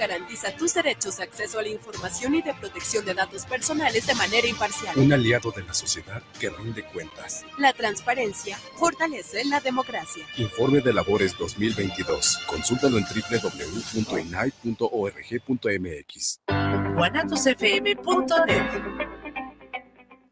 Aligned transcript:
garantiza 0.00 0.56
tus 0.56 0.72
derechos, 0.74 1.20
acceso 1.20 1.58
a 1.58 1.62
la 1.62 1.68
información 1.68 2.34
y 2.34 2.40
de 2.42 2.54
protección 2.54 3.04
de 3.04 3.12
datos 3.12 3.44
personales 3.44 4.06
de 4.06 4.14
manera 4.14 4.48
imparcial. 4.48 4.98
Un 4.98 5.12
aliado 5.12 5.52
de 5.52 5.62
la 5.62 5.74
sociedad 5.74 6.22
que 6.40 6.48
rinde 6.48 6.82
cuentas. 6.84 7.44
La 7.58 7.74
transparencia 7.74 8.56
fortalece 8.76 9.44
la 9.44 9.60
democracia. 9.60 10.24
Informe 10.38 10.80
de 10.80 10.94
labores 10.94 11.36
2022. 11.36 12.38
Consúltalo 12.46 12.96
en 12.96 13.04
www.inai.org.mx. 13.04 14.00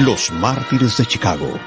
Los 0.00 0.32
mártires 0.32 0.96
de 0.96 1.04
Chicago. 1.04 1.60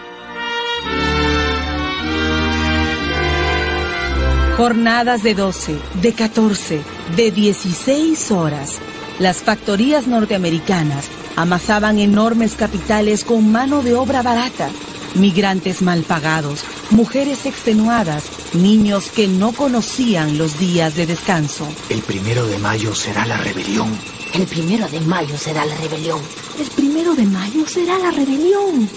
Jornadas 4.58 5.22
de 5.22 5.36
12, 5.36 5.78
de 6.02 6.14
14, 6.14 6.82
de 7.16 7.30
16 7.30 8.32
horas. 8.32 8.80
Las 9.20 9.44
factorías 9.44 10.08
norteamericanas 10.08 11.10
amasaban 11.36 12.00
enormes 12.00 12.56
capitales 12.56 13.24
con 13.24 13.52
mano 13.52 13.84
de 13.84 13.94
obra 13.94 14.24
barata, 14.24 14.70
migrantes 15.14 15.84
mal 15.84 16.02
pagados, 16.02 16.64
mujeres 16.90 17.46
extenuadas, 17.46 18.24
niños 18.54 19.12
que 19.12 19.28
no 19.28 19.52
conocían 19.52 20.40
los 20.40 20.58
días 20.58 20.96
de 20.96 21.06
descanso. 21.06 21.68
El 21.90 22.02
primero 22.02 22.48
de 22.48 22.58
mayo 22.58 22.96
será 22.96 23.28
la 23.28 23.38
rebelión. 23.38 23.92
El 24.34 24.48
primero 24.48 24.88
de 24.88 25.00
mayo 25.02 25.38
será 25.38 25.64
la 25.64 25.76
rebelión. 25.76 26.20
El 26.60 26.68
primero 26.72 27.14
de 27.14 27.24
mayo 27.24 27.68
será 27.68 28.00
la 28.00 28.10
rebelión. 28.10 28.90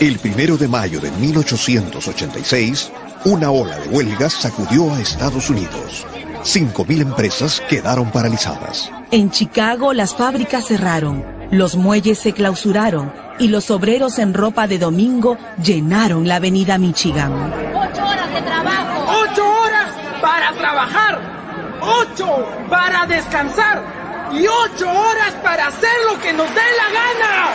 El 0.00 0.18
primero 0.18 0.56
de 0.56 0.66
mayo 0.66 1.00
de 1.00 1.12
1886, 1.12 2.90
una 3.24 3.52
ola 3.52 3.78
de 3.78 3.88
huelgas 3.88 4.32
sacudió 4.32 4.92
a 4.92 5.00
Estados 5.00 5.48
Unidos. 5.48 6.04
5.000 6.42 7.02
empresas 7.02 7.62
quedaron 7.68 8.10
paralizadas. 8.10 8.90
En 9.12 9.30
Chicago 9.30 9.92
las 9.92 10.16
fábricas 10.16 10.66
cerraron, 10.66 11.24
los 11.52 11.76
muelles 11.76 12.18
se 12.18 12.32
clausuraron 12.32 13.12
y 13.38 13.46
los 13.46 13.70
obreros 13.70 14.18
en 14.18 14.34
ropa 14.34 14.66
de 14.66 14.80
domingo 14.80 15.38
llenaron 15.62 16.26
la 16.26 16.36
avenida 16.36 16.78
Michigan. 16.78 17.32
¡Ocho 17.32 18.04
horas 18.04 18.34
de 18.34 18.42
trabajo! 18.42 19.22
¡Ocho 19.22 19.44
horas 19.44 19.92
para 20.20 20.52
trabajar! 20.54 21.78
¡Ocho 21.80 22.44
para 22.68 23.06
descansar! 23.06 24.01
Y 24.32 24.46
ocho 24.46 24.90
horas 24.90 25.34
para 25.42 25.68
hacer 25.68 25.90
lo 26.10 26.20
que 26.20 26.32
nos 26.32 26.48
dé 26.48 26.60
la 26.76 26.88
gana. 26.92 27.52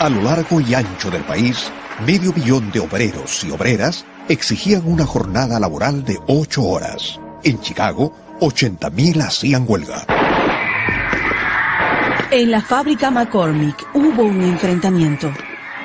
A 0.00 0.08
lo 0.10 0.22
largo 0.22 0.60
y 0.60 0.74
ancho 0.74 1.10
del 1.10 1.24
país, 1.24 1.70
medio 2.06 2.32
billón 2.32 2.70
de 2.70 2.80
obreros 2.80 3.44
y 3.44 3.50
obreras 3.50 4.04
exigían 4.28 4.82
una 4.84 5.06
jornada 5.06 5.58
laboral 5.58 6.04
de 6.04 6.18
ocho 6.26 6.64
horas. 6.64 7.18
En 7.44 7.60
Chicago, 7.60 8.12
80.000 8.40 9.22
hacían 9.22 9.64
huelga. 9.66 10.04
En 12.30 12.50
la 12.50 12.60
fábrica 12.60 13.10
McCormick 13.10 13.86
hubo 13.94 14.24
un 14.24 14.42
enfrentamiento. 14.42 15.32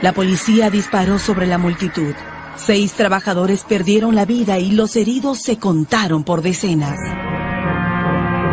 La 0.02 0.12
policía 0.12 0.70
disparó 0.70 1.20
sobre 1.20 1.46
la 1.46 1.60
multitud. 1.60 2.16
Seis 2.58 2.94
trabajadores 2.94 3.64
perdieron 3.64 4.16
la 4.16 4.26
vida 4.26 4.58
y 4.60 4.72
los 4.72 4.96
heridos 4.96 5.40
se 5.42 5.58
contaron 5.58 6.24
por 6.24 6.42
decenas. 6.42 6.98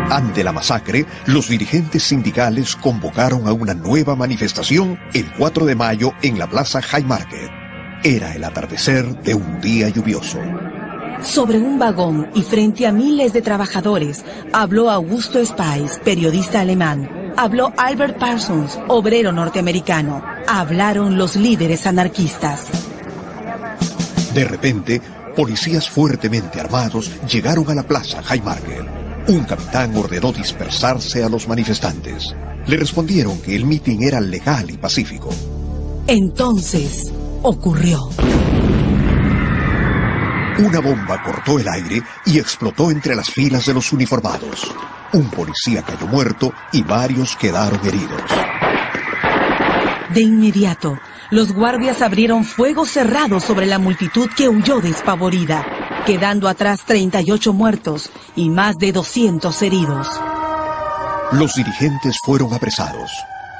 Ante 0.09 0.43
la 0.43 0.51
masacre, 0.51 1.05
los 1.27 1.49
dirigentes 1.49 2.01
sindicales 2.01 2.75
convocaron 2.75 3.47
a 3.47 3.53
una 3.53 3.75
nueva 3.75 4.15
manifestación 4.15 4.99
el 5.13 5.31
4 5.33 5.65
de 5.67 5.75
mayo 5.75 6.13
en 6.23 6.39
la 6.39 6.49
Plaza 6.49 6.81
High 6.81 7.03
Market. 7.03 7.51
Era 8.03 8.33
el 8.33 8.43
atardecer 8.43 9.05
de 9.21 9.35
un 9.35 9.61
día 9.61 9.87
lluvioso. 9.89 10.39
Sobre 11.21 11.59
un 11.59 11.77
vagón 11.77 12.27
y 12.33 12.41
frente 12.41 12.87
a 12.87 12.91
miles 12.91 13.33
de 13.33 13.43
trabajadores, 13.43 14.25
habló 14.51 14.89
Augusto 14.89 15.45
Spies, 15.45 15.99
periodista 16.03 16.61
alemán. 16.61 17.33
Habló 17.37 17.71
Albert 17.77 18.17
Parsons, 18.17 18.79
obrero 18.87 19.31
norteamericano. 19.31 20.23
Hablaron 20.47 21.19
los 21.19 21.35
líderes 21.35 21.85
anarquistas. 21.85 22.65
De 24.33 24.43
repente, 24.43 25.01
policías 25.35 25.87
fuertemente 25.87 26.59
armados 26.59 27.11
llegaron 27.27 27.69
a 27.69 27.75
la 27.75 27.83
plaza 27.83 28.23
High 28.23 28.41
Market. 28.41 28.98
Un 29.29 29.43
capitán 29.43 29.95
ordenó 29.95 30.31
dispersarse 30.31 31.23
a 31.23 31.29
los 31.29 31.47
manifestantes. 31.47 32.35
Le 32.65 32.77
respondieron 32.77 33.39
que 33.39 33.55
el 33.55 33.63
mitin 33.63 34.01
era 34.01 34.19
legal 34.19 34.71
y 34.71 34.77
pacífico. 34.77 35.29
Entonces 36.07 37.13
ocurrió. 37.43 38.09
Una 40.57 40.79
bomba 40.79 41.21
cortó 41.21 41.59
el 41.59 41.69
aire 41.69 42.01
y 42.25 42.39
explotó 42.39 42.89
entre 42.89 43.15
las 43.15 43.29
filas 43.29 43.67
de 43.67 43.75
los 43.75 43.93
uniformados. 43.93 44.73
Un 45.13 45.29
policía 45.29 45.83
cayó 45.83 46.07
muerto 46.07 46.51
y 46.73 46.81
varios 46.81 47.35
quedaron 47.35 47.79
heridos. 47.85 48.23
De 50.11 50.21
inmediato, 50.21 50.97
los 51.29 51.53
guardias 51.53 52.01
abrieron 52.01 52.43
fuego 52.43 52.83
cerrado 52.83 53.39
sobre 53.39 53.67
la 53.67 53.77
multitud 53.77 54.27
que 54.35 54.49
huyó 54.49 54.81
despavorida 54.81 55.78
quedando 56.05 56.47
atrás 56.47 56.81
38 56.85 57.53
muertos 57.53 58.09
y 58.35 58.49
más 58.49 58.77
de 58.77 58.91
200 58.91 59.61
heridos. 59.61 60.07
Los 61.31 61.53
dirigentes 61.55 62.17
fueron 62.23 62.53
apresados. 62.53 63.11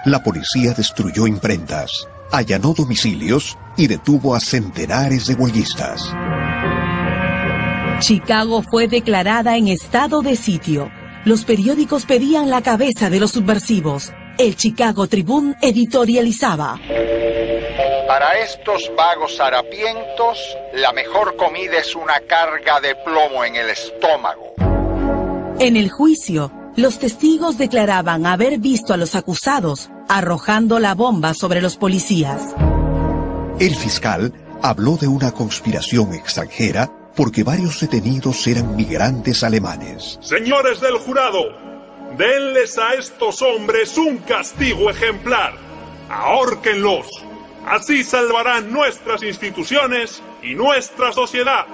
La 0.06 0.24
policía 0.24 0.74
destruyó 0.74 1.28
imprentas, 1.28 1.92
allanó 2.32 2.74
domicilios 2.74 3.58
y 3.78 3.88
detuvo 3.88 4.34
a 4.34 4.40
centenares 4.40 5.28
de 5.28 5.36
huelguistas. 5.36 6.14
Chicago 8.00 8.64
fue 8.64 8.88
declarada 8.88 9.58
en 9.58 9.68
estado 9.68 10.22
de 10.22 10.36
sitio. 10.36 10.90
Los 11.26 11.44
periódicos 11.44 12.06
pedían 12.06 12.50
la 12.50 12.62
cabeza 12.62 13.10
de 13.10 13.20
los 13.20 13.32
subversivos. 13.32 14.14
El 14.38 14.56
Chicago 14.56 15.08
Tribune 15.08 15.56
editorializaba. 15.62 16.80
Para 18.10 18.40
estos 18.40 18.92
vagos 18.98 19.40
harapientos, 19.40 20.58
la 20.74 20.92
mejor 20.94 21.36
comida 21.36 21.78
es 21.78 21.96
una 21.96 22.20
carga 22.22 22.82
de 22.82 22.96
plomo 22.96 23.46
en 23.46 23.56
el 23.56 23.70
estómago. 23.70 24.56
En 25.60 25.78
el 25.78 25.92
juicio, 25.92 26.52
los 26.76 26.98
testigos 26.98 27.60
declaraban 27.60 28.26
haber 28.26 28.58
visto 28.58 28.96
a 28.96 28.98
los 28.98 29.14
acusados 29.14 29.92
arrojando 30.08 30.80
la 30.80 30.96
bomba 30.96 31.36
sobre 31.36 31.62
los 31.62 31.78
policías. 31.78 32.56
El 33.60 33.76
fiscal 33.76 34.34
habló 34.64 34.98
de 34.98 35.08
una 35.08 35.32
conspiración 35.32 36.12
extranjera 36.16 36.90
porque 37.16 37.44
varios 37.44 37.80
detenidos 37.80 38.48
eran 38.48 38.76
migrantes 38.76 39.44
alemanes. 39.44 40.18
Señores 40.22 40.82
del 40.82 40.98
jurado, 40.98 41.44
denles 42.18 42.76
a 42.80 42.96
estos 42.96 43.44
hombres 43.44 43.96
un 44.00 44.18
castigo 44.18 44.90
ejemplar. 44.90 45.54
Ahórquenlos. 46.10 47.29
Así 47.66 48.04
salvarán 48.04 48.72
nuestras 48.72 49.24
instituciones 49.24 50.22
y 50.42 50.56
nuestra 50.56 51.12
sociedad. 51.14 51.66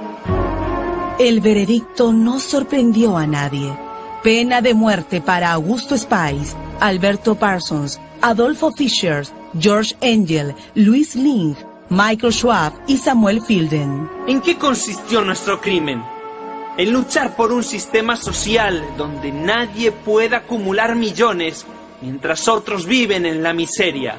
El 1.19 1.39
veredicto 1.39 2.11
no 2.11 2.39
sorprendió 2.39 3.17
a 3.17 3.25
nadie. 3.25 3.73
Pena 4.21 4.61
de 4.61 4.73
muerte 4.73 5.21
para 5.21 5.53
Augusto 5.53 5.97
Spies, 5.97 6.55
Alberto 6.79 7.35
Parsons, 7.35 7.99
Adolfo 8.21 8.71
Fischer, 8.71 9.25
George 9.57 9.95
Engel, 10.01 10.53
Luis 10.73 11.15
Ling, 11.15 11.55
Michael 11.89 12.33
Schwab 12.33 12.73
y 12.87 12.97
Samuel 12.97 13.41
Fielden. 13.41 14.09
¿En 14.27 14.41
qué 14.41 14.57
consistió 14.57 15.21
nuestro 15.21 15.61
crimen? 15.61 16.03
En 16.77 16.91
luchar 16.91 17.35
por 17.35 17.53
un 17.53 17.63
sistema 17.63 18.17
social 18.17 18.83
donde 18.97 19.31
nadie 19.31 19.91
pueda 19.91 20.37
acumular 20.37 20.95
millones 20.95 21.65
mientras 22.01 22.47
otros 22.47 22.85
viven 22.85 23.25
en 23.25 23.41
la 23.41 23.53
miseria. 23.53 24.17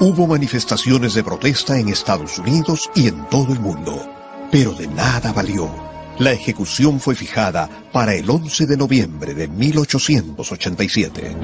Hubo 0.00 0.26
manifestaciones 0.26 1.14
de 1.14 1.22
protesta 1.22 1.78
en 1.78 1.88
Estados 1.88 2.38
Unidos 2.38 2.90
y 2.96 3.06
en 3.06 3.28
todo 3.28 3.52
el 3.52 3.60
mundo, 3.60 4.04
pero 4.50 4.72
de 4.74 4.88
nada 4.88 5.32
valió. 5.32 5.70
La 6.18 6.32
ejecución 6.32 6.98
fue 6.98 7.14
fijada 7.14 7.68
para 7.92 8.14
el 8.14 8.28
11 8.28 8.66
de 8.66 8.76
noviembre 8.76 9.34
de 9.34 9.46
1887. 9.46 11.36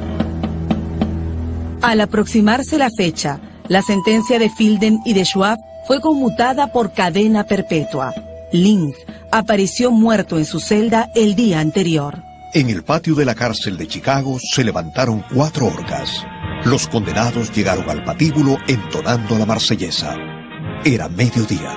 Al 1.80 2.00
aproximarse 2.00 2.76
la 2.76 2.90
fecha, 2.90 3.40
la 3.68 3.82
sentencia 3.82 4.40
de 4.40 4.50
Fielden 4.50 4.98
y 5.04 5.12
de 5.12 5.24
Schwab 5.24 5.58
fue 5.86 6.00
conmutada 6.00 6.72
por 6.72 6.92
cadena 6.92 7.44
perpetua. 7.44 8.12
Ling 8.52 8.92
apareció 9.30 9.92
muerto 9.92 10.38
en 10.38 10.44
su 10.44 10.58
celda 10.58 11.08
el 11.14 11.36
día 11.36 11.60
anterior. 11.60 12.22
En 12.52 12.68
el 12.68 12.82
patio 12.82 13.14
de 13.14 13.24
la 13.24 13.36
cárcel 13.36 13.78
de 13.78 13.86
Chicago 13.86 14.38
se 14.40 14.64
levantaron 14.64 15.24
cuatro 15.32 15.66
orcas. 15.66 16.26
Los 16.64 16.88
condenados 16.88 17.50
llegaron 17.52 17.88
al 17.88 18.04
patíbulo 18.04 18.58
entonando 18.68 19.38
la 19.38 19.46
marsellesa. 19.46 20.14
Era 20.84 21.08
mediodía. 21.08 21.74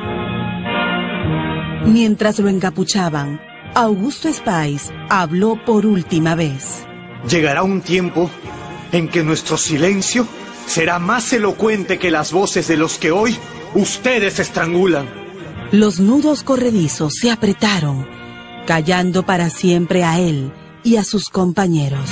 Mientras 1.85 2.39
lo 2.39 2.49
encapuchaban, 2.49 3.39
Augusto 3.75 4.31
Spice 4.31 4.93
habló 5.09 5.57
por 5.65 5.85
última 5.85 6.35
vez. 6.35 6.85
Llegará 7.29 7.63
un 7.63 7.81
tiempo 7.81 8.29
en 8.91 9.07
que 9.07 9.23
nuestro 9.23 9.57
silencio 9.57 10.27
será 10.67 10.99
más 10.99 11.31
elocuente 11.31 11.97
que 11.97 12.11
las 12.11 12.33
voces 12.33 12.67
de 12.67 12.75
los 12.77 12.97
que 12.97 13.11
hoy 13.11 13.37
ustedes 13.75 14.39
estrangulan. 14.39 15.07
Los 15.71 15.99
nudos 16.01 16.43
corredizos 16.43 17.13
se 17.19 17.31
apretaron, 17.31 18.05
callando 18.67 19.25
para 19.25 19.49
siempre 19.49 20.03
a 20.03 20.19
él 20.19 20.51
y 20.83 20.97
a 20.97 21.03
sus 21.03 21.29
compañeros. 21.29 22.09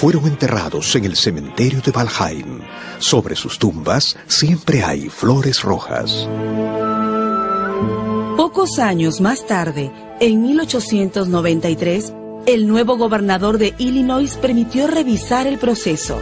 Fueron 0.00 0.26
enterrados 0.26 0.96
en 0.96 1.04
el 1.04 1.14
cementerio 1.14 1.82
de 1.82 1.92
Valheim. 1.92 2.62
Sobre 3.00 3.36
sus 3.36 3.58
tumbas 3.58 4.16
siempre 4.26 4.82
hay 4.82 5.10
flores 5.10 5.60
rojas. 5.62 6.26
Pocos 8.34 8.78
años 8.78 9.20
más 9.20 9.46
tarde, 9.46 9.92
en 10.18 10.40
1893, 10.40 12.14
el 12.46 12.66
nuevo 12.66 12.96
gobernador 12.96 13.58
de 13.58 13.74
Illinois 13.76 14.38
permitió 14.38 14.86
revisar 14.86 15.46
el 15.46 15.58
proceso. 15.58 16.18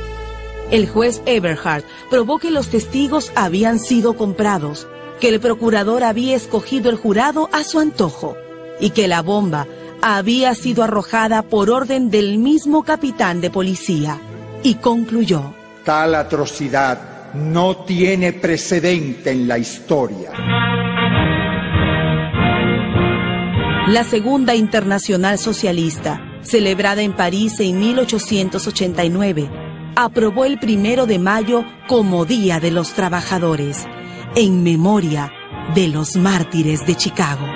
El 0.72 0.88
juez 0.88 1.22
Eberhard 1.24 1.84
probó 2.10 2.40
que 2.40 2.50
los 2.50 2.70
testigos 2.70 3.30
habían 3.36 3.78
sido 3.78 4.14
comprados, 4.16 4.88
que 5.20 5.28
el 5.28 5.38
procurador 5.38 6.02
había 6.02 6.34
escogido 6.34 6.90
el 6.90 6.96
jurado 6.96 7.48
a 7.52 7.62
su 7.62 7.78
antojo 7.78 8.34
y 8.80 8.90
que 8.90 9.06
la 9.06 9.22
bomba 9.22 9.68
había 10.02 10.54
sido 10.54 10.82
arrojada 10.84 11.42
por 11.42 11.70
orden 11.70 12.10
del 12.10 12.38
mismo 12.38 12.82
capitán 12.82 13.40
de 13.40 13.50
policía. 13.50 14.20
Y 14.62 14.74
concluyó. 14.74 15.54
Tal 15.84 16.14
atrocidad 16.14 17.34
no 17.34 17.76
tiene 17.84 18.32
precedente 18.32 19.30
en 19.30 19.48
la 19.48 19.58
historia. 19.58 20.32
La 23.88 24.04
Segunda 24.04 24.54
Internacional 24.54 25.38
Socialista, 25.38 26.20
celebrada 26.42 27.02
en 27.02 27.14
París 27.14 27.58
en 27.60 27.78
1889, 27.78 29.50
aprobó 29.96 30.44
el 30.44 30.58
primero 30.58 31.06
de 31.06 31.18
mayo 31.18 31.64
como 31.86 32.24
Día 32.24 32.60
de 32.60 32.70
los 32.70 32.92
Trabajadores, 32.92 33.86
en 34.34 34.62
memoria 34.62 35.32
de 35.74 35.88
los 35.88 36.16
mártires 36.16 36.86
de 36.86 36.96
Chicago. 36.96 37.46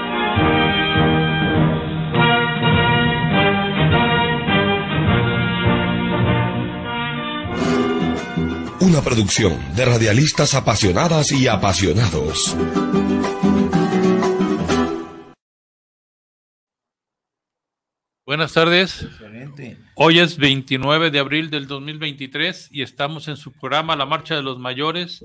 Una 8.82 9.00
producción 9.00 9.76
de 9.76 9.84
radialistas 9.84 10.54
apasionadas 10.54 11.30
y 11.30 11.46
apasionados. 11.46 12.56
Buenas 18.26 18.52
tardes. 18.52 19.06
Hoy 19.94 20.18
es 20.18 20.36
29 20.36 21.12
de 21.12 21.18
abril 21.20 21.48
del 21.48 21.68
2023 21.68 22.70
y 22.72 22.82
estamos 22.82 23.28
en 23.28 23.36
su 23.36 23.52
programa 23.52 23.94
La 23.94 24.04
Marcha 24.04 24.34
de 24.34 24.42
los 24.42 24.58
Mayores, 24.58 25.24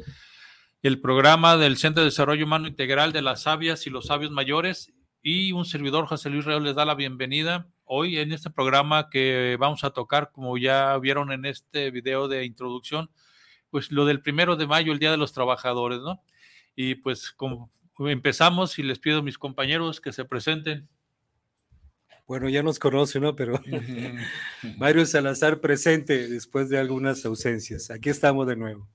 el 0.84 1.02
programa 1.02 1.58
del 1.58 1.78
Centro 1.78 2.04
de 2.04 2.10
Desarrollo 2.12 2.46
Humano 2.46 2.68
Integral 2.68 3.12
de 3.12 3.24
las 3.24 3.42
Sabias 3.42 3.88
y 3.88 3.90
los 3.90 4.06
Sabios 4.06 4.30
Mayores. 4.30 4.94
Y 5.24 5.52
un 5.52 5.66
servidor, 5.66 6.06
José 6.06 6.30
Luis 6.30 6.46
Real, 6.46 6.64
les 6.64 6.76
da 6.76 6.86
la 6.86 6.94
bienvenida 6.94 7.68
hoy 7.86 8.20
en 8.20 8.34
este 8.34 8.52
programa 8.52 9.10
que 9.10 9.58
vamos 9.60 9.84
a 9.84 9.90
tocar, 9.90 10.30
como 10.32 10.60
ya 10.60 10.96
vieron 11.00 11.32
en 11.32 11.46
este 11.46 11.90
video 11.90 12.28
de 12.28 12.46
introducción, 12.46 13.10
pues 13.70 13.92
lo 13.92 14.06
del 14.06 14.22
primero 14.22 14.56
de 14.56 14.68
mayo, 14.68 14.92
el 14.92 15.00
Día 15.00 15.12
de 15.12 15.18
los 15.18 15.34
Trabajadores, 15.34 16.00
¿no? 16.00 16.22
Y 16.76 16.96
pues 16.96 17.32
como 17.32 17.72
empezamos 18.00 18.78
y 18.78 18.84
les 18.84 19.00
pido 19.00 19.20
a 19.20 19.24
mis 19.24 19.38
compañeros 19.38 20.00
que 20.00 20.14
se 20.14 20.26
presenten. 20.26 20.88
Bueno, 22.28 22.50
ya 22.50 22.62
nos 22.62 22.78
conoce, 22.78 23.20
¿no? 23.20 23.36
Pero 23.36 23.60
Mario 24.78 25.06
Salazar 25.06 25.62
presente 25.62 26.28
después 26.28 26.70
de 26.70 26.78
algunas 26.78 27.26
ausencias. 27.26 27.90
Aquí 27.90 28.10
estamos 28.10 28.46
de 28.48 28.58
nuevo. 28.58 28.88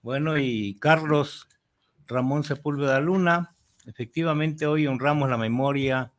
Bueno, 0.00 0.38
y 0.38 0.78
Carlos 0.78 1.48
Ramón 2.06 2.44
Sepúlveda 2.44 3.00
Luna, 3.00 3.56
efectivamente 3.84 4.66
hoy 4.66 4.86
honramos 4.86 5.28
la 5.28 5.36
memoria 5.36 6.12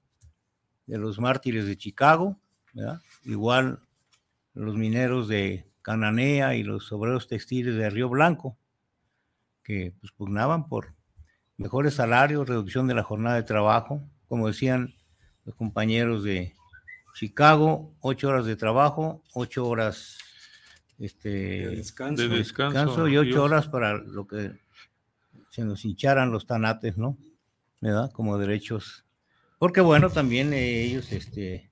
de 0.85 0.97
los 0.97 1.19
mártires 1.19 1.65
de 1.65 1.77
Chicago, 1.77 2.37
¿verdad? 2.73 3.01
Igual 3.23 3.79
los 4.53 4.75
mineros 4.75 5.29
de 5.29 5.65
Cananea 5.87 6.53
y 6.55 6.63
los 6.63 6.91
obreros 6.91 7.29
textiles 7.29 7.77
de 7.77 7.89
Río 7.89 8.09
Blanco, 8.09 8.57
que 9.63 9.93
pues, 10.01 10.11
pugnaban 10.11 10.67
por 10.67 10.93
mejores 11.55 11.93
salarios, 11.93 12.49
reducción 12.49 12.87
de 12.87 12.93
la 12.93 13.03
jornada 13.03 13.37
de 13.37 13.43
trabajo, 13.43 14.03
como 14.27 14.47
decían 14.47 14.93
los 15.45 15.55
compañeros 15.55 16.25
de 16.25 16.53
Chicago, 17.15 17.95
ocho 18.01 18.27
horas 18.27 18.45
de 18.45 18.57
trabajo, 18.57 19.23
ocho 19.33 19.65
horas 19.65 20.17
este, 20.99 21.29
de 21.29 21.75
descanso, 21.77 22.21
de 22.21 22.37
descanso, 22.37 23.07
y 23.07 23.15
ocho 23.15 23.45
horas 23.45 23.69
para 23.69 23.93
lo 23.97 24.27
que 24.27 24.59
se 25.51 25.63
nos 25.63 25.85
hincharan 25.85 26.31
los 26.31 26.45
tanates, 26.47 26.97
¿no? 26.97 27.17
¿Verdad? 27.79 28.11
Como 28.11 28.37
derechos. 28.37 29.05
Porque 29.57 29.79
bueno, 29.79 30.09
también 30.09 30.51
eh, 30.51 30.81
ellos, 30.81 31.13
este, 31.13 31.71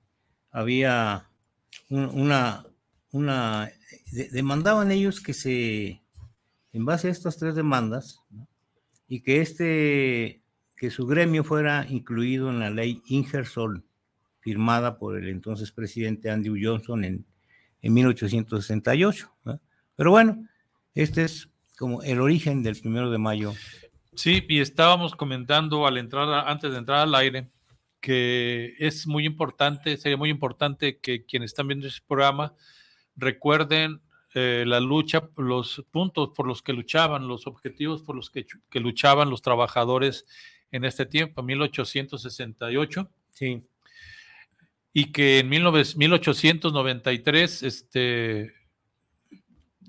había 0.50 1.28
un, 1.90 2.06
una, 2.06 2.64
una, 3.12 3.70
de, 4.12 4.28
demandaban 4.28 4.90
ellos 4.90 5.20
que 5.20 5.34
se, 5.34 6.02
en 6.72 6.84
base 6.84 7.08
a 7.08 7.12
estas 7.12 7.36
tres 7.38 7.54
demandas, 7.54 8.20
y 9.08 9.20
que 9.20 9.40
este 9.40 10.42
que 10.76 10.90
su 10.90 11.06
gremio 11.06 11.42
fuera 11.42 11.86
incluido 11.88 12.50
en 12.50 12.60
la 12.60 12.70
ley 12.70 13.02
Ingersoll, 13.06 13.82
firmada 14.40 14.98
por 14.98 15.16
el 15.16 15.28
entonces 15.28 15.72
presidente 15.72 16.30
Andrew 16.30 16.56
Johnson 16.60 17.04
en, 17.04 17.24
en 17.80 17.94
1868. 17.94 19.32
¿no? 19.44 19.60
Pero 19.96 20.10
bueno, 20.10 20.46
este 20.94 21.24
es 21.24 21.48
como 21.78 22.02
el 22.02 22.20
origen 22.20 22.62
del 22.62 22.78
primero 22.78 23.10
de 23.10 23.18
mayo. 23.18 23.54
Sí, 24.14 24.44
y 24.48 24.60
estábamos 24.60 25.14
comentando 25.14 25.86
al 25.86 25.98
entrar, 25.98 26.46
antes 26.46 26.70
de 26.72 26.78
entrar 26.78 27.00
al 27.00 27.14
aire, 27.14 27.50
que 28.00 28.74
es 28.78 29.06
muy 29.06 29.26
importante, 29.26 29.96
sería 29.96 30.16
muy 30.16 30.30
importante 30.30 30.98
que 30.98 31.24
quienes 31.24 31.50
están 31.50 31.68
viendo 31.68 31.86
este 31.86 32.04
programa 32.06 32.54
recuerden 33.16 34.00
eh, 34.34 34.64
la 34.66 34.80
lucha, 34.80 35.28
los 35.36 35.84
puntos 35.90 36.30
por 36.34 36.46
los 36.46 36.62
que 36.62 36.72
luchaban, 36.72 37.26
los 37.26 37.46
objetivos 37.46 38.02
por 38.02 38.16
los 38.16 38.30
que, 38.30 38.46
que 38.70 38.80
luchaban 38.80 39.30
los 39.30 39.42
trabajadores 39.42 40.26
en 40.70 40.84
este 40.84 41.06
tiempo, 41.06 41.42
1868. 41.42 43.10
Sí. 43.30 43.62
Y 44.92 45.12
que 45.12 45.40
en 45.40 45.48
1893 45.48 47.62
este, 47.62 48.52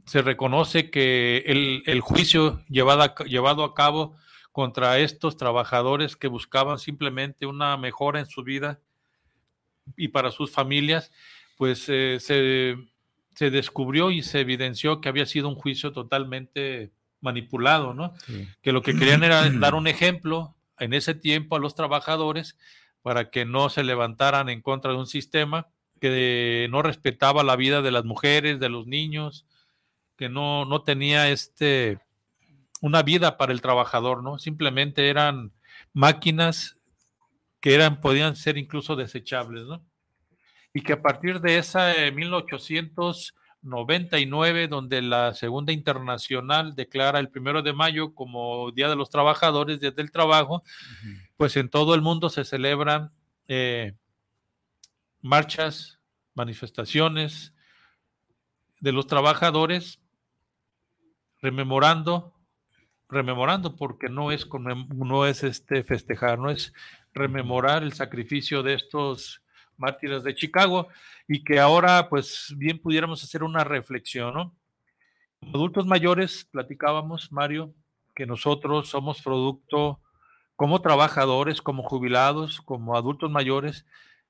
se 0.05 0.22
reconoce 0.22 0.89
que 0.89 1.43
el, 1.46 1.84
el 1.86 2.01
juicio 2.01 2.63
llevado 2.69 3.03
a, 3.03 3.15
llevado 3.25 3.63
a 3.63 3.74
cabo 3.74 4.15
contra 4.51 5.00
estos 5.00 5.38
trabajadores 5.38 6.15
que 6.15 6.27
buscaban 6.27 6.79
simplemente 6.79 7.46
una 7.46 7.77
mejora 7.77 8.19
en 8.19 8.25
su 8.25 8.43
vida 8.43 8.81
y 9.96 10.07
para 10.07 10.31
sus 10.31 10.51
familias, 10.51 11.12
pues 11.57 11.86
eh, 11.89 12.17
se, 12.19 12.75
se, 13.38 13.50
descubrió 13.51 14.12
y 14.12 14.24
se 14.24 14.41
evidenció 14.41 15.00
que 15.00 15.10
había 15.10 15.25
sido 15.25 15.48
un 15.48 15.56
juicio 15.56 15.91
totalmente 15.91 16.91
manipulado, 17.22 17.94
¿no? 17.94 18.13
Sí. 18.25 18.48
Que 18.62 18.72
lo 18.72 18.82
que 18.82 18.96
querían 18.96 19.24
era 19.24 19.50
dar 19.50 19.75
un 19.75 19.88
ejemplo 19.88 20.56
en 20.79 20.94
ese 20.94 21.13
tiempo 21.13 21.56
a 21.56 21.60
los 21.60 21.75
trabajadores 21.75 22.58
para 23.01 23.29
que 23.29 23.46
no 23.46 23.70
se 23.70 23.84
levantaran 23.84 24.50
en 24.50 24.62
contra 24.62 24.91
de 24.91 24.98
un 24.98 25.08
sistema 25.08 25.67
que 26.00 26.67
no 26.70 26.82
respetaba 26.82 27.44
la 27.44 27.56
vida 27.56 27.82
de 27.82 27.91
las 27.91 28.06
mujeres, 28.06 28.60
de 28.60 28.70
los 28.70 28.86
niños, 28.86 29.46
que 30.15 30.29
no, 30.29 30.65
no 30.65 30.84
tenía 30.84 31.29
este 31.29 32.00
una 32.82 33.01
vida 33.01 33.38
para 33.38 33.53
el 33.53 33.62
trabajador, 33.62 34.24
¿no? 34.24 34.38
Simplemente 34.38 35.10
eran 35.10 35.51
máquinas 35.94 36.77
que 37.60 37.74
eran, 37.74 38.01
podían 38.01 38.36
ser 38.36 38.58
incluso 38.58 38.96
desechables, 38.96 39.65
¿no? 39.65 39.84
Y 40.77 40.81
que 40.81 40.93
a 40.93 41.01
partir 41.01 41.41
de 41.41 41.57
esa 41.57 41.91
eh, 41.96 42.12
1899, 42.12 44.67
donde 44.67 45.01
la 45.01 45.34
Segunda 45.34 45.74
Internacional 45.74 46.75
declara 46.75 47.17
el 47.17 47.29
primero 47.29 47.63
de 47.63 47.74
mayo 47.74 48.13
como 48.13 48.69
Día 48.69 48.88
de 48.88 48.96
los 48.96 49.10
Trabajadores, 49.10 49.79
Día 49.79 49.89
del 49.89 50.12
Trabajo, 50.12 50.57
uh 50.57 50.62
-huh. 50.62 51.29
pues 51.36 51.57
en 51.57 51.69
todo 51.69 51.96
el 51.96 52.03
mundo 52.03 52.29
se 52.29 52.46
celebran 52.46 53.12
eh, 53.48 53.96
marchas, 55.19 56.00
manifestaciones 56.36 57.55
de 58.79 58.91
los 58.91 59.07
trabajadores, 59.07 60.00
rememorando 61.41 62.36
rememorando, 63.10 63.75
porque 63.75 64.10
no 64.10 64.31
es, 64.31 64.48
no 64.93 65.25
es 65.25 65.43
este 65.43 65.84
festejar, 65.84 66.38
no 66.38 66.51
es 66.51 66.72
rememorar 67.15 67.81
el 67.81 67.93
sacrificio 67.93 68.62
de 68.62 68.75
estos 68.75 69.41
mártires 69.77 70.24
de 70.24 70.36
Chicago 70.36 70.88
y 71.27 71.43
que 71.43 71.60
ahora 71.60 72.10
pues 72.10 72.53
bien 72.57 72.79
pudiéramos 72.79 73.24
hacer 73.24 73.43
una 73.43 73.63
reflexión, 73.63 74.34
¿no? 74.34 74.55
adultos 75.53 75.86
mayores, 75.86 76.48
platicábamos, 76.51 77.31
Mario, 77.31 77.74
que 78.15 78.25
nosotros 78.25 78.89
somos 78.89 79.22
producto 79.22 80.01
como 80.55 80.81
trabajadores, 80.81 81.62
como 81.62 81.84
jubilados, 81.84 82.62
como 82.62 82.98
adultos 82.98 83.29
mayores 83.29 83.86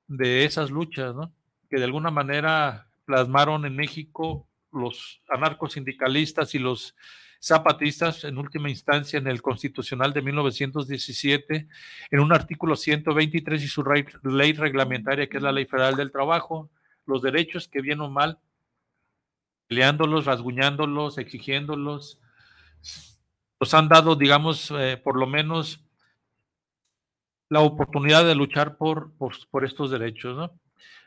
de 0.08 0.44
esas 0.44 0.70
luchas, 0.70 1.16
¿no? 1.16 1.32
Que 1.70 1.78
de 1.78 1.86
alguna 1.86 2.12
manera 2.12 2.90
plasmaron 3.06 3.66
en 3.66 3.76
México 3.76 4.48
los 4.72 5.22
anarcosindicalistas 5.30 6.54
y 6.54 6.60
los 6.60 6.96
zapatistas, 7.42 8.24
en 8.24 8.38
última 8.38 8.70
instancia 8.70 9.20
en 9.20 9.28
el 9.28 9.42
Constitucional 9.42 10.14
de 10.14 10.22
1917, 10.22 11.68
en 12.12 12.20
un 12.20 12.34
artículo 12.34 12.76
123 12.76 13.64
y 13.64 13.68
su 13.68 13.84
ley 14.24 14.54
reglamentaria, 14.54 15.28
que 15.28 15.38
es 15.38 15.44
la 15.44 15.52
Ley 15.52 15.66
Federal 15.66 15.96
del 15.96 16.12
Trabajo, 16.12 16.70
los 17.06 17.22
derechos 17.22 17.68
que 17.68 17.82
bien 17.82 18.02
o 18.02 18.10
mal, 18.10 18.40
peleándolos, 19.68 20.26
rasguñándolos, 20.26 21.18
exigiéndolos, 21.18 22.20
nos 23.60 23.74
han 23.74 23.88
dado, 23.88 24.16
digamos, 24.16 24.72
eh, 24.72 24.98
por 25.04 25.18
lo 25.18 25.28
menos 25.28 25.84
la 27.50 27.62
oportunidad 27.62 28.26
de 28.26 28.36
luchar 28.36 28.78
por, 28.78 29.14
por, 29.18 29.34
por, 29.50 29.66
estos 29.66 29.90
derechos, 29.90 30.36
¿no? 30.36 30.52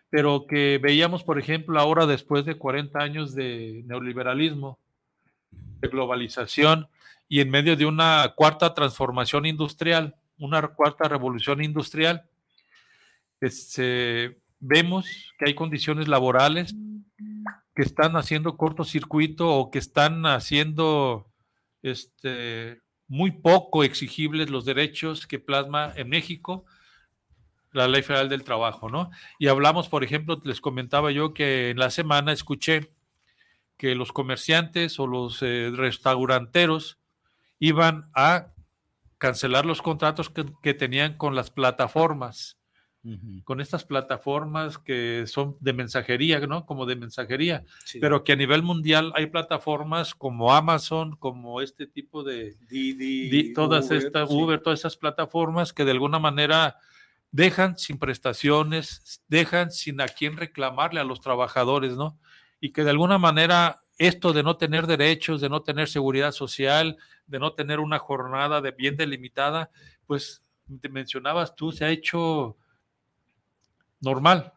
Pero 0.08 0.46
que 0.46 0.78
veíamos, 0.82 1.22
por 1.22 1.38
ejemplo, 1.38 1.78
ahora 1.78 2.06
después 2.06 2.44
de 2.44 2.56
40 2.56 2.98
años 2.98 3.34
de 3.34 3.82
neoliberalismo, 3.86 4.78
de 5.80 5.88
globalización 5.88 6.88
y 7.28 7.40
en 7.40 7.50
medio 7.50 7.76
de 7.76 7.86
una 7.86 8.32
cuarta 8.36 8.74
transformación 8.74 9.46
industrial, 9.46 10.16
una 10.38 10.66
cuarta 10.68 11.08
revolución 11.08 11.62
industrial, 11.62 12.24
este, 13.40 14.38
vemos 14.58 15.06
que 15.38 15.46
hay 15.46 15.54
condiciones 15.54 16.08
laborales 16.08 16.74
que 17.74 17.82
están 17.82 18.16
haciendo 18.16 18.56
cortocircuito 18.56 19.48
o 19.48 19.70
que 19.70 19.78
están 19.78 20.26
haciendo 20.26 21.30
este, 21.82 22.80
muy 23.06 23.30
poco 23.30 23.84
exigibles 23.84 24.50
los 24.50 24.64
derechos 24.64 25.26
que 25.26 25.38
plasma 25.38 25.92
en 25.96 26.08
México 26.08 26.64
la 27.72 27.88
Ley 27.88 28.02
Federal 28.02 28.28
del 28.28 28.44
Trabajo, 28.44 28.88
¿no? 28.88 29.10
Y 29.38 29.48
hablamos, 29.48 29.88
por 29.88 30.02
ejemplo, 30.02 30.40
les 30.44 30.60
comentaba 30.60 31.12
yo 31.12 31.34
que 31.34 31.70
en 31.70 31.78
la 31.78 31.90
semana 31.90 32.32
escuché 32.32 32.92
que 33.80 33.94
los 33.94 34.12
comerciantes 34.12 35.00
o 35.00 35.06
los 35.06 35.40
eh, 35.40 35.72
restauranteros 35.74 36.98
iban 37.58 38.10
a 38.14 38.48
cancelar 39.16 39.64
los 39.64 39.80
contratos 39.80 40.28
que, 40.28 40.74
tenían 40.74 41.16
con 41.16 41.34
las 41.34 41.50
plataformas, 41.50 42.58
con 43.44 43.58
estas 43.58 43.84
plataformas 43.84 44.76
que 44.76 45.24
son 45.26 45.56
de 45.60 45.72
mensajería, 45.72 46.40
¿no? 46.40 46.66
Como 46.66 46.84
de 46.84 46.96
mensajería, 46.96 47.64
pero 48.02 48.22
que 48.22 48.32
a 48.32 48.36
nivel 48.36 48.62
mundial 48.62 49.14
hay 49.14 49.28
plataformas 49.28 50.14
como 50.14 50.52
Amazon, 50.52 51.16
como 51.16 51.62
este 51.62 51.86
tipo 51.86 52.22
de, 52.22 52.54
todas 53.54 53.90
estas 53.90 54.28
Uber, 54.30 54.60
todas 54.60 54.80
esas 54.80 54.98
plataformas 54.98 55.72
que 55.72 55.86
de 55.86 55.92
alguna 55.92 56.18
manera 56.18 56.76
dejan 57.32 57.78
sin 57.78 57.96
prestaciones, 57.96 59.22
dejan 59.26 59.70
sin 59.70 60.02
a 60.02 60.08
quién 60.08 60.36
reclamarle 60.36 61.00
a 61.00 61.04
los 61.04 61.22
trabajadores, 61.22 61.96
¿no? 61.96 62.18
Y 62.60 62.72
que 62.72 62.84
de 62.84 62.90
alguna 62.90 63.18
manera 63.18 63.82
esto 63.98 64.32
de 64.32 64.42
no 64.42 64.56
tener 64.56 64.86
derechos, 64.86 65.40
de 65.40 65.48
no 65.48 65.62
tener 65.62 65.88
seguridad 65.88 66.32
social, 66.32 66.96
de 67.26 67.38
no 67.38 67.52
tener 67.52 67.80
una 67.80 67.98
jornada 67.98 68.60
de 68.60 68.70
bien 68.70 68.96
delimitada, 68.96 69.70
pues 70.06 70.42
te 70.80 70.88
mencionabas 70.88 71.54
tú, 71.54 71.72
se 71.72 71.84
ha 71.84 71.90
hecho 71.90 72.56
normal. 74.00 74.52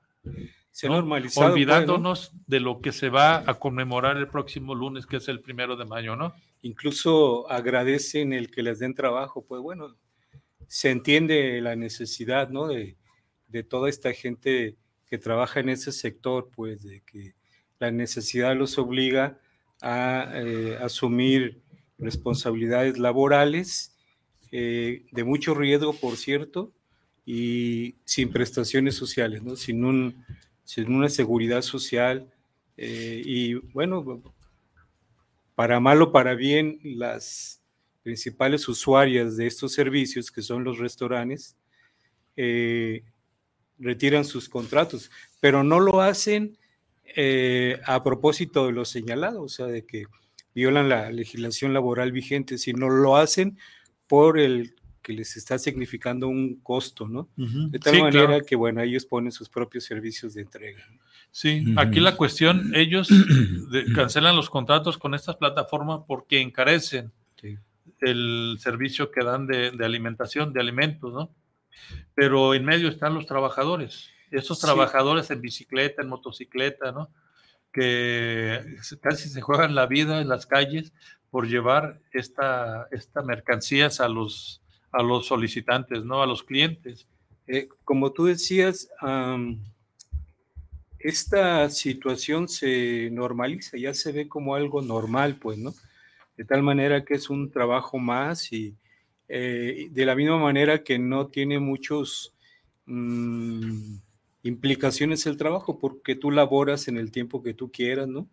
Se 0.72 0.88
ha 0.88 0.90
normalizado. 0.90 1.48
Pues, 1.48 1.54
Olvidándonos 1.54 2.32
de 2.48 2.60
lo 2.60 2.82
que 2.82 2.92
se 2.92 3.10
va 3.10 3.44
a 3.46 3.54
conmemorar 3.56 4.18
el 4.18 4.28
próximo 4.28 4.74
lunes, 4.76 5.06
que 5.06 5.18
es 5.18 5.28
el 5.28 5.42
primero 5.42 5.76
de 5.76 5.86
mayo, 5.86 6.16
¿no? 6.16 6.34
Incluso 6.62 7.50
agradecen 7.52 8.34
el 8.34 8.50
que 8.50 8.64
les 8.64 8.80
den 8.80 8.96
trabajo, 8.96 9.46
pues 9.46 9.62
bueno, 9.62 9.96
se 10.68 10.90
entiende 10.90 11.60
la 11.62 11.76
necesidad, 11.76 12.50
¿no? 12.50 12.68
De, 12.68 12.98
de 13.50 13.64
toda 13.64 13.90
esta 13.90 14.14
gente 14.14 14.78
que 15.06 15.18
trabaja 15.18 15.60
en 15.60 15.70
ese 15.70 15.92
sector, 15.92 16.50
pues 16.56 16.82
de 16.84 17.02
que 17.02 17.36
la 17.80 17.92
necesidad 17.92 18.56
los 18.56 18.78
obliga 18.78 19.40
a 19.82 20.32
eh, 20.36 20.78
asumir 20.82 21.62
responsabilidades 22.00 22.98
laborales 22.98 23.94
eh, 24.52 25.06
de 25.12 25.24
mucho 25.24 25.54
riesgo, 25.54 25.94
por 25.94 26.16
cierto, 26.16 26.72
y 27.26 27.96
sin 28.06 28.32
prestaciones 28.32 28.96
sociales, 28.96 29.44
¿no? 29.44 29.56
sin, 29.56 29.84
un, 29.84 30.24
sin 30.64 30.94
una 30.94 31.10
seguridad 31.10 31.62
social. 31.62 32.32
Eh, 32.78 33.22
y 33.26 33.56
bueno, 33.56 34.22
para 35.56 35.80
mal 35.80 36.02
o 36.02 36.12
para 36.12 36.34
bien, 36.34 36.80
las 36.84 37.62
principales 38.04 38.68
usuarias 38.68 39.36
de 39.36 39.48
estos 39.48 39.74
servicios, 39.74 40.32
que 40.32 40.42
son 40.42 40.64
los 40.64 40.78
restaurantes, 40.78 41.58
retiran 43.80 44.26
sus 44.26 44.50
contratos, 44.50 45.12
pero 45.40 45.64
no 45.64 45.80
lo 45.80 46.02
hacen 46.02 46.58
eh, 47.16 47.80
a 47.86 48.04
propósito 48.04 48.66
de 48.66 48.72
lo 48.72 48.86
señalado, 48.86 49.44
o 49.44 49.50
sea, 49.50 49.68
de 49.68 49.86
que 49.86 50.06
violan 50.56 50.90
la 50.90 51.12
legislación 51.12 51.74
laboral 51.74 52.12
vigente, 52.12 52.58
sino 52.58 52.90
lo 52.90 53.18
hacen 53.18 53.58
por 54.08 54.40
el 54.40 54.76
que 55.02 55.14
les 55.14 55.36
está 55.36 55.60
significando 55.60 56.28
un 56.28 56.62
costo, 56.62 57.08
¿no? 57.08 57.30
De 57.36 57.78
tal 57.78 58.00
manera 58.00 58.42
que, 58.42 58.56
bueno, 58.56 58.82
ellos 58.82 59.06
ponen 59.06 59.32
sus 59.32 59.50
propios 59.50 59.84
servicios 59.84 60.34
de 60.34 60.44
entrega. 60.44 60.82
Sí, 61.30 61.66
aquí 61.78 62.00
la 62.00 62.16
cuestión, 62.16 62.74
ellos 62.74 63.10
cancelan 63.96 64.36
los 64.36 64.50
contratos 64.50 64.98
con 64.98 65.14
estas 65.14 65.36
plataformas 65.36 66.02
porque 66.08 66.40
encarecen 66.40 67.12
el 68.00 68.58
servicio 68.60 69.12
que 69.12 69.24
dan 69.24 69.48
de, 69.48 69.72
de, 69.72 69.86
alimentación, 69.86 70.54
de 70.54 70.62
alimentos, 70.62 71.14
¿no? 71.14 71.36
Pero 72.16 72.54
en 72.54 72.64
medio 72.66 72.88
están 72.88 73.14
los 73.14 73.26
trabajadores 73.26 74.13
esos 74.34 74.60
trabajadores 74.60 75.30
en 75.32 75.42
bicicleta, 75.42 76.02
en 76.02 76.10
motocicleta, 76.10 76.92
¿no? 76.92 77.10
Que 77.72 78.78
casi 79.02 79.30
se 79.30 79.42
juegan 79.42 79.76
la 79.76 79.86
vida 79.86 80.22
en 80.22 80.28
las 80.28 80.46
calles 80.46 80.92
por 81.30 81.48
llevar 81.48 82.00
esta, 82.12 82.88
esta 82.92 83.22
mercancías 83.22 84.00
a 84.00 84.08
los, 84.08 84.62
a 84.92 85.02
los 85.02 85.28
solicitantes, 85.28 86.04
¿no? 86.04 86.22
A 86.22 86.28
los 86.28 86.44
clientes. 86.44 87.08
Eh, 87.48 87.68
como 87.84 88.12
tú 88.12 88.26
decías, 88.26 88.90
esta 91.00 91.70
situación 91.70 92.48
se 92.48 93.10
normaliza, 93.12 93.78
ya 93.78 93.94
se 93.94 94.12
ve 94.12 94.28
como 94.28 94.56
algo 94.56 94.82
normal, 94.82 95.38
pues, 95.42 95.58
¿no? 95.58 95.74
De 96.38 96.46
tal 96.46 96.64
manera 96.64 97.04
que 97.04 97.16
es 97.16 97.30
un 97.30 97.52
trabajo 97.52 98.00
más 98.00 98.52
y 98.52 98.76
eh, 99.28 99.88
de 99.92 100.06
la 100.06 100.16
misma 100.16 100.38
manera 100.38 100.84
que 100.84 100.98
no 101.00 101.28
tiene 101.28 101.60
muchos... 101.60 102.34
Mm, 102.86 103.98
implicaciones 104.44 105.26
el 105.26 105.38
trabajo 105.38 105.80
porque 105.80 106.16
tú 106.16 106.30
laboras 106.30 106.88
en 106.88 106.98
el 106.98 107.12
tiempo 107.12 107.42
que 107.42 107.54
tú 107.54 107.72
quieras, 107.72 108.08
¿no? 108.08 108.28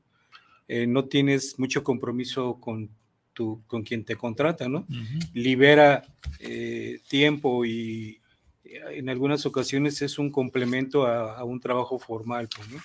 Eh, 0.68 0.86
no 0.86 1.06
tienes 1.06 1.58
mucho 1.58 1.82
compromiso 1.82 2.60
con, 2.60 2.90
tu, 3.32 3.62
con 3.66 3.82
quien 3.82 4.04
te 4.04 4.16
contrata, 4.16 4.68
¿no? 4.68 4.86
Libera 5.32 6.04
eh, 6.38 7.00
tiempo 7.08 7.64
y 7.64 8.20
eh, 8.64 8.80
en 8.92 9.08
algunas 9.08 9.46
ocasiones 9.46 10.02
es 10.02 10.18
un 10.18 10.30
complemento 10.30 11.06
a, 11.06 11.42
un 11.44 11.60
trabajo 11.60 11.98
formal, 11.98 12.48
pues, 12.54 12.68
¿no? 12.70 12.78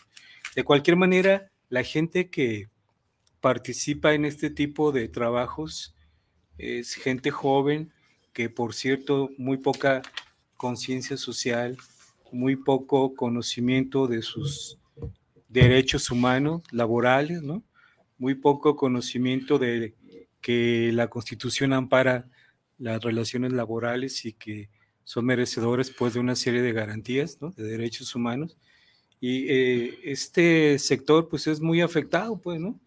De 0.55 0.63
cualquier 0.63 0.95
manera, 0.95 1.51
la 1.69 1.83
gente 1.83 2.29
que 2.29 2.69
participa 3.41 4.13
en 4.13 4.25
este 4.25 4.49
tipo 4.49 4.91
de 4.91 5.07
trabajos 5.07 5.95
es 6.57 6.93
gente 6.93 7.29
joven 7.31 7.91
que, 8.33 8.49
por 8.49 8.73
cierto, 8.73 9.29
muy 9.37 9.57
poca 9.57 10.01
conciencia 10.57 11.17
social, 11.17 11.77
muy 12.35 12.57
poco 12.57 13.15
conocimiento 13.15 14.07
de 14.07 14.21
sus 14.21 14.77
derechos 15.47 16.11
humanos 16.11 16.61
laborales, 16.71 17.41
¿no? 17.41 17.63
Muy 18.17 18.35
poco 18.35 18.75
conocimiento 18.75 19.57
de 19.57 19.95
que 20.41 20.91
la 20.93 21.07
Constitución 21.07 21.73
ampara 21.73 22.27
las 22.77 23.01
relaciones 23.01 23.53
laborales 23.53 24.25
y 24.25 24.33
que 24.33 24.69
son 25.05 25.25
merecedores 25.25 25.91
pues 25.91 26.13
de 26.13 26.19
una 26.19 26.35
serie 26.35 26.61
de 26.61 26.73
garantías, 26.73 27.41
¿no? 27.41 27.51
De 27.51 27.63
derechos 27.63 28.13
humanos. 28.15 28.57
Y 29.21 29.47
eh, 29.49 29.99
este 30.03 30.77
sector 30.77 31.29
pues 31.29 31.47
es 31.47 31.61
muy 31.61 31.81
afectado, 31.81 32.37
pues, 32.37 32.59
¿no? 32.59 32.79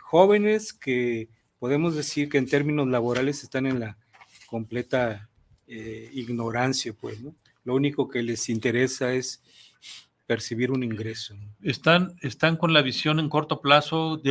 Jóvenes 0.00 0.72
que 0.72 1.28
podemos 1.58 1.96
decir 1.96 2.28
que 2.28 2.38
en 2.38 2.46
términos 2.46 2.86
laborales 2.86 3.42
están 3.42 3.66
en 3.66 3.80
la 3.80 3.98
completa 4.46 5.28
eh, 5.66 6.08
ignorancia, 6.12 6.92
pues, 6.92 7.20
¿no? 7.20 7.34
Lo 7.66 7.74
único 7.74 8.08
que 8.08 8.22
les 8.22 8.48
interesa 8.48 9.12
es 9.12 9.42
percibir 10.24 10.70
un 10.70 10.84
ingreso. 10.84 11.34
Están, 11.62 12.14
están 12.22 12.56
con 12.56 12.72
la 12.72 12.80
visión 12.80 13.18
en 13.18 13.28
corto 13.28 13.60
plazo, 13.60 14.22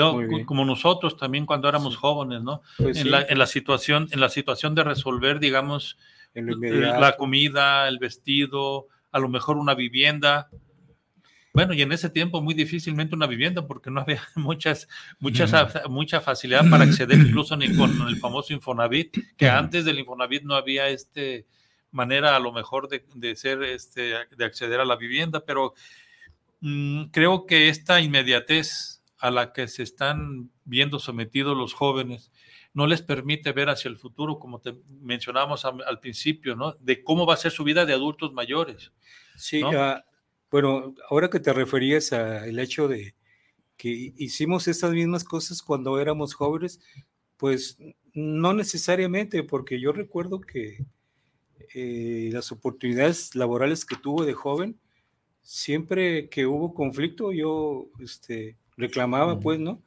como 0.45 0.65
nosotros 0.65 1.17
también 1.17 1.45
cuando 1.45 1.67
éramos 1.67 1.97
jóvenes, 1.97 2.41
¿no? 2.41 2.61
Pues 2.77 2.97
en, 2.97 3.11
la, 3.11 3.25
en, 3.27 3.37
la, 3.37 3.45
situación, 3.45 4.07
en 4.11 4.21
la 4.21 4.29
situación 4.29 4.73
de 4.73 4.85
resolver, 4.85 5.39
digamos, 5.39 5.97
la 6.33 7.17
comida, 7.17 7.87
el 7.89 7.99
vestido, 7.99 8.87
a 9.11 9.19
lo 9.19 9.27
mejor 9.27 9.57
una 9.57 9.75
vivienda. 9.75 10.49
Bueno, 11.53 11.73
y 11.73 11.81
en 11.81 11.91
ese 11.91 12.09
tiempo 12.09 12.41
muy 12.41 12.53
difícilmente 12.53 13.15
una 13.15 13.27
vivienda 13.27 13.67
porque 13.67 13.91
no 13.91 13.99
había 14.01 14.21
muchas, 14.35 14.87
muchas, 15.19 15.53
mucha 15.89 16.21
facilidad 16.21 16.69
para 16.69 16.85
acceder 16.85 17.19
incluso 17.19 17.57
ni 17.57 17.75
con 17.75 17.91
el 18.07 18.15
famoso 18.15 18.53
Infonavit, 18.53 19.17
que 19.35 19.49
antes 19.49 19.83
del 19.83 19.99
Infonavit 19.99 20.43
no 20.43 20.55
había 20.55 20.87
este 20.87 21.45
manera 21.95 22.35
a 22.35 22.39
lo 22.39 22.51
mejor 22.51 22.87
de, 22.89 23.35
ser, 23.35 23.63
este, 23.63 24.13
de 24.35 24.45
acceder 24.45 24.79
a 24.79 24.85
la 24.85 24.95
vivienda, 24.95 25.43
pero 25.45 25.73
mm, 26.61 27.05
creo 27.05 27.45
que 27.45 27.69
esta 27.69 28.01
inmediatez 28.01 29.01
a 29.17 29.31
la 29.31 29.53
que 29.53 29.67
se 29.67 29.81
están 29.81 30.51
viendo 30.65 30.99
sometidos 30.99 31.57
los 31.57 31.73
jóvenes 31.73 32.31
no 32.73 32.87
les 32.87 33.01
permite 33.01 33.53
ver 33.53 33.69
hacia 33.69 33.89
el 33.89 33.97
futuro, 33.97 34.37
como 34.37 34.59
te 34.59 34.75
mencionábamos 34.99 35.63
al, 35.63 35.99
principio, 36.01 36.57
¿no? 36.57 36.73
De 36.73 37.03
cómo 37.03 37.25
va 37.25 37.35
a 37.35 37.37
ser 37.37 37.53
su 37.53 37.63
vida 37.63 37.85
de 37.85 37.93
adultos 37.93 38.33
mayores. 38.33 38.91
Sí, 39.37 39.61
ah, 39.63 40.03
bueno, 40.51 40.93
ahora 41.09 41.29
que 41.29 41.39
te 41.39 41.53
referías 41.53 42.11
al 42.11 42.59
hecho 42.59 42.89
de 42.89 43.15
que 43.77 44.13
hicimos 44.17 44.67
estas 44.67 44.91
mismas 44.91 45.23
cosas 45.23 45.61
cuando 45.61 45.99
éramos 45.99 46.33
jóvenes, 46.33 46.81
pues 47.37 47.77
no 48.13 48.53
necesariamente, 48.53 49.43
porque 49.43 49.79
yo 49.79 49.93
recuerdo 49.93 50.41
que 50.41 50.85
eh, 51.73 52.29
las 52.31 52.51
oportunidades 52.51 53.35
laborales 53.35 53.85
que 53.85 53.95
tuve 53.95 54.25
de 54.25 54.33
joven, 54.33 54.79
siempre 55.41 56.29
que 56.29 56.45
hubo 56.45 56.73
conflicto, 56.73 57.31
yo 57.31 57.87
este, 57.99 58.57
reclamaba, 58.77 59.39
pues, 59.39 59.59
¿no? 59.59 59.81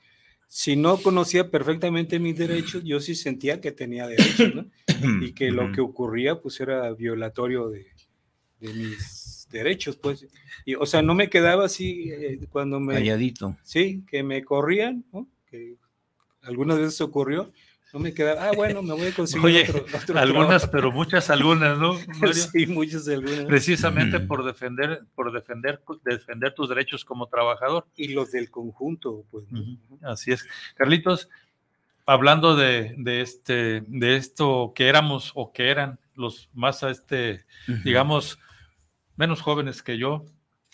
si 0.49 0.77
no 0.77 0.97
conocía 0.97 1.51
perfectamente 1.51 2.19
mis 2.19 2.37
derechos, 2.37 2.83
yo 2.83 3.01
sí 3.01 3.15
sentía 3.15 3.61
que 3.61 3.71
tenía 3.71 4.07
derechos, 4.09 4.55
¿no? 4.55 4.67
Y 5.23 5.33
que 5.33 5.53
lo 5.53 5.71
que 5.71 5.81
ocurría, 5.81 6.41
pues, 6.41 6.59
era 6.59 6.93
violatorio 6.93 7.69
de, 7.69 7.87
mis 8.61 9.47
derechos, 9.51 9.97
pues. 9.97 10.27
Y, 10.65 10.75
o 10.75 10.87
sea, 10.87 11.03
no 11.03 11.15
me 11.15 11.29
quedaba 11.29 11.67
así 11.67 12.11
eh, 12.11 12.41
cuando 12.51 12.81
me... 12.81 12.95
Calladito. 12.95 13.57
Sí, 13.63 14.03
que 14.09 14.23
me 14.23 14.43
corrían, 14.43 15.05
¿no? 15.13 15.29
Que 15.47 15.77
algunas 16.43 16.79
veces 16.79 17.01
ocurrió, 17.01 17.53
no 17.93 18.01
me 18.01 18.13
quedaba, 18.13 18.49
ah, 18.49 18.53
bueno, 18.55 18.83
me 18.83 18.93
voy 18.93 19.07
a 19.07 19.15
conseguir 19.15 19.47
Oye, 19.47 19.67
algunas, 20.15 20.67
pero 20.67 20.93
muchas 20.93 21.31
algunas, 21.31 21.79
¿no? 21.79 21.95
sí, 22.33 22.67
muchas 22.67 23.09
algunas. 23.09 23.47
Precisamente 23.47 24.21
por 24.21 24.45
defender, 24.45 25.05
por 25.15 25.33
defender, 25.33 25.81
defender 26.05 26.55
tus 26.55 26.69
derechos 26.69 27.05
como 27.05 27.29
trabajador. 27.29 27.87
Y 27.97 28.09
los 28.09 28.31
del 28.33 28.51
conjunto, 28.51 29.25
pues. 29.31 29.45
Así 30.03 30.33
es. 30.33 30.47
Carlitos, 30.75 31.31
hablando 32.05 32.57
de, 32.57 32.95
de, 32.99 33.23
este, 33.23 33.83
de 33.87 34.17
esto 34.17 34.73
que 34.75 34.89
éramos 34.89 35.33
o 35.35 35.53
que 35.53 35.71
eran 35.71 35.99
los 36.15 36.51
más, 36.53 36.83
este, 36.83 37.47
digamos, 37.85 38.39
menos 39.17 39.41
jóvenes 39.41 39.83
que 39.83 39.97
yo, 39.97 40.27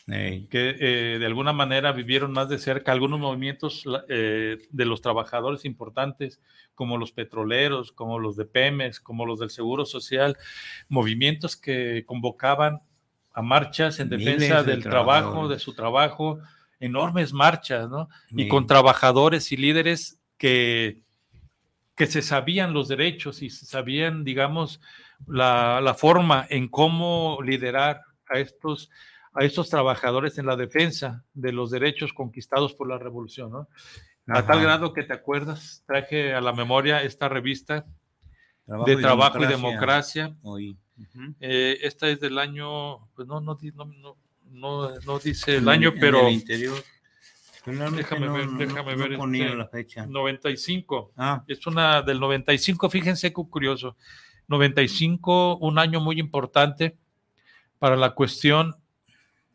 que 0.06 0.76
eh, 0.80 1.18
de 1.18 1.26
alguna 1.26 1.54
manera 1.54 1.92
vivieron 1.92 2.32
más 2.32 2.48
de 2.50 2.58
cerca 2.58 2.92
algunos 2.92 3.18
movimientos 3.18 3.84
eh, 4.08 4.58
de 4.70 4.84
los 4.84 5.00
trabajadores 5.00 5.64
importantes, 5.64 6.40
como 6.74 6.98
los 6.98 7.12
petroleros, 7.12 7.90
como 7.90 8.18
los 8.18 8.36
de 8.36 8.44
Pemex, 8.44 9.00
como 9.00 9.24
los 9.24 9.38
del 9.38 9.50
Seguro 9.50 9.86
Social, 9.86 10.36
movimientos 10.88 11.56
que 11.56 12.04
convocaban 12.06 12.82
a 13.32 13.42
marchas 13.42 13.98
en 13.98 14.10
defensa 14.10 14.62
del 14.62 14.82
trabajo, 14.82 15.48
de 15.48 15.58
su 15.58 15.74
trabajo, 15.74 16.38
enormes 16.80 17.32
marchas, 17.32 17.88
¿no? 17.88 18.08
Y 18.30 18.48
con 18.48 18.66
trabajadores 18.66 19.52
y 19.52 19.56
líderes 19.56 20.20
que, 20.36 21.00
que 21.96 22.06
se 22.06 22.20
sabían 22.20 22.74
los 22.74 22.88
derechos 22.88 23.42
y 23.42 23.48
se 23.48 23.64
sabían, 23.64 24.22
digamos, 24.22 24.80
la, 25.26 25.80
la 25.80 25.94
forma 25.94 26.46
en 26.50 26.68
cómo 26.68 27.38
liderar 27.42 28.02
a 28.28 28.38
estos 28.38 28.90
a 29.34 29.44
estos 29.44 29.68
trabajadores 29.68 30.38
en 30.38 30.46
la 30.46 30.56
defensa 30.56 31.24
de 31.34 31.52
los 31.52 31.70
derechos 31.70 32.12
conquistados 32.12 32.74
por 32.74 32.88
la 32.88 32.98
revolución. 32.98 33.50
¿no? 33.50 33.68
A 34.28 34.46
tal 34.46 34.62
grado 34.62 34.92
que 34.92 35.02
te 35.02 35.12
acuerdas, 35.12 35.82
traje 35.86 36.32
a 36.32 36.40
la 36.40 36.52
memoria 36.52 37.02
esta 37.02 37.28
revista 37.28 37.84
de 38.86 38.96
Trabajo 38.96 39.42
y 39.42 39.46
Democracia. 39.46 40.36
Eh, 41.40 41.78
esta 41.82 42.08
es 42.08 42.20
del 42.20 42.38
año, 42.38 43.08
pues 43.14 43.26
no, 43.26 43.40
no, 43.40 43.58
no, 43.74 44.16
no, 44.50 45.00
no 45.00 45.18
dice 45.18 45.56
el 45.56 45.68
año, 45.68 45.92
pero... 45.98 46.30
interior. 46.30 46.78
Déjame 47.66 48.28
ver, 48.28 48.48
déjame 48.50 48.94
ver. 48.94 49.12
Este, 49.14 49.56
la 49.56 49.66
fecha. 49.68 50.06
95. 50.06 51.12
Ah. 51.16 51.42
Es 51.48 51.66
una 51.66 52.02
del 52.02 52.20
95, 52.20 52.90
fíjense 52.90 53.32
qué 53.32 53.42
curioso. 53.48 53.96
95, 54.48 55.56
un 55.56 55.78
año 55.78 55.98
muy 56.00 56.20
importante 56.20 56.98
para 57.78 57.96
la 57.96 58.10
cuestión 58.10 58.76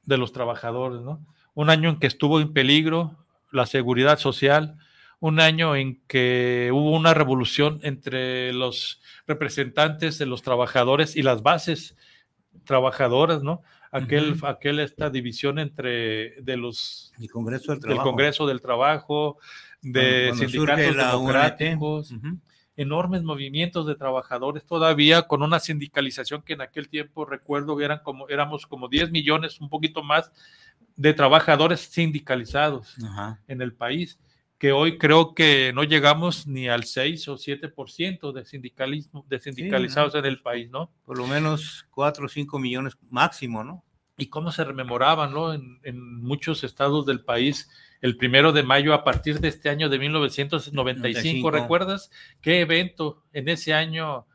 de 0.09 0.17
los 0.17 0.33
trabajadores, 0.33 1.01
¿no? 1.01 1.25
Un 1.53 1.69
año 1.69 1.89
en 1.89 1.99
que 1.99 2.07
estuvo 2.07 2.41
en 2.41 2.51
peligro 2.51 3.15
la 3.51 3.65
seguridad 3.65 4.17
social, 4.17 4.77
un 5.19 5.39
año 5.39 5.75
en 5.75 6.01
que 6.07 6.71
hubo 6.73 6.91
una 6.91 7.13
revolución 7.13 7.79
entre 7.83 8.51
los 8.53 9.01
representantes 9.27 10.17
de 10.17 10.25
los 10.25 10.41
trabajadores 10.41 11.15
y 11.15 11.21
las 11.21 11.43
bases 11.43 11.95
trabajadoras, 12.65 13.43
¿no? 13.43 13.61
Aquel, 13.91 14.35
aquel 14.43 14.79
esta 14.79 15.09
división 15.09 15.59
entre 15.59 16.41
de 16.41 16.57
los 16.57 17.11
El 17.19 17.29
Congreso 17.29 17.71
del 17.71 17.79
Trabajo, 17.81 17.97
del 17.97 18.03
Congreso 18.03 18.47
del 18.47 18.61
Trabajo, 18.61 19.37
de 19.81 20.31
sindicatos 20.35 20.95
democráticos, 20.95 22.13
enormes 22.79 23.23
movimientos 23.23 23.85
de 23.85 23.95
trabajadores 23.95 24.65
todavía 24.65 25.23
con 25.23 25.43
una 25.43 25.59
sindicalización 25.59 26.43
que 26.43 26.53
en 26.53 26.61
aquel 26.61 26.87
tiempo 26.87 27.25
recuerdo 27.25 27.79
eran 27.81 27.99
como 28.03 28.29
éramos 28.29 28.65
como 28.65 28.87
10 28.87 29.11
millones, 29.11 29.59
un 29.59 29.67
poquito 29.67 30.01
más 30.01 30.31
de 30.95 31.13
trabajadores 31.13 31.81
sindicalizados 31.81 32.95
en 33.47 33.61
el 33.61 33.73
país, 33.73 34.17
que 34.57 34.71
hoy 34.71 34.97
creo 34.97 35.33
que 35.33 35.73
no 35.73 35.83
llegamos 35.83 36.47
ni 36.47 36.69
al 36.69 36.85
6 36.85 37.27
o 37.27 37.37
7% 37.37 38.31
de 38.31 38.45
sindicalismo 38.45 39.25
de 39.27 39.39
sindicalizados 39.41 40.15
en 40.15 40.25
el 40.25 40.41
país, 40.41 40.69
¿no? 40.69 40.89
Por 41.03 41.17
lo 41.17 41.27
menos 41.27 41.85
4 41.91 42.25
o 42.25 42.29
5 42.29 42.59
millones 42.59 42.97
máximo, 43.09 43.61
¿no? 43.61 43.83
Y 44.17 44.27
cómo 44.27 44.53
se 44.53 44.63
rememoraban, 44.63 45.33
¿no? 45.33 45.53
En, 45.53 45.81
en 45.83 46.21
muchos 46.21 46.63
estados 46.63 47.05
del 47.05 47.25
país 47.25 47.69
el 48.01 48.17
primero 48.17 48.51
de 48.51 48.63
mayo 48.63 48.93
a 48.93 49.03
partir 49.03 49.39
de 49.39 49.49
este 49.49 49.69
año 49.69 49.89
de 49.89 49.99
1995. 49.99 51.51
¿Recuerdas 51.51 52.11
qué 52.41 52.61
evento 52.61 53.23
en 53.33 53.49
ese 53.49 53.73
año 53.73 54.25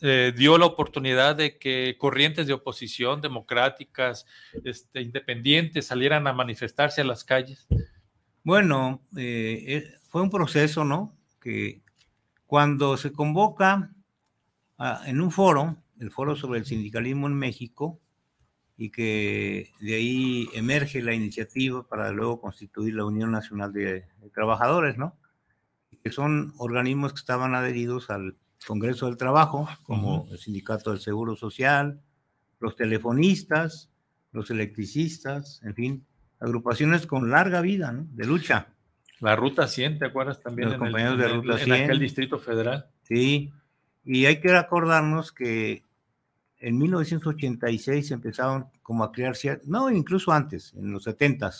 eh, 0.00 0.32
dio 0.36 0.58
la 0.58 0.66
oportunidad 0.66 1.36
de 1.36 1.58
que 1.58 1.96
corrientes 1.98 2.46
de 2.46 2.52
oposición 2.52 3.20
democráticas, 3.20 4.26
este, 4.64 5.00
independientes, 5.00 5.86
salieran 5.86 6.26
a 6.26 6.32
manifestarse 6.32 7.00
a 7.00 7.04
las 7.04 7.24
calles? 7.24 7.66
Bueno, 8.44 9.02
eh, 9.16 9.64
eh, 9.66 9.84
fue 10.08 10.22
un 10.22 10.30
proceso, 10.30 10.84
¿no? 10.84 11.16
Que 11.40 11.82
cuando 12.46 12.96
se 12.96 13.12
convoca 13.12 13.90
en 15.06 15.20
un 15.20 15.32
foro, 15.32 15.76
el 15.98 16.12
foro 16.12 16.36
sobre 16.36 16.60
el 16.60 16.64
sindicalismo 16.64 17.26
en 17.26 17.34
México, 17.34 18.00
y 18.80 18.90
que 18.90 19.72
de 19.80 19.96
ahí 19.96 20.48
emerge 20.54 21.02
la 21.02 21.12
iniciativa 21.12 21.82
para 21.86 22.12
luego 22.12 22.40
constituir 22.40 22.94
la 22.94 23.04
Unión 23.04 23.32
Nacional 23.32 23.72
de, 23.72 24.06
Trabajadores, 24.32 24.96
¿no? 24.96 25.16
Que 26.04 26.12
son 26.12 26.52
organismos 26.58 27.12
que 27.12 27.18
estaban 27.18 27.56
adheridos 27.56 28.08
al 28.08 28.36
Congreso 28.64 29.06
del 29.06 29.16
Trabajo, 29.16 29.68
como 29.82 30.28
el 30.30 30.38
Sindicato 30.38 30.90
del 30.90 31.00
Seguro 31.00 31.34
Social, 31.34 32.00
los 32.60 32.76
telefonistas, 32.76 33.90
los 34.30 34.50
electricistas, 34.50 35.60
en 35.64 35.74
fin, 35.74 36.06
agrupaciones 36.38 37.06
con 37.08 37.30
larga 37.30 37.60
vida, 37.60 37.90
¿no? 37.90 38.06
De 38.12 38.26
lucha. 38.26 38.68
La 39.18 39.34
Ruta 39.34 39.66
100, 39.66 39.98
¿te 39.98 40.04
acuerdas 40.04 40.40
también? 40.40 40.68
Los 40.68 40.78
compañeros 40.78 41.18
de 41.18 41.26
Ruta 41.26 41.58
100. 41.58 41.74
En 41.74 41.82
aquel 41.82 41.98
distrito 41.98 42.38
federal. 42.38 42.86
Sí, 43.02 43.50
y 44.04 44.26
hay 44.26 44.40
que 44.40 44.54
acordarnos 44.54 45.32
que 45.32 45.87
en 46.60 46.78
1986 46.78 48.10
empezaron 48.10 48.66
como 48.82 49.04
a 49.04 49.12
crearse, 49.12 49.60
no, 49.64 49.90
incluso 49.90 50.32
antes, 50.32 50.74
en 50.76 50.92
los 50.92 51.04
70 51.04 51.50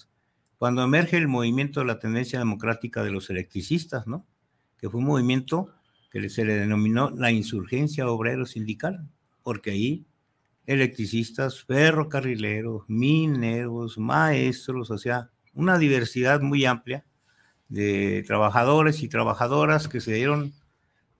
cuando 0.58 0.82
emerge 0.82 1.16
el 1.16 1.28
movimiento 1.28 1.80
de 1.80 1.86
la 1.86 2.00
tendencia 2.00 2.38
democrática 2.40 3.04
de 3.04 3.12
los 3.12 3.30
electricistas, 3.30 4.06
¿no? 4.06 4.26
Que 4.76 4.90
fue 4.90 4.98
un 5.00 5.06
movimiento 5.06 5.72
que 6.10 6.28
se 6.28 6.44
le 6.44 6.54
denominó 6.56 7.10
la 7.10 7.30
insurgencia 7.30 8.08
obrero 8.08 8.44
sindical, 8.44 9.08
porque 9.42 9.70
ahí 9.70 10.06
electricistas, 10.66 11.64
ferrocarrileros, 11.64 12.82
mineros, 12.88 13.98
maestros, 13.98 14.90
o 14.90 14.98
sea, 14.98 15.30
una 15.54 15.78
diversidad 15.78 16.40
muy 16.40 16.64
amplia 16.64 17.04
de 17.68 18.24
trabajadores 18.26 19.02
y 19.02 19.08
trabajadoras 19.08 19.88
que 19.88 20.00
se 20.00 20.14
dieron 20.14 20.52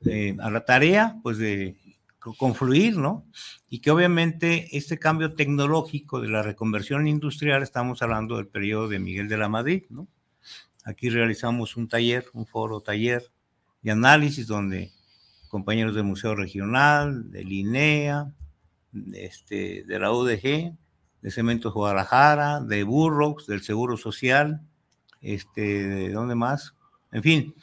eh, 0.05 0.37
a 0.41 0.51
la 0.51 0.65
tarea, 0.65 1.19
pues, 1.23 1.39
de 1.39 1.77
confluir, 2.19 2.97
¿no? 2.97 3.27
Y 3.69 3.81
que 3.81 3.91
obviamente 3.91 4.77
este 4.77 4.99
cambio 4.99 5.35
tecnológico 5.35 6.21
de 6.21 6.29
la 6.29 6.43
reconversión 6.43 7.07
industrial, 7.07 7.63
estamos 7.63 8.03
hablando 8.03 8.37
del 8.37 8.49
periodo 8.49 8.89
de 8.89 8.99
Miguel 8.99 9.29
de 9.29 9.39
la 9.39 9.49
Madrid, 9.49 9.85
¿no? 9.89 10.09
Aquí 10.85 11.11
realizamos 11.11 11.77
un 11.77 11.89
taller, 11.89 12.27
un 12.33 12.47
foro 12.47 12.81
taller 12.81 13.31
de 13.83 13.91
análisis 13.91 14.47
donde 14.47 14.91
compañeros 15.49 15.95
del 15.95 16.05
Museo 16.05 16.35
Regional, 16.35 17.31
del 17.31 17.53
INEA, 17.53 18.33
este, 19.13 19.85
de 19.85 19.99
la 19.99 20.13
UDG, 20.13 20.77
de 21.23 21.31
Cementos 21.31 21.73
Guadalajara, 21.73 22.61
de 22.61 22.85
Burroughs, 22.85 23.47
del 23.47 23.63
Seguro 23.63 23.97
Social, 23.97 24.61
este, 25.21 25.89
¿de 25.89 26.13
dónde 26.13 26.35
más? 26.35 26.75
En 27.13 27.23
fin, 27.23 27.55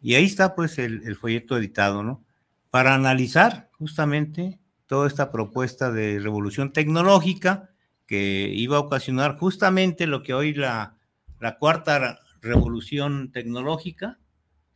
y 0.00 0.14
ahí 0.14 0.24
está 0.24 0.54
pues 0.54 0.78
el, 0.78 1.02
el 1.04 1.16
folleto 1.16 1.56
editado, 1.56 2.02
¿no? 2.02 2.24
Para 2.70 2.94
analizar 2.94 3.70
justamente 3.82 4.60
toda 4.86 5.08
esta 5.08 5.32
propuesta 5.32 5.90
de 5.90 6.20
revolución 6.20 6.72
tecnológica 6.72 7.70
que 8.06 8.52
iba 8.54 8.76
a 8.76 8.80
ocasionar 8.80 9.36
justamente 9.38 10.06
lo 10.06 10.22
que 10.22 10.34
hoy 10.34 10.54
la, 10.54 10.96
la 11.40 11.58
cuarta 11.58 12.20
revolución 12.40 13.32
tecnológica 13.32 14.20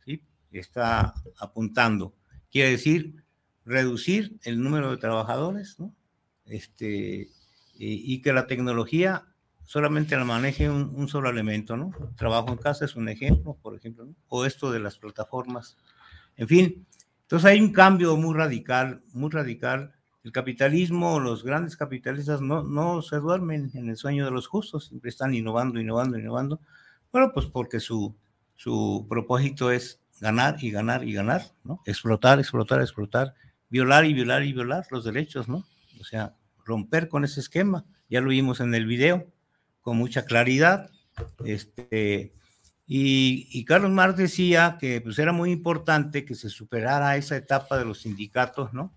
¿sí? 0.03 0.21
está 0.51 1.13
apuntando. 1.39 2.13
Quiere 2.51 2.71
decir 2.71 3.23
reducir 3.63 4.37
el 4.43 4.61
número 4.61 4.91
de 4.91 4.97
trabajadores, 4.97 5.79
¿no? 5.79 5.95
Este, 6.45 7.29
y, 7.77 8.21
que 8.21 8.33
la 8.33 8.47
tecnología 8.47 9.25
solamente 9.63 10.17
la 10.17 10.25
maneje 10.25 10.69
un, 10.69 11.07
solo 11.07 11.29
elemento, 11.29 11.77
¿no? 11.77 11.91
Trabajo 12.17 12.49
en 12.49 12.57
casa 12.57 12.83
es 12.83 12.97
un 12.97 13.07
ejemplo, 13.07 13.57
por 13.61 13.75
ejemplo, 13.75 14.09
o 14.27 14.45
esto 14.45 14.71
de 14.71 14.79
las 14.79 14.97
plataformas. 14.97 15.77
En 16.35 16.47
fin, 16.49 16.87
entonces 17.27 17.51
hay 17.51 17.59
un 17.59 17.73
cambio 17.73 18.15
muy 18.15 18.33
radical, 18.33 19.01
muy 19.11 19.29
radical. 19.29 19.93
El 20.23 20.31
capitalismo, 20.31 21.19
los 21.19 21.43
grandes 21.43 21.75
capitalistas 21.75 22.39
no, 22.39 23.01
se 23.01 23.17
duermen 23.17 23.69
en 23.73 23.89
el 23.89 23.97
sueño 23.97 24.23
de 24.23 24.31
los 24.31 24.47
justos, 24.47 24.85
siempre 24.85 25.09
están 25.09 25.35
innovando, 25.35 25.77
innovando, 25.77 26.17
innovando. 26.17 26.61
Bueno, 27.11 27.33
pues 27.33 27.45
porque 27.47 27.81
su, 27.81 28.15
su 28.55 29.05
propósito 29.09 29.71
es 29.71 29.99
ganar 30.21 30.55
y 30.61 30.71
ganar 30.71 31.03
y 31.03 31.11
ganar, 31.11 31.41
¿no? 31.65 31.81
Explotar, 31.85 32.39
explotar, 32.39 32.79
explotar, 32.79 33.33
violar 33.67 34.05
y 34.05 34.13
violar 34.13 34.43
y 34.43 34.53
violar 34.53 34.85
los 34.89 35.03
derechos, 35.03 35.49
¿no? 35.49 35.65
O 35.99 36.05
sea, 36.05 36.33
romper 36.63 37.09
con 37.09 37.25
ese 37.25 37.41
esquema. 37.41 37.83
Ya 38.09 38.21
lo 38.21 38.29
vimos 38.29 38.61
en 38.61 38.73
el 38.73 38.85
video 38.85 39.27
con 39.81 39.97
mucha 39.97 40.23
claridad. 40.23 40.91
Este, 41.43 42.36
y, 42.87 43.49
y, 43.51 43.65
Carlos 43.65 43.91
Marx 43.91 44.17
decía 44.17 44.77
que 44.79 45.01
pues, 45.01 45.19
era 45.19 45.33
muy 45.33 45.51
importante 45.51 46.23
que 46.23 46.35
se 46.35 46.49
superara 46.49 47.17
esa 47.17 47.35
etapa 47.35 47.77
de 47.77 47.83
los 47.83 48.01
sindicatos, 48.01 48.73
¿no? 48.73 48.95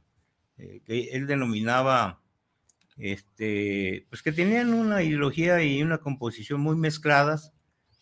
Eh, 0.58 0.80
que 0.84 1.08
él 1.10 1.26
denominaba, 1.26 2.22
este, 2.96 4.06
pues 4.08 4.22
que 4.22 4.30
tenían 4.30 4.74
una 4.74 5.02
ideología 5.02 5.62
y 5.64 5.82
una 5.82 5.98
composición 5.98 6.60
muy 6.60 6.76
mezcladas, 6.76 7.52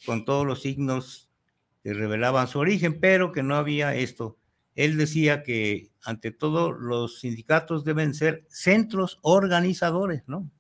con 0.04 0.26
todos 0.26 0.46
los 0.46 0.60
signos 0.60 1.30
que 1.82 1.94
revelaban 1.94 2.48
su 2.48 2.58
origen, 2.58 3.00
pero 3.00 3.32
que 3.32 3.42
no 3.42 3.56
había 3.56 3.94
esto. 3.94 4.38
Él 4.74 4.98
decía 4.98 5.42
que 5.42 5.90
ante 6.04 6.32
todo 6.32 6.70
los 6.70 7.20
sindicatos 7.20 7.84
deben 7.84 8.12
ser 8.12 8.46
centros 8.50 9.18
organizadores, 9.22 10.22
¿no? 10.26 10.50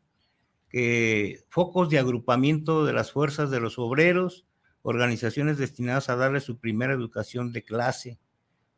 Que 0.70 1.44
focos 1.50 1.90
de 1.90 1.98
agrupamiento 1.98 2.86
de 2.86 2.94
las 2.94 3.12
fuerzas 3.12 3.50
de 3.50 3.60
los 3.60 3.78
obreros, 3.78 4.47
organizaciones 4.88 5.58
destinadas 5.58 6.08
a 6.08 6.16
darle 6.16 6.40
su 6.40 6.58
primera 6.58 6.92
educación 6.92 7.52
de 7.52 7.62
clase. 7.62 8.18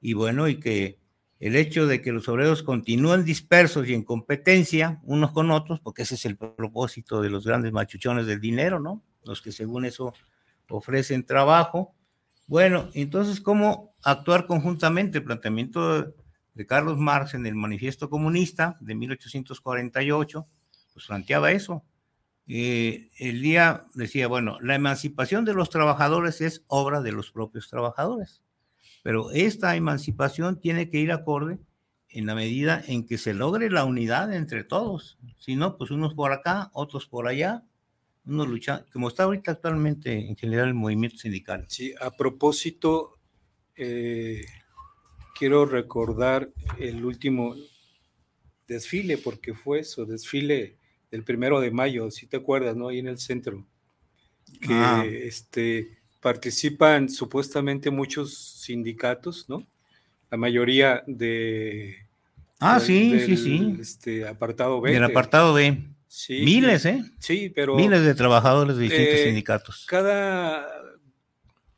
Y 0.01 0.15
bueno, 0.15 0.49
y 0.49 0.59
que 0.59 0.99
el 1.41 1.57
hecho 1.57 1.87
de 1.87 2.03
que 2.03 2.13
los 2.13 2.29
obreros 2.29 2.63
continúen 2.63 3.25
dispersos 3.25 3.89
y 3.89 3.95
en 3.95 4.03
competencia 4.03 5.01
unos 5.05 5.33
con 5.33 5.51
otros, 5.51 5.81
porque 5.81 6.03
ese 6.03 6.15
es 6.15 6.27
el 6.27 6.37
propósito 6.37 7.23
de 7.23 7.31
los 7.31 7.47
grandes 7.47 7.73
machuchones 7.73 8.27
del 8.27 8.41
dinero, 8.41 8.79
¿no? 8.79 9.03
Los 9.25 9.41
que 9.41 9.53
según 9.53 9.87
eso 9.87 10.13
ofrecen 10.69 11.25
trabajo. 11.25 11.95
Bueno, 12.47 12.91
entonces, 12.95 13.41
¿cómo 13.41 13.95
actuar 14.03 14.47
conjuntamente? 14.47 15.19
El 15.19 15.25
planteamiento 15.25 16.15
de 16.55 16.67
Carlos 16.67 16.99
Marx 16.99 17.35
en 17.35 17.47
el 17.47 17.55
Manifiesto 17.55 18.11
Comunista 18.11 18.77
de 18.81 18.95
1848, 18.95 20.47
pues 20.93 21.07
planteaba 21.07 21.53
eso. 21.53 21.85
Eh, 22.53 23.11
el 23.19 23.43
día 23.43 23.87
decía, 23.95 24.27
bueno, 24.27 24.59
la 24.61 24.75
emancipación 24.75 25.45
de 25.45 25.55
los 25.55 25.71
trabajadores 25.71 26.41
es 26.41 26.65
obra 26.67 27.01
de 27.01 27.13
los 27.13 27.31
propios 27.31 27.71
trabajadores, 27.71 28.43
pero 29.05 29.31
esta 29.31 29.77
emancipación 29.77 30.59
tiene 30.59 30.91
que 30.91 30.99
ir 30.99 31.13
acorde 31.13 31.61
en 32.09 32.27
la 32.27 32.35
medida 32.35 32.83
en 32.89 33.07
que 33.07 33.19
se 33.19 33.35
logre 33.35 33.71
la 33.71 33.85
unidad 33.85 34.35
entre 34.35 34.65
todos. 34.65 35.17
Si 35.39 35.55
no, 35.55 35.79
pues 35.79 35.93
unos 35.93 36.15
por 36.15 36.33
acá, 36.33 36.71
otros 36.73 37.07
por 37.07 37.29
allá, 37.29 37.63
unos 38.25 38.49
luchan, 38.49 38.85
como 38.93 39.07
está 39.07 39.23
ahorita 39.23 39.53
actualmente 39.53 40.13
en 40.19 40.35
general 40.35 40.67
el 40.67 40.75
movimiento 40.75 41.19
sindical. 41.19 41.67
Sí, 41.69 41.95
a 42.01 42.11
propósito, 42.11 43.21
eh, 43.77 44.45
quiero 45.39 45.67
recordar 45.67 46.51
el 46.81 47.05
último 47.05 47.55
desfile, 48.67 49.19
porque 49.19 49.55
fue 49.55 49.79
eso, 49.79 50.05
desfile 50.05 50.80
el 51.11 51.25
primero 51.25 51.61
de 51.61 51.71
mayo, 51.71 52.11
si 52.11 52.27
te 52.27 52.37
acuerdas, 52.37 52.77
¿no? 52.77 52.89
Ahí 52.89 52.99
en 52.99 53.09
el 53.09 53.19
centro, 53.19 53.65
que 54.61 54.73
ah. 54.73 55.05
este, 55.07 55.99
participan 56.21 57.09
supuestamente 57.09 57.91
muchos 57.91 58.37
sindicatos, 58.37 59.49
¿no? 59.49 59.67
La 60.31 60.37
mayoría 60.37 61.03
de... 61.07 61.97
Ah, 62.61 62.79
de, 62.79 62.87
sí, 62.87 63.11
del, 63.11 63.27
sí, 63.27 63.37
sí. 63.37 63.77
Este, 63.81 64.29
apartado 64.29 64.81
B. 64.81 64.93
Del 64.93 65.05
apartado 65.05 65.55
B. 65.55 65.83
Sí, 66.07 66.43
Miles, 66.45 66.85
¿eh? 66.87 67.05
Sí, 67.19 67.51
pero... 67.55 67.77
Miles 67.77 68.05
de 68.05 68.15
trabajadores 68.15 68.77
de 68.77 68.83
distintos 68.83 69.15
eh, 69.15 69.25
sindicatos. 69.27 69.87
Cada 69.89 70.67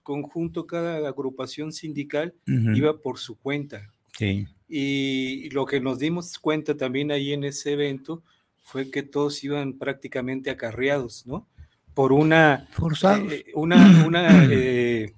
conjunto, 0.03 0.66
cada 0.66 1.07
agrupación 1.09 1.73
sindical 1.73 2.35
uh 2.49 2.51
-huh. 2.51 2.77
iba 2.77 2.99
por 2.99 3.18
su 3.18 3.38
cuenta. 3.38 3.92
Sí. 4.18 4.47
Y 4.68 5.49
lo 5.51 5.66
que 5.66 5.81
nos 5.81 5.99
dimos 5.99 6.38
cuenta 6.38 6.77
también 6.77 7.12
ahí 7.12 7.33
en 7.33 7.45
ese 7.45 7.73
evento 7.73 8.23
fue 8.62 8.90
que 8.90 9.03
todos 9.03 9.42
iban 9.44 9.75
prácticamente 9.75 10.51
acarreados, 10.51 11.27
¿no? 11.27 11.48
Por 11.94 12.12
una... 12.12 12.68
Forzados. 12.72 13.33
Eh, 13.33 13.46
una, 13.55 14.05
una 14.07 14.46
eh, 14.51 15.14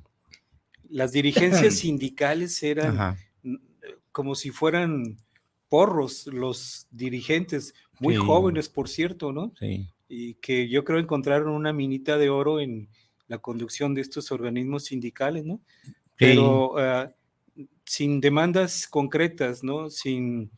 las 0.89 1.13
dirigencias 1.13 1.75
sindicales 1.79 2.63
eran 2.63 2.99
Ajá. 2.99 3.19
como 4.11 4.35
si 4.35 4.51
fueran 4.51 5.19
porros 5.69 6.27
los 6.27 6.87
dirigentes, 6.91 7.75
muy 8.01 8.15
sí. 8.15 8.21
jóvenes, 8.21 8.69
por 8.69 8.89
cierto, 8.89 9.33
¿no? 9.33 9.53
Sí. 9.59 9.89
Y 10.09 10.35
que 10.35 10.69
yo 10.69 10.85
creo 10.85 10.99
encontraron 10.99 11.53
una 11.55 11.73
minita 11.73 12.17
de 12.17 12.31
oro 12.31 12.61
en 12.61 12.89
la 13.27 13.39
conducción 13.39 13.95
de 13.95 14.03
estos 14.03 14.31
organismos 14.31 14.85
sindicales, 14.85 15.45
¿no? 15.45 15.61
Sí. 15.85 15.93
Pero 16.17 16.75
uh, 16.75 17.11
sin 17.85 18.21
demandas 18.21 18.87
concretas, 18.87 19.63
¿no? 19.65 19.91
Sin 19.91 20.51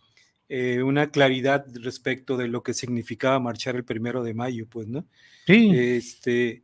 eh, 0.49 0.83
una 0.83 1.11
claridad 1.11 1.67
respecto 1.75 2.37
de 2.37 2.49
lo 2.49 2.63
que 2.63 2.75
significaba 2.75 3.41
marchar 3.41 3.77
el 3.77 3.85
primero 3.85 4.23
de 4.23 4.35
mayo, 4.35 4.67
pues, 4.69 4.87
¿no? 4.87 5.05
Sí. 5.47 5.71
Este, 5.75 6.63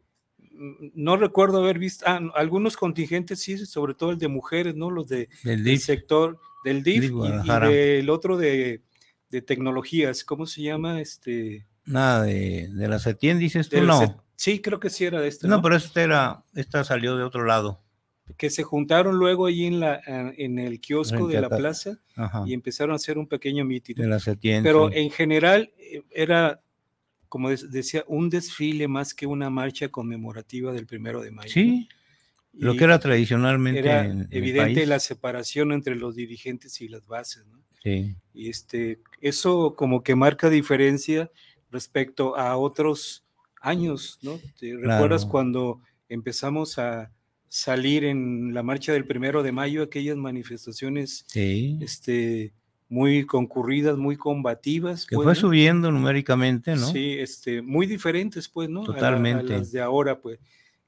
no 0.95 1.17
recuerdo 1.17 1.59
haber 1.59 1.79
visto 1.79 2.05
ah, 2.07 2.21
algunos 2.35 2.77
contingentes, 2.77 3.41
sí, 3.41 3.59
sobre 3.67 3.95
todo 3.95 4.11
el 4.11 4.19
de 4.19 4.29
mujeres, 4.29 4.75
¿no? 4.77 4.91
Los 4.91 5.09
de, 5.09 5.29
del, 5.43 5.65
del 5.65 5.79
sector 5.81 6.39
del 6.65 6.83
DIF 6.83 7.05
y, 7.05 7.49
y, 7.49 7.61
del 7.69 8.11
otro 8.11 8.37
de, 8.37 8.83
de, 9.31 9.43
tecnologías, 9.43 10.23
¿cómo 10.25 10.47
se 10.47 10.63
llama? 10.63 11.01
Este. 11.01 11.67
Nada, 11.85 12.23
de, 12.23 12.69
de 12.69 12.89
la 12.89 13.01
CETIEN, 13.01 13.39
dices 13.39 13.69
tú, 13.69 13.81
no. 13.83 14.25
Sí, 14.37 14.61
creo 14.61 14.79
que 14.79 14.91
sí 14.91 15.05
era 15.05 15.21
de 15.21 15.29
este. 15.29 15.49
No, 15.49 15.57
¿no? 15.57 15.63
pero 15.63 15.77
este 15.77 16.03
era, 16.03 16.45
esta 16.55 16.85
salió 16.85 17.17
de 17.17 17.25
otro 17.25 17.45
lado 17.45 17.83
que 18.37 18.51
se 18.51 18.63
juntaron 18.63 19.17
luego 19.17 19.47
ahí 19.47 19.67
en, 19.67 19.81
la, 19.81 20.01
en 20.07 20.59
el 20.59 20.81
kiosco 20.81 21.27
de 21.27 21.41
la 21.41 21.49
plaza 21.49 21.99
Ajá. 22.17 22.45
y 22.47 22.55
empezaron 22.55 22.93
a 22.93 22.97
hacer 22.97 23.19
un 23.19 23.27
pequeño 23.27 23.65
mitin. 23.65 23.97
Pero 24.63 24.93
en 24.93 25.11
general 25.11 25.73
eh, 25.79 26.03
era, 26.11 26.61
como 27.29 27.51
decía, 27.51 28.05
un 28.07 28.31
desfile 28.31 28.89
más 28.89 29.15
que 29.15 29.27
una 29.27 29.51
marcha 29.51 29.89
conmemorativa 29.89 30.73
del 30.73 30.87
primero 30.87 31.21
de 31.21 31.31
mayo. 31.31 31.53
Sí, 31.53 31.89
¿no? 32.53 32.69
lo 32.73 32.77
que 32.77 32.85
era 32.85 32.99
tradicionalmente. 32.99 33.81
Era 33.81 34.07
en, 34.07 34.29
evidente 34.31 34.87
la 34.87 35.01
separación 35.01 35.73
entre 35.73 35.97
los 35.97 36.15
dirigentes 36.15 36.81
y 36.81 36.89
las 36.89 37.07
bases. 37.07 37.45
¿no? 37.47 37.61
Sí. 37.83 38.17
Y 38.33 38.49
este, 38.49 39.01
eso 39.21 39.75
como 39.77 40.03
que 40.03 40.15
marca 40.15 40.49
diferencia 40.49 41.31
respecto 41.71 42.37
a 42.37 42.57
otros 42.57 43.25
años, 43.61 44.19
¿no? 44.23 44.39
¿Te 44.59 44.75
¿Recuerdas 44.75 45.23
claro. 45.23 45.31
cuando 45.31 45.81
empezamos 46.09 46.79
a 46.79 47.11
salir 47.53 48.05
en 48.05 48.55
la 48.55 48.63
marcha 48.63 48.95
del 48.95 49.05
primero 49.05 49.43
de 49.43 49.53
mayo, 49.53 49.83
aquellas 49.83 50.17
manifestaciones 50.17 51.27
sí. 51.27 51.79
este, 51.83 52.55
muy 52.89 53.27
concurridas, 53.27 53.99
muy 53.99 54.17
combativas. 54.17 55.05
Que 55.05 55.17
pues, 55.17 55.27
fue 55.27 55.35
¿no? 55.35 55.41
subiendo 55.41 55.93
numéricamente, 55.93 56.75
¿no? 56.75 56.87
Sí, 56.91 57.19
este, 57.19 57.61
muy 57.61 57.87
diferentes, 57.87 58.49
pues, 58.49 58.71
¿no? 58.71 58.85
Totalmente. 58.85 59.53
A, 59.53 59.57
a 59.57 59.59
las 59.59 59.71
de 59.71 59.83
ahora, 59.83 60.19
pues. 60.19 60.39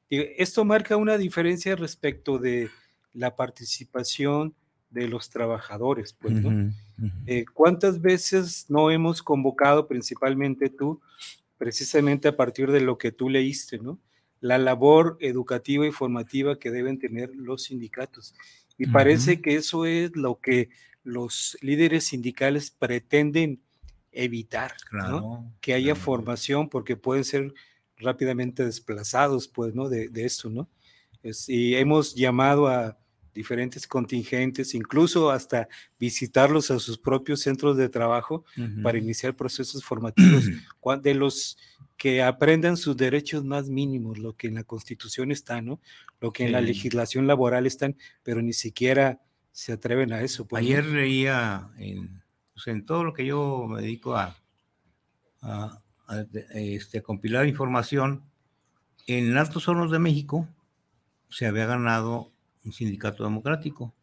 Y 0.08 0.20
esto 0.38 0.64
marca 0.64 0.96
una 0.96 1.18
diferencia 1.18 1.76
respecto 1.76 2.38
de 2.38 2.70
la 3.12 3.36
participación 3.36 4.54
de 4.88 5.06
los 5.06 5.28
trabajadores, 5.28 6.16
pues, 6.18 6.32
¿no? 6.32 6.72
Eh, 7.26 7.44
¿Cuántas 7.52 8.00
veces 8.00 8.64
no 8.70 8.90
hemos 8.90 9.22
convocado, 9.22 9.86
principalmente 9.86 10.70
tú, 10.70 11.02
precisamente 11.58 12.26
a 12.26 12.36
partir 12.36 12.70
de 12.70 12.80
lo 12.80 12.96
que 12.96 13.12
tú 13.12 13.28
leíste, 13.28 13.76
¿no? 13.76 13.98
La 14.44 14.58
labor 14.58 15.16
educativa 15.20 15.86
y 15.86 15.92
formativa 15.92 16.58
que 16.58 16.70
deben 16.70 16.98
tener 16.98 17.30
los 17.34 17.64
sindicatos. 17.64 18.34
Y 18.76 18.86
parece 18.86 19.40
que 19.40 19.54
eso 19.54 19.86
es 19.86 20.14
lo 20.16 20.40
que 20.40 20.68
los 21.02 21.56
líderes 21.60 22.04
sindicales 22.04 22.70
pretenden 22.70 23.60
evitar, 24.12 24.74
¿no? 24.92 25.50
Que 25.60 25.74
haya 25.74 25.94
formación 25.94 26.68
porque 26.68 26.96
pueden 26.96 27.24
ser 27.24 27.54
rápidamente 27.96 28.64
desplazados, 28.64 29.48
pues, 29.48 29.74
¿no? 29.74 29.88
De, 29.88 30.08
de 30.08 30.24
esto, 30.24 30.50
¿no? 30.50 30.68
y 31.48 31.74
hemos 31.74 32.14
llamado 32.14 32.66
a 32.68 32.98
diferentes 33.34 33.86
contingentes, 33.86 34.74
incluso 34.74 35.30
hasta 35.30 35.68
visitarlos 35.98 36.70
a 36.70 36.78
sus 36.78 36.98
propios 36.98 37.40
centros 37.40 37.76
de 37.76 37.88
trabajo 37.88 38.44
para 38.82 38.98
iniciar 38.98 39.34
procesos 39.34 39.84
formativos 39.84 40.44
de 41.02 41.14
los 41.14 41.58
que 42.04 42.22
aprendan 42.22 42.76
sus 42.76 42.98
derechos 42.98 43.46
más 43.46 43.70
mínimos, 43.70 44.18
lo 44.18 44.36
que 44.36 44.48
en 44.48 44.56
la 44.56 44.64
Constitución 44.64 45.32
está, 45.32 45.62
¿no? 45.62 45.80
Lo 46.20 46.34
que 46.34 46.44
en 46.44 46.52
la 46.52 46.60
legislación 46.60 47.26
laboral 47.26 47.64
están, 47.64 47.96
pero 48.22 48.42
ni 48.42 48.52
siquiera 48.52 49.22
se 49.52 49.72
atreven 49.72 50.12
a 50.12 50.20
eso. 50.20 50.46
Pues, 50.46 50.62
Ayer 50.62 50.84
leía 50.84 51.70
en, 51.78 52.22
pues, 52.52 52.66
en, 52.66 52.84
todo 52.84 53.04
lo 53.04 53.14
que 53.14 53.24
yo 53.24 53.66
me 53.66 53.80
dedico 53.80 54.16
a, 54.16 54.36
a, 55.40 55.80
este, 56.52 57.00
compilar 57.00 57.48
información, 57.48 58.22
en 59.06 59.34
Altos 59.38 59.66
Hornos 59.66 59.90
de 59.90 59.98
México 59.98 60.46
se 61.30 61.46
había 61.46 61.64
ganado 61.64 62.30
un 62.66 62.74
sindicato 62.74 63.24
democrático, 63.24 63.94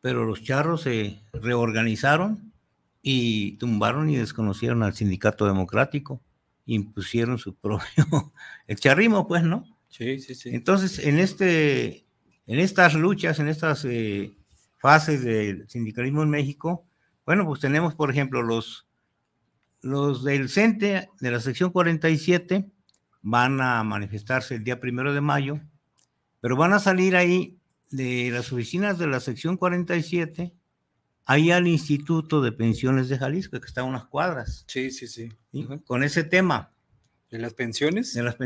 pero 0.00 0.24
los 0.24 0.44
charros 0.44 0.82
se 0.82 1.20
reorganizaron 1.32 2.52
y 3.02 3.56
tumbaron 3.56 4.08
y 4.08 4.14
desconocieron 4.14 4.84
al 4.84 4.94
sindicato 4.94 5.46
democrático, 5.46 6.20
impusieron 6.66 7.38
su 7.38 7.54
propio, 7.54 8.32
el 8.66 8.76
charrismo, 8.76 9.26
pues, 9.26 9.42
¿no? 9.42 9.64
Sí, 9.88 10.18
sí, 10.20 10.34
sí. 10.34 10.50
Entonces, 10.52 10.98
en, 10.98 11.18
este, 11.18 12.06
en 12.46 12.58
estas 12.58 12.94
luchas, 12.94 13.38
en 13.38 13.48
estas 13.48 13.84
eh, 13.84 14.36
fases 14.78 15.22
del 15.22 15.68
sindicalismo 15.68 16.22
en 16.22 16.30
México, 16.30 16.86
bueno, 17.26 17.46
pues 17.46 17.60
tenemos, 17.60 17.94
por 17.94 18.10
ejemplo, 18.10 18.42
los, 18.42 18.86
los 19.80 20.24
del 20.24 20.48
CENTE 20.48 21.08
de 21.20 21.30
la 21.30 21.40
sección 21.40 21.70
47 21.70 22.70
van 23.22 23.60
a 23.60 23.82
manifestarse 23.84 24.56
el 24.56 24.64
día 24.64 24.80
primero 24.80 25.14
de 25.14 25.20
mayo, 25.20 25.60
pero 26.40 26.56
van 26.56 26.74
a 26.74 26.78
salir 26.78 27.16
ahí 27.16 27.58
de 27.90 28.30
las 28.30 28.52
oficinas 28.52 28.98
de 28.98 29.06
la 29.06 29.20
sección 29.20 29.56
47, 29.56 30.52
ahí 31.26 31.50
al 31.50 31.66
Instituto 31.66 32.42
de 32.42 32.52
Pensiones 32.52 33.08
de 33.08 33.18
Jalisco, 33.18 33.60
que 33.60 33.66
está 33.66 33.82
a 33.82 33.84
unas 33.84 34.06
cuadras. 34.06 34.64
Sí, 34.68 34.90
sí, 34.90 35.06
sí. 35.06 35.30
Con 35.86 36.02
ese 36.02 36.24
tema. 36.24 36.72
¿De 37.30 37.38
las 37.38 37.54
pensiones? 37.54 38.14
De 38.14 38.22
las 38.22 38.36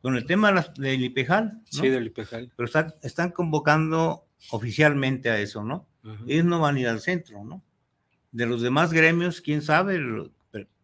con 0.00 0.16
el 0.16 0.26
tema 0.26 0.52
del 0.76 1.04
IPEJAL. 1.04 1.62
Sí, 1.64 1.88
del 1.88 2.06
IPEJAL. 2.06 2.52
Pero 2.56 2.70
están 3.02 3.30
convocando 3.30 4.26
oficialmente 4.50 5.30
a 5.30 5.38
eso, 5.38 5.64
¿no? 5.64 5.88
Ellos 6.26 6.46
no 6.46 6.60
van 6.60 6.76
a 6.76 6.80
ir 6.80 6.88
al 6.88 7.00
centro, 7.00 7.44
¿no? 7.44 7.62
De 8.32 8.46
los 8.46 8.62
demás 8.62 8.92
gremios, 8.92 9.40
quién 9.40 9.62
sabe, 9.62 10.00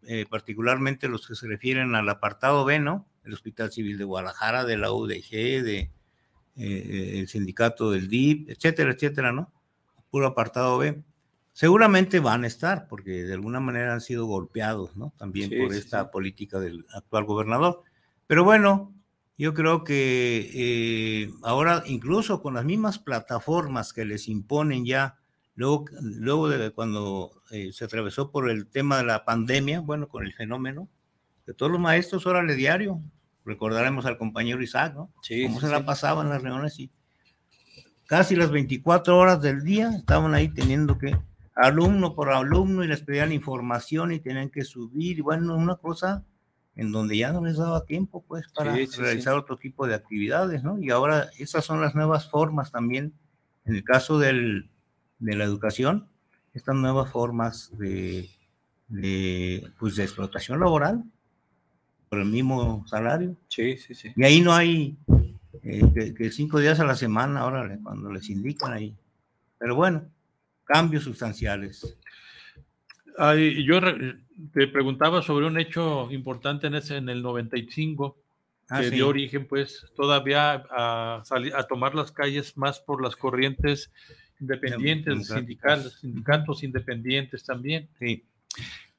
eh, 0.02 0.26
particularmente 0.28 1.08
los 1.08 1.26
que 1.26 1.34
se 1.34 1.46
refieren 1.46 1.94
al 1.94 2.08
apartado 2.08 2.64
B, 2.64 2.78
¿no? 2.78 3.08
El 3.24 3.32
Hospital 3.32 3.72
Civil 3.72 3.96
de 3.96 4.04
Guadalajara, 4.04 4.64
de 4.64 4.76
la 4.76 4.92
UDG, 4.92 5.30
de 5.62 5.90
eh, 6.56 7.18
el 7.20 7.28
sindicato 7.28 7.90
del 7.90 8.08
DIP, 8.08 8.50
etcétera, 8.50 8.92
etcétera, 8.92 9.32
¿no? 9.32 9.52
Puro 10.10 10.26
apartado 10.26 10.76
B. 10.78 11.02
Seguramente 11.55 12.19
van 12.19 12.43
a 12.43 12.49
estar, 12.49 12.88
porque 12.88 13.23
de 13.23 13.33
alguna 13.33 13.61
manera 13.61 13.95
han 13.95 14.01
sido 14.01 14.27
golpeados, 14.27 14.97
¿no? 14.97 15.14
También 15.17 15.51
por 15.51 15.73
esta 15.73 16.11
política 16.11 16.59
del 16.59 16.85
actual 16.93 17.25
gobernador. 17.25 17.83
Pero 18.27 18.43
bueno, 18.43 18.93
yo 19.38 19.55
creo 19.55 19.85
que 19.85 20.51
eh, 20.53 21.31
ahora 21.45 21.85
incluso 21.87 22.43
con 22.43 22.55
las 22.55 22.64
mismas 22.64 22.99
plataformas 22.99 23.93
que 23.93 24.05
les 24.05 24.27
imponen 24.27 24.85
ya, 24.85 25.19
luego, 25.55 25.85
luego 26.03 26.49
de 26.49 26.73
cuando 26.73 27.31
eh, 27.53 27.71
se 27.73 27.85
atravesó 27.85 28.33
por 28.33 28.51
el 28.51 28.67
tema 28.67 28.99
de 28.99 29.05
la 29.05 29.25
pandemia, 29.25 29.79
bueno, 29.79 30.09
con 30.09 30.25
el 30.25 30.33
fenómeno, 30.33 30.88
que 31.47 31.55
todos 31.55 31.71
los 31.71 31.81
maestros 31.81 32.27
órale 32.27 32.57
diario, 32.57 33.01
recordaremos 33.45 34.07
al 34.07 34.19
compañero 34.19 34.61
Isaac, 34.61 34.95
¿no? 34.95 35.12
Sí. 35.23 35.45
Cómo 35.45 35.61
se 35.61 35.69
la 35.69 35.87
pasaba 35.87 36.23
en 36.23 36.31
las 36.31 36.43
reuniones 36.43 36.81
y 36.81 36.90
casi 38.07 38.35
las 38.35 38.51
24 38.51 39.17
horas 39.17 39.40
del 39.40 39.62
día 39.62 39.90
estaban 39.97 40.35
ahí 40.35 40.49
teniendo 40.49 40.99
que, 40.99 41.17
alumno 41.55 42.14
por 42.14 42.31
alumno, 42.31 42.85
y 42.85 42.88
les 42.88 43.03
pedían 43.03 43.33
información 43.33 44.12
y 44.12 44.21
tenían 44.21 44.51
que 44.51 44.64
subir, 44.64 45.19
y 45.19 45.21
bueno, 45.21 45.57
una 45.57 45.77
cosa 45.77 46.25
en 46.77 46.90
donde 46.90 47.17
ya 47.17 47.33
no 47.33 47.45
les 47.45 47.57
daba 47.57 47.85
tiempo, 47.85 48.25
pues, 48.27 48.47
para 48.53 48.73
realizar 48.73 49.35
otro 49.35 49.57
tipo 49.57 49.87
de 49.87 49.95
actividades, 49.95 50.64
¿no? 50.64 50.79
Y 50.81 50.90
ahora 50.90 51.29
esas 51.38 51.64
son 51.64 51.81
las 51.81 51.95
nuevas 51.95 52.29
formas 52.29 52.73
también, 52.73 53.12
en 53.64 53.77
el 53.77 53.85
caso 53.85 54.19
del, 54.19 54.71
de 55.21 55.37
la 55.37 55.45
educación, 55.45 56.09
estas 56.53 56.75
nuevas 56.75 57.11
formas 57.11 57.71
de, 57.79 58.29
de, 58.88 59.71
pues, 59.79 59.95
de 59.95 60.03
explotación 60.03 60.59
laboral, 60.59 61.05
el 62.21 62.27
mismo 62.27 62.87
salario. 62.87 63.37
Sí, 63.49 63.77
sí, 63.79 63.95
sí. 63.95 64.12
Y 64.17 64.25
ahí 64.25 64.40
no 64.40 64.53
hay 64.53 64.97
eh, 65.62 66.14
que, 66.17 66.31
cinco 66.31 66.61
días 66.61 66.81
a 66.81 66.85
la 66.85 66.95
semana, 66.95 67.40
ahora 67.40 67.79
cuando 67.83 68.11
les 68.12 68.29
indican 68.31 68.73
ahí. 68.73 68.95
Pero 69.59 69.77
bueno, 69.77 70.05
cambios 70.64 71.05
sustanciales. 71.05 71.96
yo 73.64 73.81
te 74.53 74.66
preguntaba 74.68 75.22
sobre 75.22 75.46
un 75.46 75.59
hecho 75.59 76.11
importante 76.11 76.66
en, 76.66 76.74
ese, 76.74 76.96
en 76.96 77.09
el 77.09 77.22
95 77.22 78.16
ah, 78.70 78.81
que 78.81 78.90
dio 78.90 79.09
origen 79.09 79.46
pues 79.46 79.87
todavía 79.94 80.64
a, 80.70 81.22
salir, 81.24 81.55
a 81.55 81.64
tomar 81.64 81.94
las 81.94 82.11
calles 82.12 82.57
más 82.57 82.81
por 82.81 83.03
las 83.03 83.16
corrientes 83.16 83.92
independientes, 84.40 85.29
sindicales, 85.29 86.00
sindicatos 86.00 86.62
independientes 86.62 87.44
también. 87.44 87.88
Sí 87.98 88.24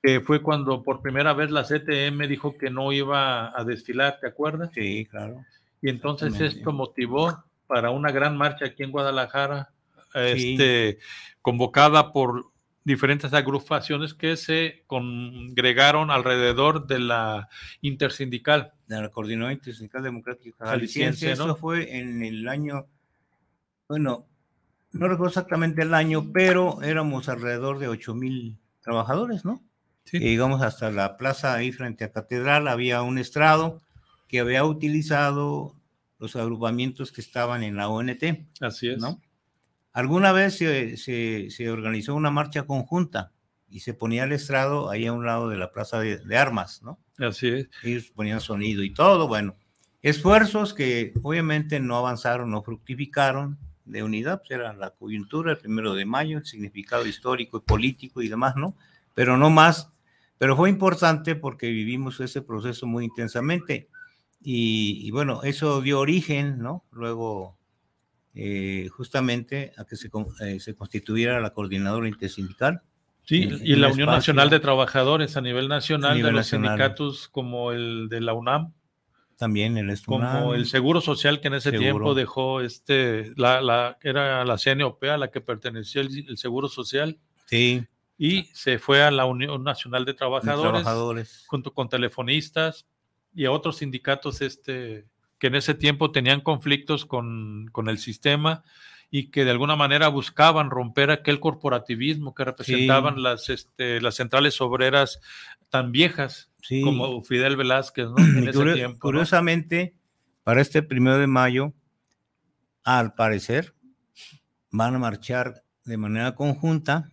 que 0.05 0.21
fue 0.21 0.43
cuando 0.43 0.83
por 0.83 1.01
primera 1.01 1.33
vez 1.33 1.49
la 1.49 1.63
CTM 1.63 2.27
dijo 2.27 2.59
que 2.59 2.69
no 2.69 2.91
iba 2.91 3.59
a 3.59 3.63
desfilar, 3.63 4.19
¿te 4.21 4.27
acuerdas? 4.27 4.69
Sí, 4.71 5.07
claro. 5.09 5.43
Y 5.81 5.89
entonces 5.89 6.39
esto 6.39 6.71
motivó 6.71 7.43
para 7.65 7.89
una 7.89 8.11
gran 8.11 8.37
marcha 8.37 8.65
aquí 8.65 8.83
en 8.83 8.91
Guadalajara, 8.91 9.71
este, 10.15 10.99
convocada 11.41 12.11
por 12.11 12.51
diferentes 12.83 13.33
agrupaciones 13.33 14.13
que 14.13 14.37
se 14.37 14.83
congregaron 14.87 16.11
alrededor 16.11 16.87
de 16.87 16.99
la 16.99 17.49
intersindical. 17.81 18.73
De 18.87 19.01
la 19.01 19.09
Coordinadora 19.09 19.53
Intersindical 19.53 20.03
Democrática 20.03 20.65
Jalisciense. 20.65 21.31
Eso 21.31 21.55
fue 21.55 21.97
en 21.97 22.23
el 22.23 22.47
año, 22.47 22.85
bueno, 23.89 24.27
no 24.91 25.07
recuerdo 25.07 25.29
exactamente 25.29 25.81
el 25.81 25.93
año, 25.95 26.31
pero 26.31 26.81
éramos 26.83 27.27
alrededor 27.27 27.79
de 27.79 27.87
8 27.87 28.13
mil 28.13 28.57
trabajadores, 28.81 29.43
¿no? 29.43 29.63
Y 30.11 30.19
llegamos 30.19 30.61
hasta 30.61 30.91
la 30.91 31.17
plaza 31.17 31.55
ahí 31.55 31.71
frente 31.71 32.03
a 32.03 32.11
Catedral, 32.11 32.67
había 32.67 33.01
un 33.01 33.17
estrado 33.17 33.81
que 34.27 34.39
había 34.39 34.63
utilizado 34.63 35.75
los 36.19 36.35
agrupamientos 36.35 37.11
que 37.11 37.21
estaban 37.21 37.63
en 37.63 37.75
la 37.75 37.89
ONT. 37.89 38.23
Así 38.61 38.89
es. 38.89 38.99
¿no? 38.99 39.19
Alguna 39.95 40.31
vez 40.31 40.57
se, 40.57 40.97
se, 40.97 41.69
organizó 41.69 42.13
una 42.13 42.29
marcha 42.29 42.67
conjunta 42.67 43.31
y 43.67 43.79
se 43.79 43.95
ponía 43.95 44.25
el 44.25 44.31
estrado 44.31 44.91
ahí 44.91 45.07
a 45.07 45.13
un 45.13 45.25
lado 45.25 45.49
de 45.49 45.57
la 45.57 45.71
plaza 45.71 45.99
de, 45.99 46.37
armas, 46.37 46.83
¿no? 46.83 46.99
Así 47.17 47.47
es. 47.47 47.69
Ellos 47.83 48.11
ponían 48.13 48.41
sonido 48.41 48.83
y 48.83 48.93
todo, 48.93 49.27
bueno. 49.27 49.55
Esfuerzos 50.03 50.75
que 50.75 51.13
obviamente 51.23 51.79
no 51.79 51.97
avanzaron, 51.97 52.51
no 52.51 52.61
fructificaron 52.61 53.57
de 53.85 54.03
unidad, 54.03 54.39
pues 54.39 54.51
era 54.51 54.73
la 54.73 54.91
coyuntura, 54.91 55.53
el 55.53 55.57
primero 55.57 55.95
de 55.95 56.05
mayo, 56.05 56.37
el 56.37 56.45
significado 56.45 57.07
histórico 57.07 57.57
y 57.57 57.61
político 57.61 58.21
y 58.21 58.27
demás, 58.27 58.55
¿no? 58.55 58.75
Pero 59.15 59.37
no 59.37 59.49
más 59.49 59.89
pero 60.37 60.55
fue 60.55 60.69
importante 60.69 61.35
porque 61.35 61.69
vivimos 61.69 62.19
ese 62.19 62.41
proceso 62.41 62.85
muy 62.85 63.05
intensamente. 63.05 63.89
Y, 64.47 65.09
bueno, 65.09 65.41
eso 65.41 65.81
dio 65.81 65.99
origen, 65.99 66.59
¿no? 66.59 66.83
Luego, 66.91 67.57
eh, 68.35 68.89
justamente, 68.91 69.71
a 69.77 69.85
que 69.85 69.95
se, 69.95 70.09
eh, 70.41 70.59
se, 70.59 70.75
constituyera 70.75 71.39
la 71.39 71.51
coordinadora 71.51 72.07
intersindical. 72.07 72.81
Sí, 73.23 73.49
y 73.63 73.75
la 73.75 73.87
Unión 73.87 74.07
Nacional 74.09 74.51
de 74.51 74.59
Trabajadores 74.59 75.35
a 75.35 75.41
nivel 75.41 75.67
nacional 75.67 76.21
de 76.21 76.31
los 76.31 76.47
sindicatos 76.47 77.27
como 77.27 77.71
el 77.71 78.07
de 78.09 78.21
la 78.21 78.33
UNAM. 78.33 78.73
También 79.35 79.77
el 79.77 79.99
Como 80.05 80.53
el 80.53 80.67
Seguro 80.67 81.01
Social 81.01 81.41
que 81.41 81.47
en 81.47 81.55
ese 81.55 81.71
tiempo 81.71 82.13
dejó 82.13 82.61
este, 82.61 83.33
la, 83.35 83.61
la, 83.61 83.97
era 84.01 84.45
la 84.45 84.57
CNOP 84.57 85.03
a 85.05 85.17
la 85.17 85.31
que 85.31 85.41
pertenecía 85.41 86.03
el 86.03 86.37
Seguro 86.37 86.69
Social. 86.69 87.17
Sí 87.45 87.85
y 88.17 88.43
se 88.53 88.79
fue 88.79 89.03
a 89.03 89.11
la 89.11 89.25
Unión 89.25 89.63
Nacional 89.63 90.05
de 90.05 90.13
Trabajadores, 90.13 91.45
junto 91.47 91.73
con 91.73 91.89
telefonistas 91.89 92.85
y 93.33 93.45
a 93.45 93.51
otros 93.51 93.77
sindicatos 93.77 94.41
este, 94.41 95.05
que 95.39 95.47
en 95.47 95.55
ese 95.55 95.73
tiempo 95.73 96.11
tenían 96.11 96.41
conflictos 96.41 97.05
con, 97.05 97.67
con 97.71 97.89
el 97.89 97.97
sistema 97.97 98.63
y 99.11 99.29
que 99.31 99.45
de 99.45 99.51
alguna 99.51 99.75
manera 99.75 100.07
buscaban 100.07 100.69
romper 100.69 101.11
aquel 101.11 101.39
corporativismo 101.39 102.33
que 102.33 102.45
representaban 102.45 103.21
las, 103.21 103.49
este, 103.49 104.01
las 104.01 104.15
centrales 104.15 104.59
obreras 104.61 105.19
tan 105.69 105.91
viejas 105.91 106.49
como 106.83 107.21
Fidel 107.23 107.55
Velázquez, 107.55 108.07
¿no? 108.09 108.15
En 108.17 108.47
ese 108.47 108.73
tiempo, 108.73 108.99
curiosamente, 108.99 109.95
para 110.43 110.61
este 110.61 110.81
primero 110.81 111.17
de 111.17 111.27
mayo, 111.27 111.73
al 112.83 113.13
parecer, 113.13 113.73
van 114.71 114.95
a 114.95 114.99
marchar 114.99 115.63
de 115.85 115.97
manera 115.97 116.35
conjunta 116.35 117.11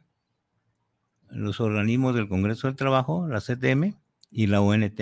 los 1.29 1.61
organismos 1.61 2.15
del 2.15 2.29
Congreso 2.29 2.67
del 2.67 2.77
Trabajo, 2.77 3.27
la 3.29 3.41
CTM 3.41 3.95
y 4.31 4.47
la 4.47 4.61
ONT, 4.61 5.01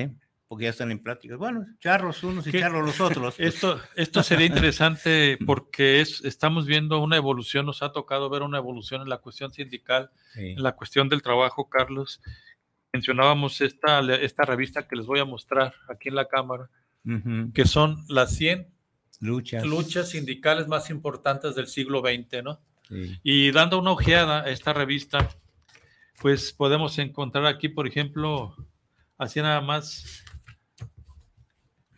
porque 0.50 0.64
ya 0.64 0.70
están 0.70 0.90
en 0.90 0.98
pláticas. 0.98 1.38
Bueno, 1.38 1.64
charros 1.78 2.24
unos 2.24 2.44
y 2.44 2.50
charros 2.50 2.84
los 2.84 3.00
otros. 3.00 3.36
Pues. 3.36 3.54
Esto, 3.54 3.80
esto 3.94 4.20
sería 4.24 4.46
interesante 4.46 5.38
porque 5.46 6.00
es, 6.00 6.24
estamos 6.24 6.66
viendo 6.66 6.98
una 6.98 7.16
evolución, 7.16 7.66
nos 7.66 7.84
ha 7.84 7.92
tocado 7.92 8.28
ver 8.28 8.42
una 8.42 8.58
evolución 8.58 9.00
en 9.00 9.08
la 9.08 9.18
cuestión 9.18 9.52
sindical, 9.52 10.10
en 10.34 10.60
la 10.60 10.72
cuestión 10.72 11.08
del 11.08 11.22
trabajo, 11.22 11.68
Carlos. 11.68 12.20
Mencionábamos 12.92 13.60
esta, 13.60 14.00
esta 14.16 14.44
revista 14.44 14.88
que 14.88 14.96
les 14.96 15.06
voy 15.06 15.20
a 15.20 15.24
mostrar 15.24 15.72
aquí 15.88 16.08
en 16.08 16.16
la 16.16 16.26
cámara, 16.26 16.68
que 17.54 17.64
son 17.64 18.04
las 18.08 18.34
100 18.34 18.66
luchas. 19.20 19.64
luchas 19.64 20.08
sindicales 20.08 20.66
más 20.66 20.90
importantes 20.90 21.54
del 21.54 21.68
siglo 21.68 22.00
XX, 22.00 22.42
¿no? 22.42 22.60
Y 23.22 23.52
dando 23.52 23.78
una 23.78 23.92
ojeada 23.92 24.42
a 24.42 24.50
esta 24.50 24.72
revista, 24.72 25.28
pues 26.20 26.52
podemos 26.52 26.98
encontrar 26.98 27.46
aquí, 27.46 27.68
por 27.68 27.86
ejemplo, 27.86 28.56
así 29.16 29.40
nada 29.40 29.60
más, 29.60 30.24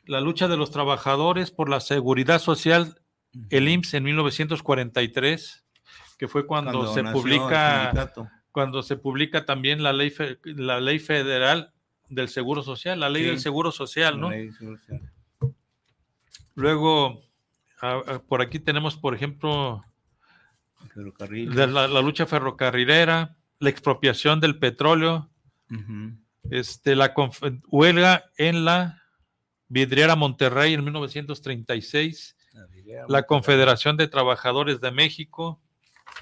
la 0.05 0.21
lucha 0.21 0.49
de 0.49 0.57
los 0.57 0.71
trabajadores 0.71 1.51
por 1.51 1.69
la 1.69 1.81
seguridad 1.81 2.41
social, 2.41 3.01
el 3.51 3.69
IMSS 3.69 3.95
en 3.95 4.05
1943, 4.05 5.65
que 6.19 6.29
fue 6.29 6.47
cuando, 6.47 6.93
se 6.93 7.03
publica, 7.05 8.13
cuando 8.51 8.83
se 8.83 8.97
publica 8.97 9.45
también 9.45 9.83
la 9.83 9.93
ley, 9.93 10.13
la 10.45 10.81
ley 10.81 10.99
federal 10.99 11.73
del 12.09 12.29
Seguro 12.29 12.63
Social, 12.63 13.01
la 13.01 13.09
ley 13.09 13.25
del 13.25 13.41
Seguro 13.41 13.73
Social, 13.73 14.21
¿no? 14.21 14.31
Luego, 16.55 17.23
por 18.29 18.43
aquí 18.43 18.59
tenemos, 18.59 18.97
por 18.97 19.15
ejemplo, 19.15 19.85
la, 20.95 22.03
lucha 22.03 22.27
ferrocarrilera, 22.27 23.37
la 23.59 23.71
expropiación 23.71 24.41
del 24.41 24.59
petróleo, 24.59 25.31
este, 26.51 26.95
la 26.95 27.15
huelga 27.69 28.25
en 28.37 28.65
la 28.65 29.02
vidriera 29.73 30.17
Monterrey 30.17 30.75
en 30.75 30.85
1936, 30.85 32.37
la, 33.09 33.23
Confederación 33.23 33.97
de 33.97 34.07
Trabajadores 34.07 34.83
de 34.83 34.91
México, 34.91 35.59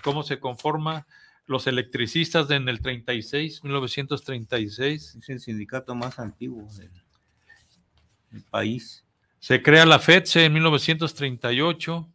cómo 0.05 0.23
se 0.23 0.39
conforma, 0.39 1.05
los 1.47 1.67
electricistas 1.67 2.49
en 2.53 2.69
el 2.69 2.81
36, 2.81 3.65
1936. 3.65 5.17
Es 5.17 5.29
el 5.29 5.41
sindicato 5.41 5.97
más 5.97 6.21
antiguo 6.21 6.69
del 8.31 8.45
país. 8.45 9.05
Se 9.41 9.61
crea 9.61 9.85
la 9.85 9.99
FEDSE 9.99 10.45
en 10.45 10.53
1938, 10.53 12.09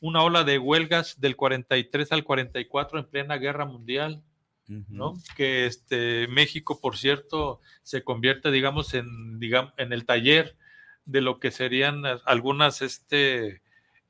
una 0.00 0.22
ola 0.22 0.42
de 0.42 0.58
huelgas 0.58 1.20
del 1.20 1.36
43 1.36 2.12
al 2.12 2.24
44 2.24 2.98
en 3.00 3.04
plena 3.04 3.36
guerra 3.36 3.66
mundial, 3.66 4.22
¿no? 4.68 5.14
Que 5.36 5.66
este, 5.66 6.26
México, 6.28 6.80
por 6.80 6.96
cierto, 6.96 7.60
se 7.82 8.02
convierte, 8.02 8.50
digamos, 8.50 8.94
en, 8.94 9.38
digamos, 9.38 9.72
en 9.76 9.92
el 9.92 10.04
taller 10.04 10.56
de 11.04 11.20
lo 11.20 11.38
que 11.38 11.50
serían 11.50 12.02
algunas 12.24 12.82
este, 12.82 13.62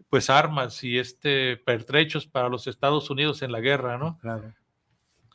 pues, 0.08 0.30
armas 0.30 0.82
y 0.82 0.98
este, 0.98 1.56
pertrechos 1.58 2.26
para 2.26 2.48
los 2.48 2.66
Estados 2.66 3.10
Unidos 3.10 3.42
en 3.42 3.52
la 3.52 3.60
guerra, 3.60 3.98
¿no? 3.98 4.18
Claro. 4.18 4.54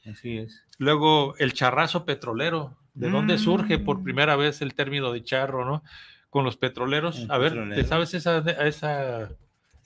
Así 0.06 0.38
es. 0.38 0.66
Luego, 0.80 1.36
el 1.38 1.54
charrazo 1.54 2.06
petrolero, 2.06 2.78
¿de 2.96 3.10
dónde 3.10 3.38
surge 3.38 3.78
por 3.78 4.00
mm. 4.00 4.04
primera 4.04 4.36
vez 4.36 4.62
el 4.62 4.74
término 4.74 5.12
de 5.12 5.24
charro, 5.24 5.64
¿no? 5.64 5.84
con 6.32 6.46
los 6.46 6.58
petroleros. 6.58 7.28
a 7.30 7.38
ver, 7.38 7.76
¿te 7.76 7.84
sabes 7.84 8.16
esa, 8.16 8.40
esa, 8.66 9.30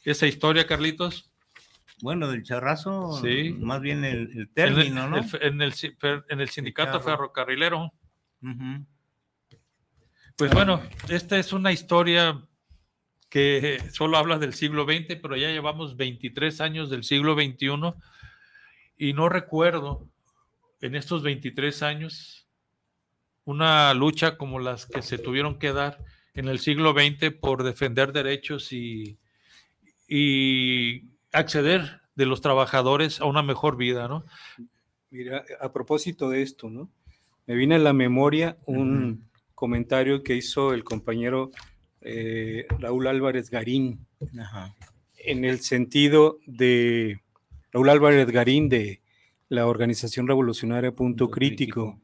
esa 0.06 0.28
historia, 0.28 0.68
Carlitos? 0.68 1.30
Bueno, 2.02 2.30
del 2.30 2.44
charrazo, 2.44 3.20
sí. 3.22 3.56
más 3.60 3.82
bien 3.82 4.04
el, 4.04 4.50
término, 4.54 5.10
¿no? 5.10 5.18
en, 5.18 5.62
el, 5.62 5.74
en 6.30 6.42
el 6.42 6.50
sindicato 6.50 7.00
ferrocarrilero. 7.00 7.94
Pues 10.36 10.52
bueno, 10.52 10.82
esta 11.10 11.40
es 11.40 11.54
una 11.54 11.72
historia 11.72 12.44
que 13.30 13.82
solo 13.92 14.18
habla 14.18 14.38
del 14.38 14.54
siglo 14.54 14.84
XX, 14.84 15.16
pero 15.22 15.36
ya 15.36 15.50
llevamos 15.50 15.96
23 15.96 16.62
años 16.62 16.90
del 16.90 17.04
siglo 17.04 17.34
XXI 17.36 17.94
y 18.98 19.14
no 19.14 19.30
recuerdo 19.30 20.10
en 20.82 20.96
estos 20.96 21.24
23 21.24 21.84
años 21.84 22.48
una 23.46 23.94
lucha 23.94 24.38
como 24.38 24.60
las 24.60 24.86
que 24.86 25.02
se 25.02 25.18
tuvieron 25.18 25.60
que 25.60 25.72
dar 25.72 26.04
en 26.34 26.48
el 26.50 26.60
siglo 26.60 26.94
XX 26.94 27.32
por 27.40 27.64
defender 27.64 28.12
derechos 28.12 28.74
y, 28.74 29.18
y 30.08 31.15
acceder 31.40 32.02
de 32.16 32.26
los 32.26 32.42
trabajadores 32.42 33.22
a 33.22 33.26
una 33.26 33.44
mejor 33.44 33.78
vida, 33.78 34.08
¿no? 34.08 34.26
Mira, 35.10 35.46
a 35.60 35.72
propósito 35.72 36.30
de 36.30 36.42
esto, 36.42 36.70
¿no? 36.70 36.90
Me 37.46 37.56
viene 37.56 37.76
a 37.76 37.80
la 37.80 37.94
memoria 37.94 38.58
un 38.66 39.30
comentario 39.54 40.24
que 40.24 40.36
hizo 40.36 40.74
el 40.74 40.84
compañero 40.84 41.52
eh, 42.02 42.66
Raúl 42.80 43.08
Álvarez 43.08 43.50
Garín, 43.50 44.06
en 45.18 45.46
el 45.46 45.60
sentido 45.60 46.40
de 46.46 47.22
Raúl 47.72 47.90
Álvarez 47.90 48.30
Garín 48.30 48.70
de 48.70 49.02
la 49.50 49.68
organización 49.68 50.28
revolucionaria 50.28 50.92
Punto, 50.92 51.30
Crítico, 51.30 52.00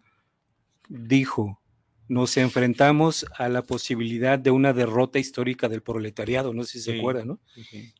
dijo, 0.90 1.62
nos 2.08 2.36
enfrentamos 2.38 3.26
a 3.38 3.48
la 3.50 3.64
posibilidad 3.64 4.38
de 4.38 4.52
una 4.52 4.74
derrota 4.74 5.18
histórica 5.18 5.70
del 5.70 5.82
proletariado, 5.82 6.54
no 6.54 6.64
sé 6.64 6.80
si 6.80 6.92
se 6.92 7.00
acuerdan, 7.00 7.28
¿no? 7.28 7.40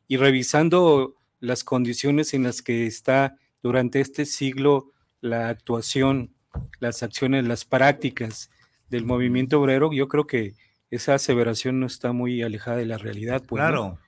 Y 0.06 0.16
revisando 0.16 1.16
las 1.42 1.64
condiciones 1.64 2.34
en 2.34 2.44
las 2.44 2.62
que 2.62 2.86
está 2.86 3.36
durante 3.62 4.00
este 4.00 4.24
siglo 4.24 4.92
la 5.20 5.48
actuación, 5.48 6.30
las 6.78 7.02
acciones, 7.02 7.46
las 7.46 7.64
prácticas 7.64 8.50
del 8.88 9.04
movimiento 9.04 9.60
obrero, 9.60 9.92
yo 9.92 10.06
creo 10.06 10.26
que 10.26 10.54
esa 10.90 11.14
aseveración 11.14 11.80
no 11.80 11.86
está 11.86 12.12
muy 12.12 12.42
alejada 12.42 12.76
de 12.76 12.86
la 12.86 12.96
realidad. 12.96 13.42
Pues, 13.44 13.60
claro. 13.60 13.98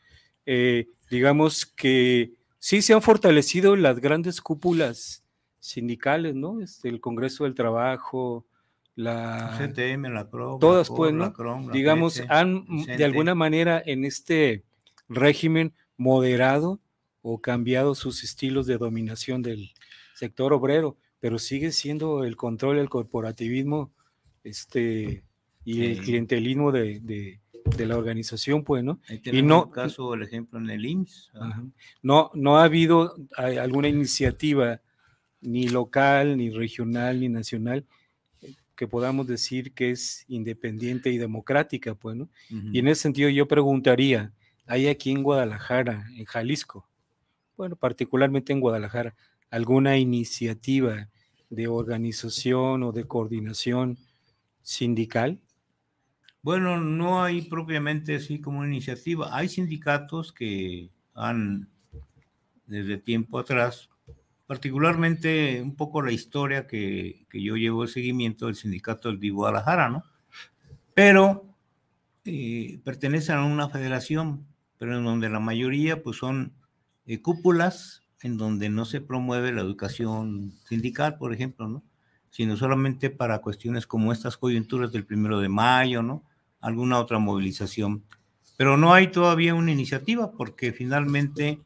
Eh, 0.46 0.86
digamos 1.10 1.66
que 1.66 2.32
sí 2.60 2.82
se 2.82 2.94
han 2.94 3.02
fortalecido 3.02 3.74
las 3.74 3.98
grandes 3.98 4.40
cúpulas 4.40 5.24
sindicales, 5.58 6.36
¿no? 6.36 6.60
Este, 6.60 6.88
el 6.88 7.00
Congreso 7.00 7.44
del 7.44 7.54
Trabajo, 7.54 8.46
la 8.94 9.58
CTM, 9.58 10.12
la 10.12 10.28
todas 10.30 10.88
pues, 10.88 11.12
¿no? 11.12 11.32
digamos, 11.72 12.22
han 12.28 12.64
de 12.86 13.04
alguna 13.04 13.34
manera 13.34 13.82
en 13.84 14.04
este 14.04 14.62
régimen 15.08 15.72
moderado 15.96 16.80
o 17.26 17.40
cambiado 17.40 17.94
sus 17.94 18.22
estilos 18.22 18.66
de 18.66 18.76
dominación 18.76 19.40
del 19.40 19.70
sector 20.14 20.52
obrero, 20.52 20.98
pero 21.20 21.38
sigue 21.38 21.72
siendo 21.72 22.22
el 22.22 22.36
control, 22.36 22.76
el 22.78 22.90
corporativismo 22.90 23.90
este, 24.44 25.24
y 25.64 25.86
el 25.86 26.00
clientelismo 26.02 26.70
de, 26.70 27.00
de, 27.00 27.86
la 27.86 27.96
organización, 27.96 28.62
pues, 28.62 28.84
¿no? 28.84 29.00
y 29.08 29.40
no, 29.40 29.64
el 29.64 29.72
caso, 29.72 30.12
el 30.12 30.22
ejemplo 30.22 30.58
en 30.58 30.68
el 30.68 30.84
IMSS. 30.84 31.32
No, 32.02 32.30
no 32.34 32.58
ha 32.58 32.64
habido 32.64 33.14
alguna 33.38 33.88
iniciativa 33.88 34.82
ni 35.40 35.68
local, 35.68 36.36
ni 36.36 36.50
regional, 36.50 37.20
ni 37.20 37.30
nacional 37.30 37.86
que 38.76 38.86
podamos 38.86 39.26
decir 39.26 39.72
que 39.72 39.92
es 39.92 40.26
independiente 40.28 41.08
y 41.08 41.16
democrática, 41.16 41.94
pues, 41.94 42.16
¿no? 42.16 42.28
Y 42.50 42.80
en 42.80 42.88
ese 42.88 43.00
sentido 43.00 43.30
yo 43.30 43.48
preguntaría, 43.48 44.34
¿hay 44.66 44.88
aquí 44.88 45.10
en 45.10 45.22
Guadalajara, 45.22 46.06
en 46.16 46.26
Jalisco, 46.26 46.86
bueno, 47.56 47.76
particularmente 47.76 48.52
en 48.52 48.60
Guadalajara, 48.60 49.14
alguna 49.50 49.98
iniciativa 49.98 51.08
de 51.50 51.68
organización 51.68 52.82
o 52.82 52.92
de 52.92 53.04
coordinación 53.04 53.98
sindical? 54.62 55.40
Bueno, 56.42 56.80
no 56.80 57.22
hay 57.22 57.42
propiamente 57.42 58.16
así 58.16 58.40
como 58.40 58.58
una 58.58 58.68
iniciativa. 58.68 59.36
Hay 59.36 59.48
sindicatos 59.48 60.32
que 60.32 60.90
han, 61.14 61.70
desde 62.66 62.98
tiempo 62.98 63.38
atrás, 63.38 63.88
particularmente 64.46 65.62
un 65.62 65.74
poco 65.74 66.02
la 66.02 66.12
historia 66.12 66.66
que, 66.66 67.26
que 67.30 67.42
yo 67.42 67.56
llevo 67.56 67.84
el 67.84 67.88
seguimiento 67.88 68.46
del 68.46 68.56
sindicato 68.56 69.10
del 69.10 69.32
Guadalajara, 69.32 69.88
¿no? 69.88 70.04
Pero 70.94 71.54
eh, 72.24 72.80
pertenecen 72.84 73.36
a 73.36 73.44
una 73.44 73.68
federación, 73.68 74.46
pero 74.78 74.96
en 74.96 75.04
donde 75.04 75.28
la 75.28 75.40
mayoría 75.40 76.02
pues 76.02 76.16
son 76.16 76.54
eh, 77.06 77.20
cúpulas 77.20 78.02
en 78.22 78.38
donde 78.38 78.70
no 78.70 78.84
se 78.84 79.00
promueve 79.00 79.52
la 79.52 79.60
educación 79.60 80.54
sindical, 80.66 81.18
por 81.18 81.32
ejemplo, 81.32 81.68
¿no? 81.68 81.82
Sino 82.30 82.56
solamente 82.56 83.10
para 83.10 83.40
cuestiones 83.40 83.86
como 83.86 84.12
estas 84.12 84.36
coyunturas 84.36 84.90
del 84.92 85.04
primero 85.04 85.40
de 85.40 85.48
mayo, 85.48 86.02
¿no? 86.02 86.24
Alguna 86.60 86.98
otra 86.98 87.18
movilización. 87.18 88.04
Pero 88.56 88.76
no 88.76 88.94
hay 88.94 89.08
todavía 89.08 89.54
una 89.54 89.72
iniciativa 89.72 90.32
porque 90.32 90.72
finalmente 90.72 91.60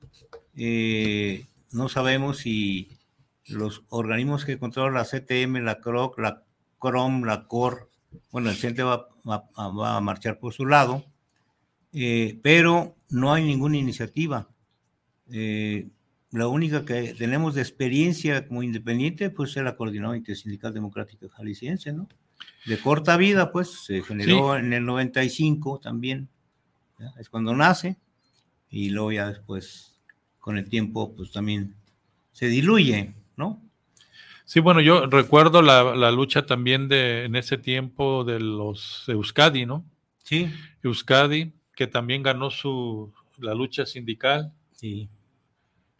eh, 0.56 1.46
no 1.70 1.88
sabemos 1.88 2.38
si 2.38 2.98
los 3.46 3.84
organismos 3.88 4.44
que 4.44 4.58
controlan 4.58 4.94
la 4.94 5.04
CTM, 5.04 5.64
la 5.64 5.80
CROC, 5.80 6.18
la 6.18 6.42
CROM, 6.78 7.24
la 7.24 7.46
COR, 7.46 7.88
bueno, 8.30 8.50
el 8.50 8.56
CENTE 8.56 8.82
va, 8.82 9.08
va, 9.26 9.96
a 9.96 10.00
marchar 10.00 10.38
por 10.38 10.52
su 10.52 10.66
lado, 10.66 11.04
eh, 11.92 12.38
pero 12.42 12.96
no 13.10 13.32
hay 13.32 13.44
ninguna 13.44 13.76
iniciativa. 13.76 14.48
Eh, 15.32 15.88
la 16.30 16.46
única 16.48 16.84
que 16.84 17.14
tenemos 17.14 17.54
de 17.54 17.62
experiencia 17.62 18.46
como 18.46 18.62
independiente, 18.62 19.30
pues 19.30 19.56
es 19.56 19.62
la 19.62 19.76
Coordinadora 19.76 20.18
Intersindical 20.18 20.74
Democrática 20.74 21.26
Jalisciense, 21.30 21.92
¿no? 21.92 22.08
De 22.66 22.78
corta 22.78 23.16
vida, 23.16 23.50
pues 23.50 23.84
se 23.84 24.02
generó 24.02 24.56
en 24.56 24.72
el 24.72 24.84
95 24.84 25.80
también, 25.80 26.28
es 27.18 27.28
cuando 27.30 27.54
nace, 27.54 27.96
y 28.70 28.90
luego 28.90 29.12
ya 29.12 29.28
después, 29.28 29.98
con 30.38 30.58
el 30.58 30.68
tiempo, 30.68 31.14
pues 31.14 31.32
también 31.32 31.74
se 32.32 32.48
diluye, 32.48 33.14
¿no? 33.36 33.62
Sí, 34.44 34.60
bueno, 34.60 34.80
yo 34.80 35.06
recuerdo 35.06 35.62
la, 35.62 35.94
la, 35.94 36.10
lucha 36.10 36.46
también 36.46 36.88
de 36.88 37.24
en 37.24 37.36
ese 37.36 37.58
tiempo 37.58 38.24
de 38.24 38.40
los 38.40 39.04
Euskadi, 39.08 39.66
¿no? 39.66 39.84
Sí. 40.22 40.50
Euskadi, 40.82 41.52
que 41.74 41.86
también 41.86 42.22
ganó 42.22 42.50
su 42.50 43.12
la 43.38 43.54
lucha 43.54 43.86
sindical. 43.86 44.52
Sí. 44.72 45.08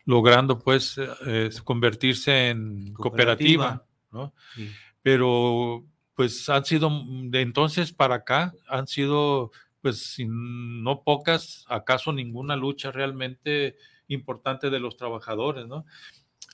Logrando 0.08 0.58
pues 0.58 0.98
eh, 1.26 1.50
convertirse 1.64 2.48
en 2.48 2.94
cooperativa, 2.94 3.84
¿no? 4.10 4.32
Sí. 4.54 4.70
Pero 5.02 5.84
pues 6.14 6.48
han 6.48 6.64
sido 6.64 6.90
de 7.24 7.42
entonces 7.42 7.92
para 7.92 8.14
acá, 8.16 8.54
han 8.68 8.86
sido 8.86 9.50
pues 9.82 10.16
no 10.26 11.02
pocas, 11.04 11.66
acaso 11.68 12.12
ninguna 12.12 12.56
lucha 12.56 12.90
realmente 12.90 13.76
importante 14.08 14.70
de 14.70 14.80
los 14.80 14.96
trabajadores, 14.96 15.66
¿no? 15.66 15.84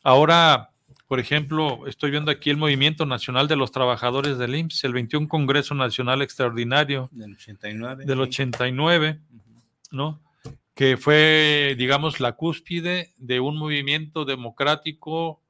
Ahora, 0.03 0.73
por 1.07 1.21
ejemplo, 1.21 1.87
estoy 1.87 2.11
viendo 2.11 2.33
aquí 2.33 2.51
el 2.51 2.57
Movimiento 2.57 3.07
Nacional 3.07 3.47
de 3.47 3.57
los 3.57 3.71
Trabajadores 3.71 4.37
del 4.37 4.57
IMSS, 4.57 4.85
el 4.85 4.93
21 4.95 5.29
Congreso 5.29 5.75
Nacional 5.75 6.23
Extraordinario 6.23 7.09
del 7.13 7.35
89, 7.35 8.05
del 8.05 8.21
89 8.21 9.21
¿no? 9.95 10.21
Que 10.75 10.97
fue, 10.97 11.75
digamos, 11.79 12.21
la 12.21 12.33
cúspide 12.33 13.13
de 13.17 13.41
un 13.41 13.57
movimiento 13.57 14.25
democrático 14.25 15.41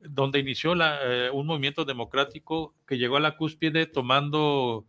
donde 0.00 0.38
inició 0.38 0.74
la, 0.74 0.98
eh, 1.02 1.30
un 1.30 1.46
movimiento 1.46 1.84
democrático 1.84 2.74
que 2.86 2.98
llegó 2.98 3.16
a 3.16 3.20
la 3.20 3.36
cúspide 3.36 3.86
tomando 3.86 4.86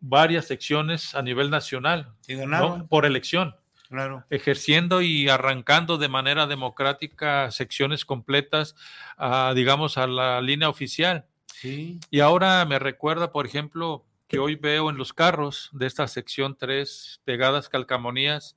varias 0.00 0.46
secciones 0.46 1.14
a 1.14 1.22
nivel 1.22 1.48
nacional 1.48 2.12
¿no? 2.28 2.86
por 2.88 3.06
elección. 3.06 3.54
Claro. 3.88 4.24
ejerciendo 4.30 5.02
y 5.02 5.28
arrancando 5.28 5.98
de 5.98 6.08
manera 6.08 6.46
democrática 6.46 7.50
secciones 7.50 8.06
completas, 8.06 8.74
a, 9.18 9.52
digamos, 9.54 9.98
a 9.98 10.06
la 10.06 10.40
línea 10.40 10.70
oficial. 10.70 11.26
Sí. 11.46 12.00
Y 12.10 12.20
ahora 12.20 12.64
me 12.64 12.78
recuerda, 12.78 13.32
por 13.32 13.44
ejemplo, 13.44 14.06
que 14.32 14.38
hoy 14.38 14.56
veo 14.56 14.88
en 14.88 14.96
los 14.96 15.12
carros 15.12 15.68
de 15.74 15.86
esta 15.86 16.08
sección 16.08 16.56
3 16.58 17.20
pegadas 17.24 17.68
calcamonías 17.68 18.56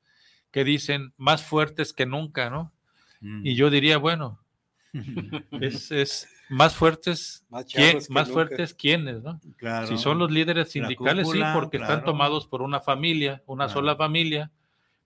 que 0.49 0.63
dicen 0.63 1.13
más 1.17 1.43
fuertes 1.43 1.91
que 1.91 2.05
nunca, 2.05 2.49
¿no? 2.49 2.71
Mm. 3.19 3.45
Y 3.45 3.55
yo 3.55 3.69
diría, 3.69 3.97
bueno, 3.97 4.39
es, 5.59 5.91
es 5.91 6.29
más 6.47 6.73
fuertes, 6.75 7.43
Más 7.49 7.65
¿quién- 7.65 7.99
más 8.07 8.29
fuertes 8.29 8.73
quiénes, 8.73 9.21
¿no? 9.21 9.41
Claro. 9.57 9.87
Si 9.87 9.97
son 9.97 10.17
los 10.17 10.31
líderes 10.31 10.71
sindicales, 10.71 11.25
cúpula, 11.25 11.51
sí, 11.51 11.59
porque 11.59 11.75
están 11.77 12.05
tomados 12.05 12.47
por 12.47 12.61
una 12.61 12.79
familia, 12.79 13.43
una 13.45 13.65
Claro. 13.65 13.81
sola 13.81 13.95
familia, 13.97 14.51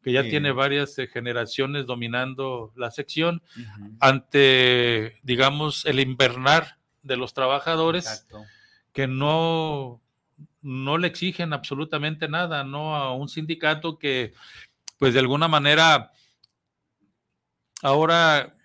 que 0.04 0.12
ya 0.12 0.22
Sí. 0.22 0.30
tiene 0.30 0.52
varias 0.52 1.00
eh, 1.00 1.08
generaciones 1.08 1.88
dominando 1.88 2.72
la 2.76 2.92
sección, 2.92 3.42
ante, 4.00 5.18
digamos, 5.24 5.84
el 5.86 6.00
invernar 6.00 6.78
de 7.02 7.18
los 7.18 7.34
trabajadores 7.34 8.06
Exacto. 8.06 8.44
que 8.94 9.08
no, 9.08 10.00
no 10.62 10.98
le 10.98 11.08
exigen 11.08 11.54
absolutamente 11.54 12.28
nada, 12.28 12.64
¿no? 12.64 12.96
A 12.96 13.14
un 13.14 13.30
sindicato 13.30 13.98
que, 13.98 14.34
pues 14.98 15.14
de 15.14 15.20
alguna 15.20 15.48
manera, 15.48 16.12
ahora 17.82 18.56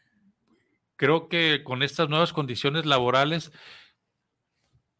creo 0.96 1.28
que 1.28 1.62
con 1.64 1.82
estas 1.82 2.08
nuevas 2.08 2.32
condiciones 2.32 2.86
laborales, 2.86 3.52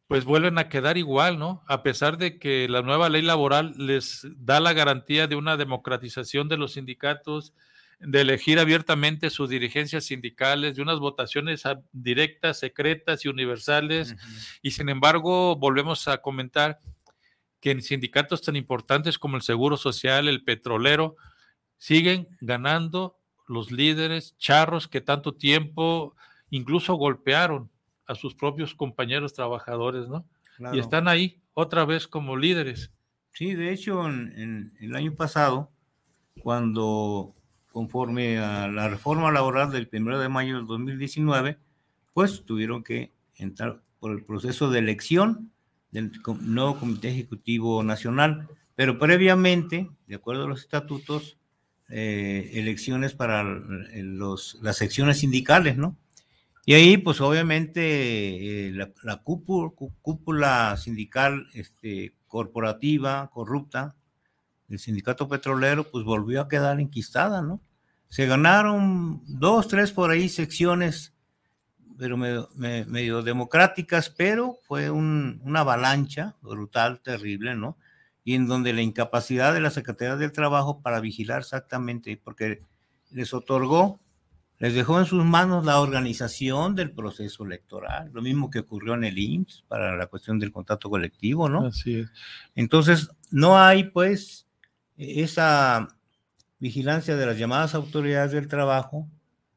pues 0.07 0.25
vuelven 0.25 0.59
a 0.59 0.69
quedar 0.69 0.99
igual, 0.99 1.39
¿no? 1.39 1.65
A 1.67 1.83
pesar 1.83 2.19
de 2.19 2.39
que 2.39 2.69
la 2.69 2.83
nueva 2.83 3.09
ley 3.09 3.23
laboral 3.23 3.75
les 3.77 4.27
da 4.37 4.61
la 4.61 4.73
garantía 4.73 5.27
de 5.27 5.37
una 5.37 5.57
democratización 5.57 6.49
de 6.49 6.59
los 6.59 6.75
sindicatos, 6.75 7.55
de 8.01 8.21
elegir 8.21 8.59
abiertamente 8.59 9.31
sus 9.31 9.49
dirigencias 9.49 10.05
sindicales, 10.05 10.77
de 10.77 10.83
unas 10.83 10.99
votaciones 11.01 11.63
directas, 11.93 12.59
secretas 12.59 13.25
y 13.25 13.29
universales, 13.29 14.15
y 14.63 14.73
sin 14.73 14.89
embargo 14.89 15.57
volvemos 15.57 16.07
a 16.09 16.19
comentar 16.19 16.81
que 17.61 17.71
en 17.71 17.81
sindicatos 17.83 18.43
tan 18.43 18.57
importantes 18.57 19.19
como 19.19 19.37
el 19.37 19.43
Seguro 19.43 19.77
Social, 19.77 20.29
el 20.29 20.45
petrolero, 20.45 21.17
siguen 21.79 22.29
ganando 22.41 23.19
los 23.49 23.71
líderes 23.71 24.37
charros 24.39 24.87
que 24.89 25.01
tanto 25.01 25.35
tiempo 25.35 26.15
incluso 26.51 26.95
golpearon 26.95 27.71
a 28.07 28.15
sus 28.15 28.35
propios 28.35 28.75
compañeros 28.75 29.33
trabajadores, 29.33 30.09
¿no? 30.09 30.27
Claro. 30.57 30.77
Y 30.77 30.79
están 30.81 31.09
ahí 31.09 31.43
otra 31.55 31.85
vez 31.85 32.07
como 32.07 32.37
líderes. 32.37 32.91
Sí, 33.33 33.55
de 33.55 33.73
hecho, 33.73 34.07
en, 34.07 34.33
en- 34.39 34.73
el 34.81 34.95
año 34.95 35.15
pasado, 35.15 35.73
cuando 36.43 37.35
conforme 37.75 38.39
a 38.39 38.69
la 38.69 38.89
reforma 38.89 39.33
laboral 39.33 39.73
del 39.73 39.89
1 39.93 40.21
de 40.21 40.29
mayo 40.29 40.57
del 40.57 40.67
2019, 40.67 41.59
pues 42.13 42.45
tuvieron 42.47 42.85
que 42.85 43.11
entrar 43.35 43.83
por 43.99 44.13
el 44.13 44.23
proceso 44.23 44.71
de 44.71 44.79
elección 44.79 45.51
del 45.91 46.13
nuevo 46.43 46.79
Comité 46.79 47.09
Ejecutivo 47.09 47.83
Nacional, 47.83 48.49
pero 48.77 48.97
previamente, 48.99 49.91
de 50.07 50.15
acuerdo 50.15 50.45
a 50.45 50.49
los 50.49 50.61
estatutos, 50.61 51.37
eh, 51.89 52.51
elecciones 52.55 53.13
para 53.15 53.43
las 53.43 54.77
secciones 54.77 55.19
sindicales, 55.19 55.77
¿no? 55.77 55.97
Y 56.67 56.75
ahí, 56.75 56.97
pues 56.97 57.21
obviamente, 57.21 58.69
eh, 58.69 58.71
la, 58.71 58.91
la 59.03 59.17
cúpula, 59.19 59.71
cú- 59.75 59.93
cúpula 60.01 60.77
sindical 60.79 61.47
este, 61.55 62.15
corporativa, 62.29 63.29
corrupta, 63.33 63.97
el 64.75 64.79
sindicato 64.81 65.29
petrolero, 65.29 65.85
pues 65.91 66.05
volvió 66.05 66.41
a 66.43 66.49
quedar 66.49 66.79
enquistada, 66.81 67.43
¿no? 67.43 67.61
Se 68.09 68.27
ganaron 68.27 69.23
dos, 69.27 69.67
tres 69.69 69.93
por 69.93 70.11
ahí 70.11 70.29
secciones, 70.29 71.15
pero 71.99 72.17
medio, 72.17 72.49
me- 72.55 72.85
medio 72.85 73.23
democráticas, 73.23 74.11
pero 74.11 74.59
fue 74.67 74.91
un- 74.91 75.41
una 75.45 75.61
avalancha 75.61 76.35
brutal, 76.43 77.01
terrible, 77.03 77.55
¿no? 77.55 77.77
Y 78.25 78.35
en 78.35 78.47
donde 78.47 78.73
la 78.73 78.83
incapacidad 78.83 79.53
de 79.55 79.61
la 79.61 79.71
Secretaría 79.71 80.17
del 80.17 80.33
Trabajo 80.33 80.81
para 80.83 81.01
vigilar 81.01 81.41
exactamente, 81.41 82.21
porque 82.23 82.63
les 83.11 83.33
otorgó 83.35 84.01
les 84.61 84.73
dejó 84.73 85.01
en 85.01 85.05
sus 85.05 85.25
manos 85.25 85.65
la 85.65 85.81
organización 85.81 86.77
del 86.77 86.93
proceso 86.93 87.45
electoral, 87.45 88.11
lo 88.15 88.23
mismo 88.23 88.51
que 88.51 88.61
ocurrió 88.61 88.95
en 88.95 89.03
el 89.03 89.19
IMSS 89.19 89.65
para 89.67 89.97
la 89.97 90.07
cuestión 90.07 90.39
del 90.39 90.53
contrato 90.53 90.89
colectivo, 90.89 91.49
¿no? 91.49 91.67
Así 91.67 91.97
es. 91.97 92.09
Entonces, 92.55 93.11
no 93.33 93.59
hay 93.59 93.83
pues 93.91 94.44
esa 94.97 95.89
vigilancia 96.59 97.17
de 97.17 97.27
las 97.27 97.39
llamadas 97.39 97.75
autoridades 97.75 98.33
del 98.33 98.49
trabajo 98.49 99.09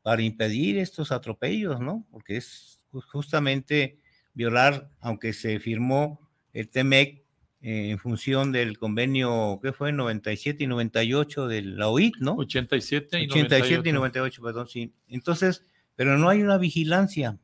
para 0.01 0.21
impedir 0.21 0.77
estos 0.77 1.11
atropellos, 1.11 1.79
¿no? 1.79 2.05
Porque 2.11 2.38
es 2.38 2.79
ju- 2.91 3.03
justamente 3.11 3.99
violar, 4.33 4.89
aunque 4.99 5.33
se 5.33 5.59
firmó 5.59 6.19
el 6.53 6.69
TEMEC 6.69 7.23
eh, 7.61 7.89
en 7.89 7.97
función 7.99 8.51
del 8.51 8.77
convenio, 8.77 9.59
¿qué 9.61 9.73
fue? 9.73 9.91
97 9.91 10.63
y 10.63 10.67
98 10.67 11.47
de 11.47 11.61
la 11.63 11.88
OIT, 11.89 12.17
¿no? 12.19 12.35
87 12.35 13.19
y 13.21 13.25
87 13.25 13.89
y 13.89 13.91
98. 13.91 13.93
98, 13.93 14.41
perdón, 14.43 14.67
sí. 14.67 14.93
Entonces, 15.07 15.65
pero 15.95 16.17
no 16.17 16.29
hay 16.29 16.41
una 16.43 16.57
vigilancia, 16.57 17.38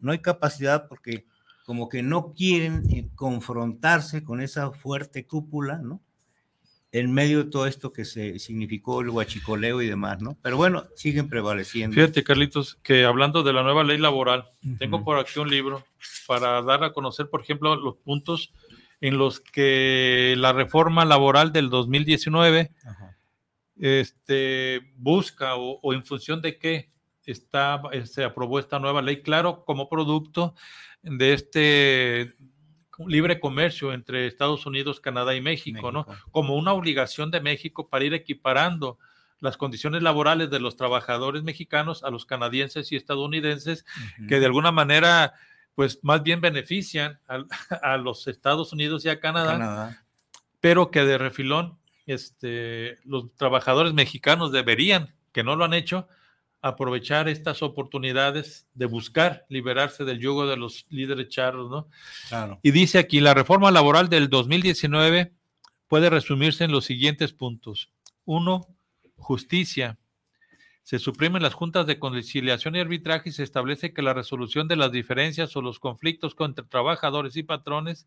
no 0.00 0.12
hay 0.12 0.18
capacidad 0.18 0.88
porque 0.88 1.24
como 1.64 1.88
que 1.88 2.02
no 2.02 2.32
quieren 2.34 2.82
eh, 2.90 3.08
confrontarse 3.14 4.22
con 4.22 4.40
esa 4.40 4.70
fuerte 4.72 5.26
cúpula, 5.26 5.78
¿no? 5.78 6.00
En 6.98 7.12
medio 7.12 7.44
de 7.44 7.50
todo 7.50 7.66
esto 7.66 7.92
que 7.92 8.04
se 8.04 8.38
significó 8.38 9.00
el 9.00 9.10
huachicoleo 9.10 9.82
y 9.82 9.86
demás, 9.86 10.22
¿no? 10.22 10.38
Pero 10.42 10.56
bueno, 10.56 10.84
siguen 10.94 11.28
prevaleciendo. 11.28 11.94
Fíjate, 11.94 12.24
Carlitos, 12.24 12.76
que 12.82 13.04
hablando 13.04 13.42
de 13.42 13.52
la 13.52 13.62
nueva 13.62 13.84
ley 13.84 13.98
laboral, 13.98 14.46
tengo 14.78 15.04
por 15.04 15.18
aquí 15.18 15.38
un 15.38 15.50
libro 15.50 15.84
para 16.26 16.62
dar 16.62 16.84
a 16.84 16.92
conocer, 16.92 17.28
por 17.28 17.42
ejemplo, 17.42 17.76
los 17.76 17.96
puntos 17.96 18.52
en 19.00 19.18
los 19.18 19.40
que 19.40 20.34
la 20.38 20.52
reforma 20.52 21.04
laboral 21.04 21.52
del 21.52 21.68
2019 21.68 22.72
este, 23.78 24.80
busca 24.96 25.56
o, 25.56 25.78
o 25.82 25.92
en 25.92 26.02
función 26.02 26.40
de 26.40 26.58
qué 26.58 26.90
está, 27.26 27.82
eh, 27.92 28.06
se 28.06 28.24
aprobó 28.24 28.58
esta 28.58 28.78
nueva 28.78 29.02
ley, 29.02 29.20
claro, 29.22 29.64
como 29.64 29.88
producto 29.88 30.54
de 31.02 31.34
este 31.34 32.36
libre 33.06 33.40
comercio 33.40 33.92
entre 33.92 34.26
Estados 34.26 34.66
Unidos, 34.66 35.00
Canadá 35.00 35.34
y 35.34 35.40
México, 35.40 35.92
¿no? 35.92 36.06
Como 36.30 36.56
una 36.56 36.72
obligación 36.72 37.30
de 37.30 37.40
México 37.40 37.88
para 37.88 38.04
ir 38.04 38.14
equiparando 38.14 38.98
las 39.40 39.56
condiciones 39.56 40.02
laborales 40.02 40.50
de 40.50 40.60
los 40.60 40.76
trabajadores 40.76 41.42
mexicanos 41.42 42.02
a 42.04 42.10
los 42.10 42.24
canadienses 42.24 42.90
y 42.92 42.96
estadounidenses, 42.96 43.84
que 44.28 44.40
de 44.40 44.46
alguna 44.46 44.72
manera, 44.72 45.34
pues 45.74 45.98
más 46.02 46.22
bien 46.22 46.40
benefician 46.40 47.18
a, 47.28 47.44
a 47.82 47.96
los 47.96 48.26
Estados 48.28 48.72
Unidos 48.72 49.04
y 49.04 49.10
a 49.10 49.20
Canadá, 49.20 49.52
Canadá. 49.52 50.04
pero 50.60 50.90
que 50.90 51.04
de 51.04 51.18
refilón 51.18 51.78
este, 52.06 52.98
los 53.04 53.34
trabajadores 53.34 53.92
mexicanos 53.92 54.52
deberían, 54.52 55.14
que 55.32 55.42
no 55.42 55.56
lo 55.56 55.64
han 55.64 55.74
hecho, 55.74 56.08
aprovechar 56.68 57.28
estas 57.28 57.62
oportunidades 57.62 58.66
de 58.74 58.86
buscar 58.86 59.46
liberarse 59.48 60.04
del 60.04 60.18
yugo 60.18 60.46
de 60.46 60.56
los 60.56 60.86
líderes 60.90 61.28
charros, 61.28 61.70
¿no? 61.70 61.88
Claro. 62.28 62.58
Y 62.62 62.70
dice 62.70 62.98
aquí, 62.98 63.20
la 63.20 63.34
reforma 63.34 63.70
laboral 63.70 64.08
del 64.08 64.28
2019 64.28 65.32
puede 65.88 66.10
resumirse 66.10 66.64
en 66.64 66.72
los 66.72 66.84
siguientes 66.84 67.32
puntos. 67.32 67.90
Uno, 68.24 68.66
justicia. 69.16 69.98
Se 70.82 70.98
suprimen 70.98 71.42
las 71.42 71.54
juntas 71.54 71.86
de 71.86 71.98
conciliación 71.98 72.76
y 72.76 72.80
arbitraje 72.80 73.30
y 73.30 73.32
se 73.32 73.42
establece 73.42 73.92
que 73.92 74.02
la 74.02 74.14
resolución 74.14 74.68
de 74.68 74.76
las 74.76 74.92
diferencias 74.92 75.56
o 75.56 75.62
los 75.62 75.80
conflictos 75.80 76.36
entre 76.38 76.64
trabajadores 76.64 77.36
y 77.36 77.42
patrones 77.42 78.06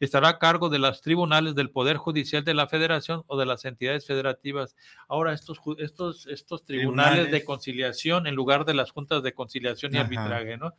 estará 0.00 0.28
a 0.28 0.38
cargo 0.38 0.68
de 0.68 0.78
los 0.78 1.00
tribunales 1.00 1.54
del 1.54 1.70
Poder 1.70 1.96
Judicial 1.96 2.44
de 2.44 2.54
la 2.54 2.66
Federación 2.68 3.22
o 3.26 3.38
de 3.38 3.46
las 3.46 3.64
entidades 3.64 4.06
federativas. 4.06 4.76
Ahora, 5.08 5.32
estos, 5.32 5.58
estos, 5.78 6.26
estos 6.26 6.64
tribunales, 6.64 7.12
Tribunales. 7.12 7.32
de 7.32 7.44
conciliación 7.44 8.26
en 8.26 8.34
lugar 8.34 8.64
de 8.64 8.74
las 8.74 8.90
juntas 8.90 9.22
de 9.22 9.32
conciliación 9.32 9.94
y 9.94 9.98
Ajá. 9.98 10.04
arbitraje, 10.04 10.56
¿no? 10.56 10.72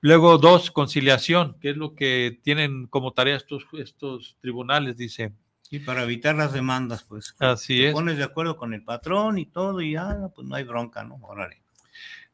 Luego, 0.00 0.36
dos, 0.38 0.70
conciliación, 0.70 1.56
que 1.60 1.70
es 1.70 1.76
lo 1.76 1.94
que 1.94 2.38
tienen 2.42 2.86
como 2.88 3.12
tarea 3.12 3.36
estos, 3.36 3.64
estos 3.78 4.36
tribunales, 4.40 4.96
dice. 4.96 5.32
Y 5.70 5.78
para 5.78 6.02
evitar 6.02 6.34
las 6.34 6.52
demandas, 6.52 7.02
pues. 7.04 7.34
Así 7.38 7.78
te 7.78 7.88
es. 7.88 7.92
pones 7.94 8.18
de 8.18 8.24
acuerdo 8.24 8.56
con 8.56 8.74
el 8.74 8.84
patrón 8.84 9.38
y 9.38 9.46
todo, 9.46 9.80
y 9.80 9.92
ya, 9.92 10.28
pues 10.34 10.46
no 10.46 10.54
hay 10.56 10.64
bronca, 10.64 11.04
¿no? 11.04 11.16
Órale. 11.22 11.63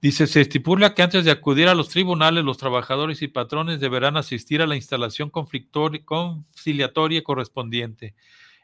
Dice, 0.03 0.27
se 0.27 0.41
estipula 0.41 0.95
que 0.95 1.03
antes 1.03 1.27
de 1.27 1.31
acudir 1.31 1.69
a 1.69 1.75
los 1.75 1.91
tribunales, 1.91 2.43
los 2.43 2.57
trabajadores 2.57 3.21
y 3.21 3.29
patrones 3.29 3.81
deberán 3.81 4.17
asistir 4.17 4.63
a 4.63 4.67
la 4.67 4.75
instalación 4.75 5.31
conciliatoria 5.31 7.23
correspondiente. 7.23 8.15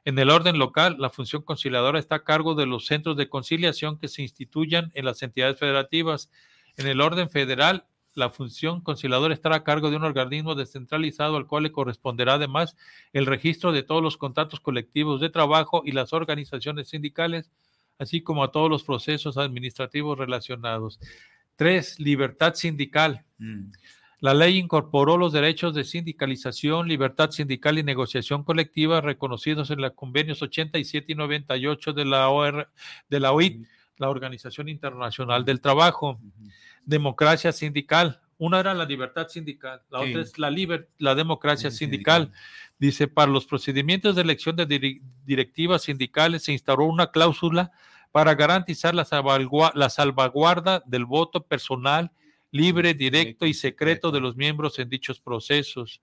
En 0.07 0.19
el 0.19 0.31
orden 0.31 0.59
local, 0.59 0.97
la 0.99 1.11
función 1.11 1.43
conciliadora 1.43 1.99
está 1.99 2.15
a 2.15 2.25
cargo 2.25 2.55
de 2.55 2.65
los 2.65 2.87
centros 2.87 3.19
de 3.19 3.29
conciliación 3.29 3.99
que 3.99 4.09
se 4.09 4.23
instituyan 4.23 4.91
en 4.95 5.05
las 5.05 5.23
entidades 5.23 5.59
federativas. 5.59 6.31
En 6.79 6.87
el 6.87 7.03
orden 7.03 7.29
federal, 7.29 7.85
la 8.15 8.31
función 8.31 8.81
conciliadora 8.81 9.35
estará 9.35 9.57
a 9.57 9.65
cargo 9.65 9.91
de 9.91 9.97
un 9.97 10.05
organismo 10.05 10.55
descentralizado 10.55 11.37
al 11.37 11.47
cual 11.47 11.65
le 11.65 11.73
corresponderá 11.73 12.35
además 12.35 12.77
el 13.13 13.27
registro 13.27 13.73
de 13.73 13.83
todos 13.83 14.03
los 14.03 14.17
contratos 14.17 14.61
colectivos 14.61 15.21
de 15.21 15.29
trabajo 15.29 15.83
y 15.85 15.93
las 15.93 16.15
organizaciones 16.15 16.89
sindicales, 16.89 17.51
así 17.99 18.23
como 18.23 18.45
a 18.45 18.51
todos 18.53 18.71
los 18.71 18.83
procesos 18.85 19.37
administrativos 19.39 20.19
relacionados. 20.19 20.99
Tres, 21.57 21.99
libertad 21.99 22.55
sindical. 22.55 23.25
Mm. 23.39 23.71
La 24.21 24.33
ley 24.33 24.59
incorporó 24.59 25.19
los 25.19 25.33
derechos 25.33 25.75
de 25.75 25.85
sindicalización, 25.85 26.89
libertad 26.89 27.31
sindical 27.31 27.79
y 27.79 27.83
negociación 27.83 28.45
colectiva 28.45 29.01
reconocidos 29.01 29.71
en 29.71 29.81
los 29.83 29.93
convenios 29.93 30.41
87 30.43 31.13
y 31.13 31.15
98 31.15 31.93
de 31.93 32.05
la, 32.07 32.29
OR, 32.31 32.69
de 33.11 33.21
la 33.21 33.33
OIT, 33.33 33.67
la 33.99 34.09
Organización 34.09 34.69
Internacional 34.69 35.45
del 35.45 35.61
Trabajo. 35.61 36.19
Democracia 36.85 37.53
sindical. 37.53 38.21
Una 38.39 38.61
era 38.61 38.75
la 38.75 38.85
libertad 38.85 39.29
sindical, 39.29 39.81
la 39.91 40.03
Sí. 40.03 40.11
otra 40.11 40.23
es 40.23 40.39
la, 40.39 40.51
liber- 40.51 40.89
la 40.99 41.15
democracia 41.15 41.71
sindical. 41.71 42.33
Dice, 42.79 43.09
para 43.09 43.31
los 43.31 43.47
procedimientos 43.47 44.17
de 44.17 44.23
elección 44.23 44.55
de 44.57 45.01
directivas 45.25 45.83
sindicales 45.83 46.45
se 46.45 46.53
instauró 46.53 46.85
una 46.85 47.11
cláusula 47.11 47.73
para 48.13 48.35
garantizar 48.35 48.95
la, 48.95 49.05
salvagua- 49.05 49.73
la 49.75 49.89
salvaguarda 49.89 50.83
del 50.87 51.05
voto 51.07 51.47
personal 51.47 52.11
libre, 52.51 52.95
directo 52.95 53.47
y 53.47 53.55
secreto 53.55 54.11
de 54.11 54.21
los 54.21 54.37
miembros 54.37 54.79
en 54.79 54.89
dichos 54.89 55.21
procesos. 55.21 56.01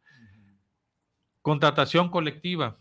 Contratación 1.42 2.10
colectiva. 2.10 2.78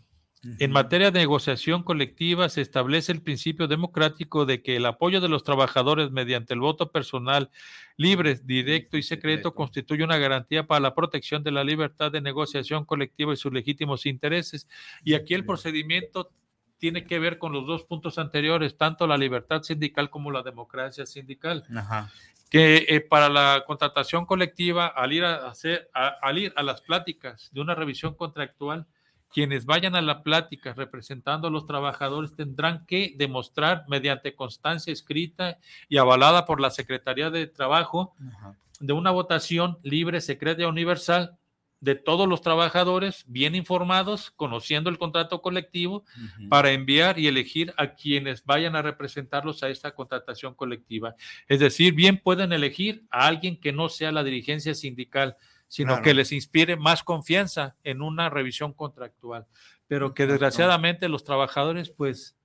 En 0.59 0.71
materia 0.71 1.09
de 1.09 1.19
negociación 1.19 1.83
colectiva 1.83 2.49
se 2.49 2.61
establece 2.61 3.11
el 3.11 3.21
principio 3.21 3.67
democrático 3.67 4.45
de 4.45 4.61
que 4.61 4.75
el 4.75 4.85
apoyo 4.85 5.21
de 5.21 5.29
los 5.29 5.43
trabajadores 5.43 6.11
mediante 6.11 6.53
el 6.53 6.59
voto 6.59 6.91
personal 6.91 7.49
libre, 7.95 8.39
directo 8.43 8.97
y 8.97 9.03
secreto 9.03 9.55
constituye 9.55 10.03
una 10.03 10.17
garantía 10.17 10.67
para 10.67 10.81
la 10.81 10.95
protección 10.95 11.43
de 11.43 11.51
la 11.51 11.63
libertad 11.63 12.11
de 12.11 12.19
negociación 12.21 12.83
colectiva 12.85 13.33
y 13.33 13.37
sus 13.37 13.53
legítimos 13.53 14.05
intereses. 14.05 14.67
Y 15.03 15.13
aquí 15.13 15.33
el 15.33 15.45
procedimiento 15.45 16.29
tiene 16.77 17.05
que 17.05 17.19
ver 17.19 17.37
con 17.37 17.53
los 17.53 17.65
dos 17.65 17.83
puntos 17.85 18.17
anteriores, 18.17 18.75
tanto 18.75 19.07
la 19.07 19.15
libertad 19.17 19.61
sindical 19.63 20.09
como 20.09 20.29
la 20.31 20.43
democracia 20.43 21.05
sindical 21.05 21.63
Ajá. 21.73 22.11
que 22.49 22.85
eh, 22.89 22.99
para 22.99 23.29
la 23.29 23.63
contratación 23.65 24.25
colectiva, 24.25 24.87
al 24.87 25.13
ir 25.13 25.23
a 25.23 25.47
hacer, 25.47 25.89
a- 25.93 26.17
al 26.21 26.37
ir 26.39 26.53
a 26.57 26.63
las 26.63 26.81
pláticas 26.81 27.49
de 27.53 27.61
una 27.61 27.75
revisión 27.75 28.15
contractual, 28.15 28.85
quienes 29.33 29.65
vayan 29.65 29.95
a 29.95 30.01
la 30.01 30.23
plática 30.23 30.73
representando 30.73 31.47
a 31.47 31.51
los 31.51 31.65
trabajadores 31.65 32.35
tendrán 32.35 32.85
que 32.85 33.13
demostrar 33.17 33.83
mediante 33.87 34.35
constancia 34.35 34.93
escrita 34.93 35.57
y 35.89 35.97
avalada 35.97 36.45
por 36.45 36.61
la 36.61 36.69
Secretaría 36.69 37.29
de 37.29 37.47
Trabajo 37.47 38.15
Ajá. 38.37 38.55
de 38.79 38.93
una 38.93 39.11
votación 39.11 39.79
libre, 39.83 40.21
secreta 40.21 40.61
y 40.61 40.65
universal 40.65 41.37
de 41.83 41.95
todos 41.95 42.29
los 42.29 42.41
trabajadores 42.41 43.25
bien 43.27 43.55
informados, 43.55 44.31
conociendo 44.31 44.89
el 44.89 44.97
contrato 44.97 45.41
colectivo, 45.41 46.05
para 46.49 46.71
enviar 46.71 47.19
y 47.19 47.27
elegir 47.27 47.73
a 47.75 47.95
quienes 47.95 48.45
vayan 48.45 48.77
a 48.77 48.81
representarlos 48.81 49.63
a 49.63 49.69
esta 49.69 49.93
contratación 49.93 50.53
colectiva. 50.53 51.15
Es 51.49 51.59
decir, 51.59 51.93
bien 51.93 52.21
pueden 52.23 52.53
elegir 52.53 53.03
a 53.09 53.27
alguien 53.27 53.59
que 53.59 53.73
no 53.73 53.89
sea 53.89 54.13
la 54.13 54.23
dirigencia 54.23 54.73
sindical, 54.75 55.35
sino 55.73 55.87
Claro. 55.93 56.03
que 56.03 56.13
les 56.13 56.31
inspire 56.31 56.75
más 56.77 57.01
confianza 57.03 57.75
en 57.83 58.03
una 58.03 58.29
revisión 58.29 58.73
contractual. 58.73 59.47
Pero 59.87 60.13
que 60.13 60.27
desgraciadamente 60.27 61.09
los 61.09 61.23
trabajadores, 61.23 61.89
pues, 61.89 62.37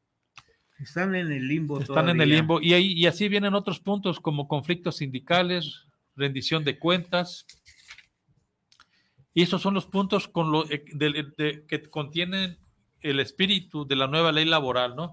Están 0.79 1.15
en 1.15 1.31
el 1.31 1.47
limbo. 1.47 1.79
están 1.79 2.09
en 2.09 2.23
el 2.23 2.31
limbo. 2.31 2.59
Y, 2.63 2.73
ahí, 2.73 2.93
y 2.95 3.05
así 3.07 3.29
vienen 3.29 3.53
otros 3.53 3.81
puntos 3.81 4.19
como 4.19 4.49
conflictos 4.49 4.97
sindicales, 4.97 5.85
rendición 6.17 6.65
de 6.65 6.79
cuentas. 6.79 7.45
Y 9.35 9.43
esos 9.43 9.61
son 9.61 9.75
los 9.75 9.85
puntos 9.85 10.27
con 10.27 10.51
lo, 10.51 10.65
eh, 10.71 10.83
de- 10.95 11.65
que 11.69 11.83
contienen 11.83 12.57
el 13.03 13.21
espíritu 13.21 13.87
de 13.87 13.97
la 13.97 14.07
nueva 14.07 14.33
ley 14.33 14.47
laboral, 14.47 14.97
¿no? 14.97 15.13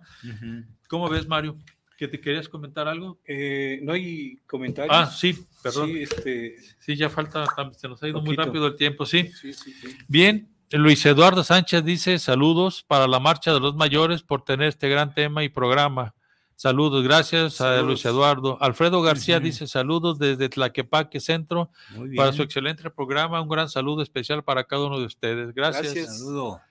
¿Cómo 0.88 1.09
ves, 1.09 1.28
Mario? 1.28 1.57
¿Que 1.98 2.08
te 2.08 2.20
querías 2.20 2.50
comentar 2.50 2.88
algo? 2.88 3.20
Eh, 3.26 3.80
no 3.82 3.93
hay 3.93 4.38
comentarios. 4.48 4.93
Ah, 4.96 5.06
sí, 5.06 5.46
perdón. 5.64 5.88
Sí, 5.88 6.04
este, 6.04 6.56
Sí, 6.80 6.96
ya 6.96 7.10
falta, 7.10 7.46
se 7.72 7.88
nos 7.88 8.04
ha 8.04 8.08
ido 8.08 8.22
muy 8.22 8.36
rápido 8.36 8.68
el 8.68 8.76
tiempo, 8.76 9.06
sí. 9.06 9.30
sí, 9.30 9.54
sí, 9.54 9.74
sí. 9.74 9.98
Bien, 10.08 10.50
Luis 10.72 11.06
Eduardo 11.06 11.43
Sánchez 11.43 11.86
dice 11.86 12.20
saludos 12.20 12.84
para 12.84 13.08
la 13.08 13.20
marcha 13.20 13.54
de 13.54 13.60
los 13.60 13.76
mayores 13.76 14.24
por 14.24 14.43
tener 14.43 14.68
este 14.70 14.89
gran 14.89 15.14
tema 15.14 15.43
y 15.43 15.50
programa. 15.50 16.14
Saludos, 16.58 17.04
gracias 17.04 17.62
a. 17.62 17.82
Luis 17.82 18.04
Eduardo. 18.06 18.58
Alfredo 18.62 19.02
García 19.02 19.39
dice 19.39 19.68
saludos 19.68 20.18
desde 20.20 20.50
Tlaquepaque 20.50 21.20
Centro 21.20 21.70
Muy 21.91 22.10
bien. 22.10 22.16
para 22.18 22.34
su 22.34 22.41
excelente 22.43 22.89
programa. 22.89 23.41
Un 23.41 23.50
gran 23.50 23.70
saludo 23.70 24.02
especial 24.02 24.43
para 24.43 24.64
cada 24.64 24.86
uno 24.86 25.00
de 25.00 25.06
ustedes. 25.06 25.54
Gracias. 25.54 25.93
Gracias. 25.93 26.20
Saludo. 26.20 26.62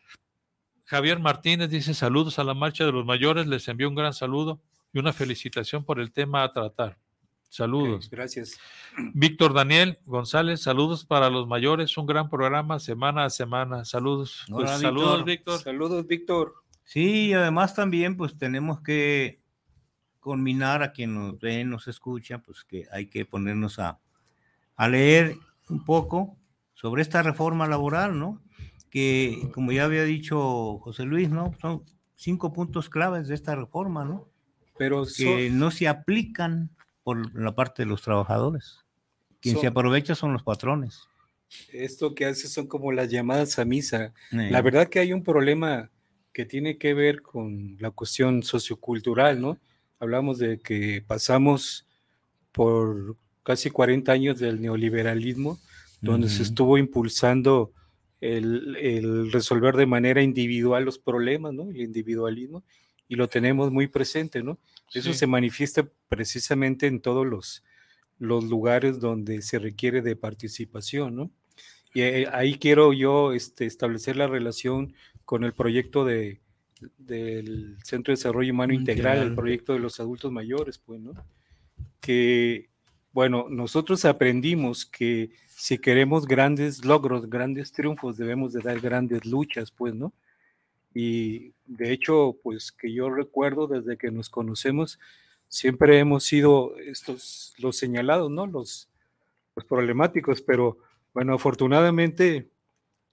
Javier 0.85 1.19
Martínez 1.19 1.71
dice 1.71 1.95
saludos 1.95 2.39
a 2.39 2.45
la 2.45 2.55
marcha 2.55 2.85
de 2.85 2.93
los 2.93 3.05
mayores. 3.05 3.47
Les 3.47 3.69
envío 3.69 3.89
un 3.89 3.95
gran 3.95 4.13
saludo 4.15 4.61
y 4.95 4.99
una 5.01 5.13
felicitación 5.13 5.85
por 5.85 6.01
el 6.01 6.13
tema 6.13 6.45
a 6.45 6.53
tratar. 6.53 6.97
Saludos. 7.49 8.09
Gracias. 8.11 8.59
Víctor 9.13 9.53
Daniel 9.53 9.99
González, 10.07 10.63
saludos 10.63 11.05
para 11.05 11.31
los 11.31 11.47
mayores, 11.47 11.97
un 11.99 12.07
gran 12.07 12.31
programa 12.31 12.79
semana 12.79 13.27
a 13.27 13.31
semana. 13.31 13.85
Saludos. 13.85 14.45
Pues, 14.49 14.71
saludos, 14.71 15.25
Víctor. 15.25 15.25
Víctor. 15.25 15.59
Saludos, 15.61 16.07
Víctor. 16.07 16.55
Sí, 16.85 17.27
y 17.29 17.33
además 17.33 17.75
también 17.75 18.17
pues 18.17 18.37
tenemos 18.39 18.81
que 18.81 19.41
combinar 20.21 20.83
a 20.83 20.93
quien 20.93 21.15
nos 21.15 21.39
ve, 21.39 21.65
nos 21.65 21.87
escucha, 21.89 22.39
pues 22.39 22.65
que 22.65 22.87
hay 22.91 23.09
que 23.09 23.25
ponernos 23.25 23.79
a, 23.79 24.01
a 24.77 24.89
leer 24.89 25.37
un 25.69 25.85
poco 25.85 26.37
sobre 26.73 27.03
esta 27.03 27.23
reforma 27.23 27.67
laboral, 27.67 28.19
¿no? 28.19 28.43
Que 28.91 29.51
como 29.53 29.73
ya 29.73 29.85
había 29.85 30.05
dicho 30.05 30.79
José 30.79 31.05
Luis, 31.05 31.31
¿no? 31.31 31.53
Son 31.61 31.85
cinco 32.15 32.53
puntos 32.53 32.89
claves 32.89 33.29
de 33.29 33.35
esta 33.35 33.55
reforma, 33.55 34.05
¿no? 34.05 34.34
Pero 34.79 35.05
Que 35.05 35.49
son- 35.49 35.59
no 35.59 35.71
se 35.71 35.89
aplican 35.89 36.71
por 37.03 37.35
la 37.39 37.55
parte 37.55 37.83
de 37.83 37.87
los 37.89 38.03
trabajadores. 38.03 38.79
Quien 39.41 39.57
se 39.57 39.63
Son- 39.63 39.71
aprovecha 39.71 40.15
son 40.15 40.33
los 40.33 40.43
patrones. 40.43 41.03
esto 41.73 42.15
que 42.15 42.25
hace 42.25 42.49
son 42.49 42.67
como 42.67 42.91
las 42.91 43.11
llamadas 43.11 43.59
a 43.59 43.65
misa. 43.65 44.13
Eh, 44.33 44.49
La 44.51 44.61
verdad 44.63 44.89
que 44.89 44.99
hay 44.99 45.13
un 45.13 45.23
problema 45.23 45.91
que 46.33 46.45
tiene 46.45 46.79
que 46.79 46.95
ver 46.95 47.23
con 47.23 47.77
la 47.79 47.91
cuestión 47.93 48.43
sociocultural, 48.43 49.41
¿no? 49.41 49.59
Hablamos 50.01 50.39
de 50.39 50.59
que 50.59 51.05
pasamos 51.07 51.87
por 52.51 53.17
casi 53.45 53.71
40 53.71 54.11
años 54.13 54.39
del 54.41 54.61
neoliberalismo, 54.61 55.59
donde 56.01 56.29
se 56.29 56.37
Ujú. 56.37 56.43
estuvo 56.45 56.79
impulsando 56.79 57.73
el, 58.21 58.77
el 58.81 59.31
resolver 59.31 59.77
de 59.77 59.87
manera 59.87 60.23
individual 60.23 60.85
los 60.85 60.99
problemas, 60.99 61.53
¿no? 61.53 61.71
El 61.71 61.81
individualismo. 61.83 62.65
Y 63.09 63.17
lo 63.17 63.29
tenemos 63.29 63.71
muy 63.71 63.87
presente, 63.87 64.43
¿no? 64.43 64.59
Eso 64.93 65.13
Sí. 65.13 65.19
se 65.21 65.27
manifiesta 65.27 65.89
precisamente 66.09 66.87
en 66.87 67.01
todos 67.01 67.27
los, 67.27 67.65
los 68.19 68.45
lugares 68.45 69.01
donde 69.01 69.43
se 69.43 69.59
requiere 69.59 70.03
de 70.03 70.17
participación, 70.17 71.15
¿no? 71.17 71.31
Y 71.93 72.01
eh, 72.03 72.29
ahí 72.33 72.59
quiero 72.59 72.93
yo 72.93 73.33
este, 73.33 73.67
establecer 73.67 74.17
la 74.17 74.27
relación 74.27 74.95
con 75.25 75.45
el 75.45 75.53
proyecto 75.53 76.05
de, 76.05 76.41
del 76.99 77.77
Centro 77.85 78.13
de 78.13 78.17
Desarrollo 78.17 78.53
Humano 78.53 78.73
Integral, 78.73 79.19
el 79.23 79.35
proyecto 79.35 79.73
de 79.75 79.79
los 79.79 80.01
adultos 80.01 80.31
mayores, 80.33 80.79
pues, 80.79 81.01
¿no? 81.01 81.13
Que, 82.01 82.69
bueno, 83.13 83.47
nosotros 83.49 84.05
aprendimos 84.05 84.85
que 84.85 85.31
si 85.49 85.79
queremos 85.79 86.27
grandes 86.27 86.85
logros, 86.85 87.31
grandes 87.31 87.73
triunfos, 87.73 88.17
debemos 88.17 88.53
de 88.53 88.61
dar 88.61 88.81
grandes 88.81 89.25
luchas, 89.25 89.71
pues, 89.71 89.95
¿no? 89.95 90.13
Y 90.95 91.53
de 91.67 91.93
hecho, 91.93 92.37
pues 92.43 92.71
que 92.73 92.93
yo 92.93 93.11
recuerdo 93.11 93.67
desde 93.67 93.99
que 93.99 94.11
nos 94.11 94.31
conocemos, 94.31 95.01
siempre 95.49 95.99
hemos 95.99 96.25
sido 96.25 96.77
estos, 96.79 97.55
los 97.59 97.77
señalados, 97.77 98.31
¿no? 98.31 98.47
Los, 98.47 98.89
los 99.57 99.65
problemáticos, 99.65 100.41
pero 100.41 100.79
bueno, 101.13 101.35
afortunadamente, 101.35 102.49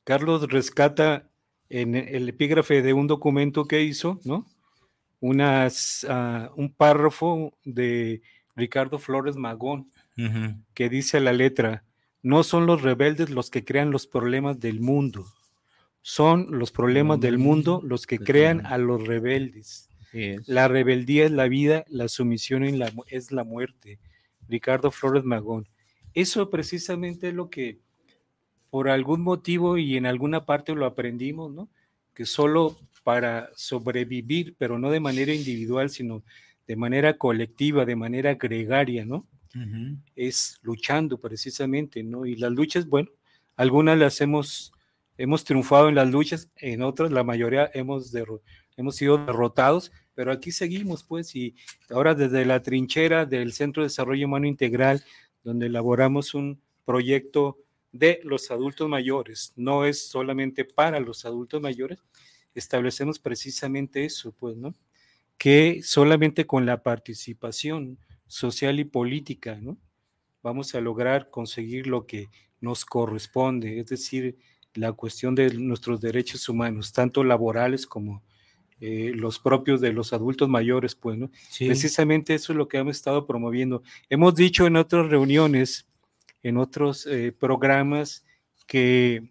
Carlos 0.03 0.47
rescata 0.49 1.27
en 1.69 1.95
el 1.95 2.29
epígrafe 2.29 2.81
de 2.81 2.93
un 2.93 3.07
documento 3.07 3.65
que 3.65 3.81
hizo, 3.81 4.19
¿no? 4.25 4.45
Unas, 5.19 6.05
ah, 6.09 6.51
un 6.55 6.73
párrafo 6.73 7.53
de 7.63 8.21
Ricardo 8.55 8.99
Flores 8.99 9.35
Magón, 9.35 9.91
que 10.75 10.89
dice 10.89 11.19
la 11.19 11.33
letra, 11.33 11.83
no 12.21 12.43
son 12.43 12.67
los 12.67 12.83
rebeldes 12.83 13.31
los 13.31 13.49
que 13.49 13.65
crean 13.65 13.89
los 13.89 14.05
problemas 14.05 14.59
del 14.59 14.79
mundo, 14.79 15.25
son 16.01 16.47
los 16.57 16.71
problemas 16.71 17.19
del 17.19 17.37
mundo 17.37 17.81
los 17.83 18.07
que 18.07 18.17
crean 18.19 18.65
a 18.65 18.77
los 18.77 19.05
rebeldes. 19.07 19.89
La 20.47 20.67
rebeldía 20.67 21.25
es 21.25 21.31
la 21.31 21.47
vida, 21.47 21.85
la 21.87 22.07
sumisión 22.07 22.63
en 22.63 22.79
la 22.79 22.91
mu- 22.91 23.03
es 23.07 23.31
la 23.31 23.43
muerte. 23.43 23.99
Ricardo 24.49 24.91
Flores 24.91 25.23
Magón. 25.23 25.67
Eso 26.13 26.49
precisamente 26.49 27.29
es 27.29 27.33
lo 27.33 27.49
que 27.49 27.79
por 28.69 28.89
algún 28.89 29.21
motivo 29.21 29.77
y 29.77 29.97
en 29.97 30.05
alguna 30.05 30.45
parte 30.45 30.73
lo 30.73 30.85
aprendimos, 30.85 31.51
¿no? 31.53 31.69
Que 32.13 32.25
solo 32.25 32.77
para 33.03 33.49
sobrevivir, 33.55 34.55
pero 34.57 34.77
no 34.79 34.89
de 34.91 34.99
manera 34.99 35.33
individual, 35.33 35.89
sino 35.89 36.23
de 36.67 36.75
manera 36.75 37.17
colectiva, 37.17 37.85
de 37.85 37.95
manera 37.95 38.35
gregaria, 38.35 39.05
¿no? 39.05 39.25
Es 40.15 40.59
luchando 40.61 41.17
precisamente, 41.19 42.03
¿no? 42.03 42.25
Y 42.25 42.35
las 42.37 42.51
luchas, 42.51 42.87
bueno, 42.87 43.09
algunas 43.55 43.97
las 43.97 44.19
hemos, 44.21 44.71
hemos 45.21 45.43
triunfado 45.43 45.87
en 45.87 45.95
las 45.95 46.09
luchas, 46.09 46.49
en 46.55 46.81
otras 46.81 47.11
la 47.11 47.23
mayoría 47.23 47.69
hemos, 47.75 48.11
hemos 48.75 48.95
sido 48.95 49.19
derrotados, 49.19 49.91
pero 50.15 50.31
aquí 50.31 50.51
seguimos, 50.51 51.03
pues, 51.03 51.35
y 51.35 51.55
ahora 51.91 52.15
desde 52.15 52.43
la 52.43 52.63
trinchera 52.63 53.25
del 53.27 53.53
Centro 53.53 53.83
de 53.83 53.89
Desarrollo 53.89 54.25
Humano 54.25 54.47
Integral, 54.47 55.03
donde 55.43 55.67
elaboramos 55.67 56.33
un 56.33 56.59
proyecto 56.85 57.59
de 57.91 58.19
los 58.23 58.49
adultos 58.49 58.89
mayores, 58.89 59.53
no 59.55 59.85
es 59.85 60.07
solamente 60.07 60.65
para 60.65 60.99
los 60.99 61.23
adultos 61.23 61.61
mayores, 61.61 61.99
establecemos 62.55 63.19
precisamente 63.19 64.05
eso, 64.05 64.31
pues, 64.31 64.57
¿no? 64.57 64.73
Que 65.37 65.81
solamente 65.83 66.47
con 66.47 66.65
la 66.65 66.81
participación 66.81 67.99
social 68.25 68.79
y 68.79 68.85
política, 68.85 69.59
¿no? 69.61 69.77
Vamos 70.41 70.73
a 70.73 70.81
lograr 70.81 71.29
conseguir 71.29 71.85
lo 71.85 72.07
que 72.07 72.29
nos 72.59 72.85
corresponde, 72.85 73.79
es 73.79 73.87
decir, 73.87 74.37
la 74.73 74.93
cuestión 74.93 75.35
de 75.35 75.53
nuestros 75.53 76.01
derechos 76.01 76.47
humanos, 76.49 76.93
tanto 76.93 77.23
laborales 77.23 77.85
como 77.85 78.23
eh, 78.79 79.11
los 79.15 79.37
propios 79.37 79.79
de 79.79 79.93
los 79.93 80.11
adultos 80.11 80.49
mayores, 80.49 80.95
pues, 80.95 81.17
¿no? 81.17 81.29
Sí. 81.49 81.67
Precisamente 81.67 82.33
eso 82.33 82.53
es 82.53 82.57
lo 82.57 82.67
que 82.67 82.77
hemos 82.77 82.95
estado 82.95 83.27
promoviendo. 83.27 83.83
Hemos 84.09 84.33
dicho 84.35 84.65
en 84.65 84.75
otras 84.75 85.07
reuniones, 85.07 85.87
en 86.41 86.57
otros 86.57 87.05
eh, 87.05 87.31
programas, 87.31 88.25
que 88.65 89.29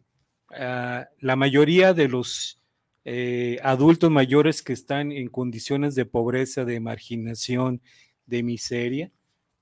ah, 0.50 1.08
la 1.18 1.34
mayoría 1.34 1.94
de 1.94 2.08
los 2.08 2.60
eh, 3.04 3.58
adultos 3.64 4.10
mayores 4.10 4.62
que 4.62 4.72
están 4.72 5.10
en 5.10 5.28
condiciones 5.28 5.94
de 5.94 6.04
pobreza, 6.04 6.64
de 6.64 6.78
marginación, 6.78 7.80
de 8.26 8.42
miseria, 8.42 9.10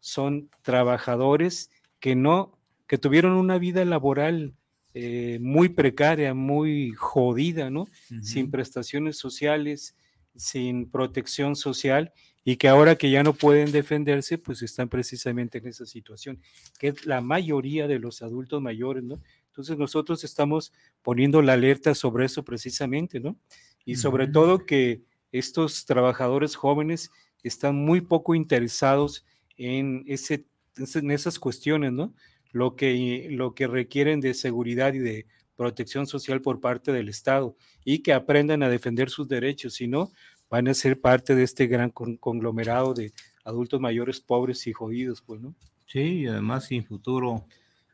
son 0.00 0.50
trabajadores 0.62 1.70
que 1.98 2.14
no, 2.14 2.58
que 2.86 2.98
tuvieron 2.98 3.32
una 3.32 3.56
vida 3.58 3.84
laboral 3.84 4.54
eh, 5.00 5.38
muy 5.40 5.68
precaria, 5.68 6.34
muy 6.34 6.90
jodida, 6.90 7.70
¿no? 7.70 7.86
Sin 8.20 8.50
prestaciones 8.50 9.16
sociales, 9.16 9.94
sin 10.34 10.90
protección 10.90 11.54
social 11.54 12.12
y 12.44 12.56
que 12.56 12.66
ahora 12.66 12.96
que 12.96 13.08
ya 13.08 13.22
no 13.22 13.32
pueden 13.32 13.70
defenderse, 13.70 14.38
pues 14.38 14.60
están 14.60 14.88
precisamente 14.88 15.58
en 15.58 15.68
esa 15.68 15.86
situación, 15.86 16.40
que 16.80 16.88
es 16.88 17.06
la 17.06 17.20
mayoría 17.20 17.86
de 17.86 18.00
los 18.00 18.22
adultos 18.22 18.60
mayores, 18.60 19.04
¿no? 19.04 19.22
Entonces 19.46 19.78
nosotros 19.78 20.24
estamos 20.24 20.72
poniendo 21.02 21.42
la 21.42 21.52
alerta 21.52 21.94
sobre 21.94 22.24
eso 22.24 22.44
precisamente, 22.44 23.20
¿no? 23.20 23.36
Y 23.84 23.94
sobre 23.94 24.26
todo 24.26 24.66
que 24.66 25.02
estos 25.30 25.84
trabajadores 25.84 26.56
jóvenes 26.56 27.12
están 27.44 27.76
muy 27.76 28.00
poco 28.00 28.34
interesados 28.34 29.24
en, 29.56 30.02
ese, 30.08 30.44
en 30.76 31.10
esas 31.12 31.38
cuestiones, 31.38 31.92
¿no? 31.92 32.12
Lo 32.52 32.76
que, 32.76 33.28
lo 33.30 33.54
que 33.54 33.66
requieren 33.66 34.20
de 34.20 34.34
seguridad 34.34 34.94
y 34.94 34.98
de 34.98 35.26
protección 35.56 36.06
social 36.06 36.40
por 36.40 36.60
parte 36.60 36.92
del 36.92 37.08
Estado 37.08 37.56
y 37.84 37.98
que 37.98 38.12
aprendan 38.12 38.62
a 38.62 38.68
defender 38.68 39.10
sus 39.10 39.28
derechos, 39.28 39.74
si 39.74 39.88
no, 39.88 40.10
van 40.48 40.68
a 40.68 40.74
ser 40.74 41.00
parte 41.00 41.34
de 41.34 41.42
este 41.42 41.66
gran 41.66 41.90
con- 41.90 42.16
conglomerado 42.16 42.94
de 42.94 43.12
adultos 43.44 43.80
mayores 43.80 44.20
pobres 44.20 44.66
y 44.66 44.72
jodidos, 44.72 45.20
pues, 45.22 45.40
¿no? 45.40 45.54
Sí, 45.86 46.00
y 46.00 46.26
además 46.26 46.66
sin 46.66 46.84
futuro 46.84 47.44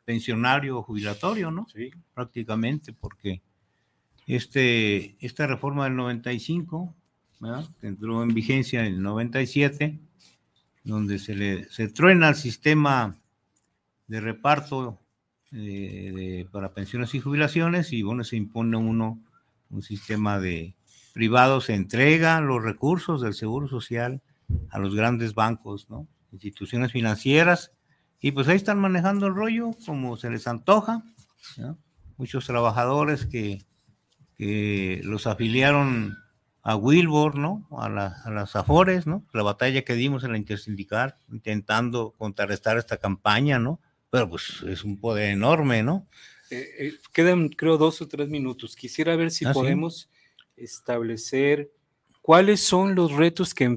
pensionario 0.04 0.78
o 0.78 0.82
jubilatorio, 0.82 1.50
¿no? 1.50 1.66
Sí. 1.72 1.90
Prácticamente, 2.12 2.92
porque 2.92 3.40
este, 4.26 5.16
esta 5.24 5.46
reforma 5.46 5.84
del 5.84 5.96
95, 5.96 6.94
¿verdad? 7.40 7.68
que 7.80 7.86
entró 7.88 8.22
en 8.22 8.34
vigencia 8.34 8.80
en 8.80 8.94
el 8.94 9.02
97, 9.02 9.98
donde 10.82 11.18
se 11.18 11.34
le 11.34 11.64
se 11.70 11.88
truena 11.88 12.28
el 12.30 12.34
sistema 12.34 13.16
de 14.06 14.20
reparto 14.20 15.00
eh, 15.52 16.12
de- 16.14 16.48
para 16.50 16.72
pensiones 16.74 17.14
y 17.14 17.20
jubilaciones 17.20 17.92
y 17.92 18.02
bueno, 18.02 18.24
se 18.24 18.36
impone 18.36 18.76
uno 18.76 19.20
un 19.70 19.82
sistema 19.82 20.38
de 20.38 20.74
privado, 21.12 21.60
se 21.60 21.74
entrega 21.74 22.40
los 22.40 22.62
recursos 22.62 23.20
del 23.22 23.34
Seguro 23.34 23.68
Social 23.68 24.20
a 24.70 24.78
los 24.78 24.94
grandes 24.94 25.34
bancos, 25.34 25.88
¿no? 25.90 26.06
instituciones 26.32 26.90
financieras, 26.92 27.70
y 28.20 28.32
pues 28.32 28.48
ahí 28.48 28.56
están 28.56 28.78
manejando 28.80 29.26
el 29.28 29.34
rollo 29.34 29.70
como 29.86 30.16
se 30.16 30.30
les 30.30 30.46
antoja. 30.48 31.02
Muchos 32.16 32.46
trabajadores 32.46 33.26
que, 33.26 33.62
que 34.36 35.00
los 35.04 35.26
afiliaron 35.26 36.16
a 36.62 36.76
Wilbur, 36.76 37.36
¿no? 37.36 37.68
A, 37.78 37.88
la- 37.88 38.16
a 38.24 38.30
las 38.30 38.56
Afores, 38.56 39.06
¿no? 39.06 39.24
La 39.32 39.42
batalla 39.42 39.82
que 39.82 39.94
dimos 39.94 40.24
en 40.24 40.32
la 40.32 40.38
intersindical, 40.38 41.16
intentando 41.30 42.12
contrarrestar 42.16 42.78
esta 42.78 42.96
campaña, 42.96 43.58
¿no? 43.58 43.80
Pero 44.14 44.30
pues 44.30 44.62
es 44.68 44.84
un 44.84 45.00
poder 45.00 45.30
enorme, 45.32 45.82
¿no? 45.82 46.06
Eh, 46.48 46.68
eh, 46.78 46.92
quedan, 47.12 47.48
creo, 47.48 47.78
dos 47.78 48.00
o 48.00 48.06
tres 48.06 48.28
minutos. 48.28 48.76
Quisiera 48.76 49.16
ver 49.16 49.32
si 49.32 49.44
Ah, 49.44 49.48
sí. 49.52 49.54
podemos 49.54 50.08
establecer 50.56 51.72
cuáles 52.22 52.60
son 52.60 52.94
los 52.94 53.10
retos 53.10 53.54
que, 53.54 53.76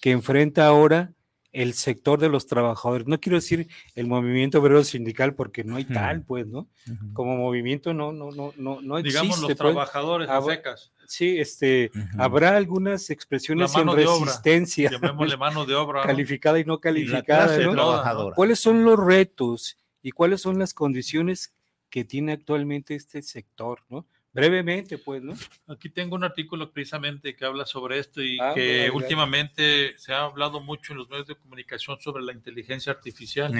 que 0.00 0.10
enfrenta 0.10 0.66
ahora 0.66 1.12
el 1.54 1.72
sector 1.74 2.18
de 2.18 2.28
los 2.28 2.46
trabajadores. 2.46 3.06
No 3.06 3.18
quiero 3.20 3.36
decir 3.36 3.68
el 3.94 4.06
movimiento 4.06 4.60
obrero 4.60 4.82
sindical 4.84 5.34
porque 5.34 5.64
no 5.64 5.76
hay 5.76 5.84
tal, 5.84 6.22
pues, 6.22 6.46
¿no? 6.46 6.68
Como 7.12 7.36
movimiento 7.36 7.94
no, 7.94 8.12
no, 8.12 8.32
no, 8.32 8.52
no, 8.56 8.80
no 8.82 8.98
existe. 8.98 9.20
Digamos 9.20 9.38
los 9.38 9.46
pues. 9.46 9.58
trabajadores 9.58 10.28
a 10.28 10.42
secas. 10.42 10.92
Sí, 11.06 11.38
este, 11.38 11.90
habrá 12.18 12.56
algunas 12.56 13.08
expresiones 13.10 13.74
en 13.76 13.88
resistencia. 13.88 14.90
Llamémosle 14.90 15.36
mano 15.36 15.64
de 15.64 15.74
obra, 15.74 16.00
¿no? 16.00 16.06
Calificada 16.06 16.58
y 16.58 16.64
no 16.64 16.80
calificada. 16.80 17.56
¿no? 17.58 18.32
¿Cuáles 18.34 18.58
son 18.58 18.84
los 18.84 18.98
retos 18.98 19.78
y 20.02 20.10
cuáles 20.10 20.40
son 20.42 20.58
las 20.58 20.74
condiciones 20.74 21.54
que 21.88 22.04
tiene 22.04 22.32
actualmente 22.32 22.96
este 22.96 23.22
sector, 23.22 23.80
¿no? 23.88 24.06
Brevemente, 24.34 24.98
pues, 24.98 25.22
¿no? 25.22 25.34
Aquí 25.68 25.88
tengo 25.88 26.16
un 26.16 26.24
artículo 26.24 26.72
precisamente 26.72 27.36
que 27.36 27.44
habla 27.44 27.64
sobre 27.66 28.00
esto 28.00 28.20
y 28.20 28.36
Ah, 28.40 28.52
que 28.52 28.60
mira, 28.60 28.82
mira. 28.82 28.92
últimamente 28.94 29.94
se 29.96 30.12
ha 30.12 30.24
hablado 30.24 30.60
mucho 30.60 30.92
en 30.92 30.98
los 30.98 31.08
medios 31.08 31.28
de 31.28 31.36
comunicación 31.36 32.00
sobre 32.00 32.24
la 32.24 32.32
inteligencia 32.32 32.92
artificial. 32.92 33.52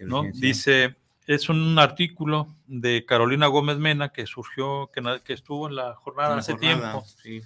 ¿no? 0.00 0.24
Dice, 0.34 0.96
es 1.26 1.48
un 1.48 1.78
artículo 1.78 2.54
de 2.66 3.06
Carolina 3.06 3.46
Gómez 3.46 3.78
Mena 3.78 4.10
que 4.10 4.26
surgió, 4.26 4.90
que, 4.92 5.02
que 5.24 5.32
estuvo 5.32 5.66
en 5.66 5.76
la 5.76 5.94
jornada 5.94 6.36
hace 6.36 6.52
jornada, 6.52 6.92
tiempo, 6.92 7.06
sí. 7.22 7.40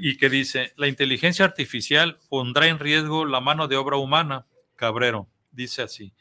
y 0.00 0.16
que 0.16 0.30
dice, 0.30 0.72
la 0.76 0.86
inteligencia 0.86 1.44
artificial 1.44 2.18
pondrá 2.28 2.68
en 2.68 2.78
riesgo 2.78 3.26
la 3.26 3.40
mano 3.40 3.66
de 3.66 3.76
obra 3.76 3.96
humana. 3.96 4.46
Cabrero, 4.76 5.28
dice 5.50 5.82
así. 5.82 6.12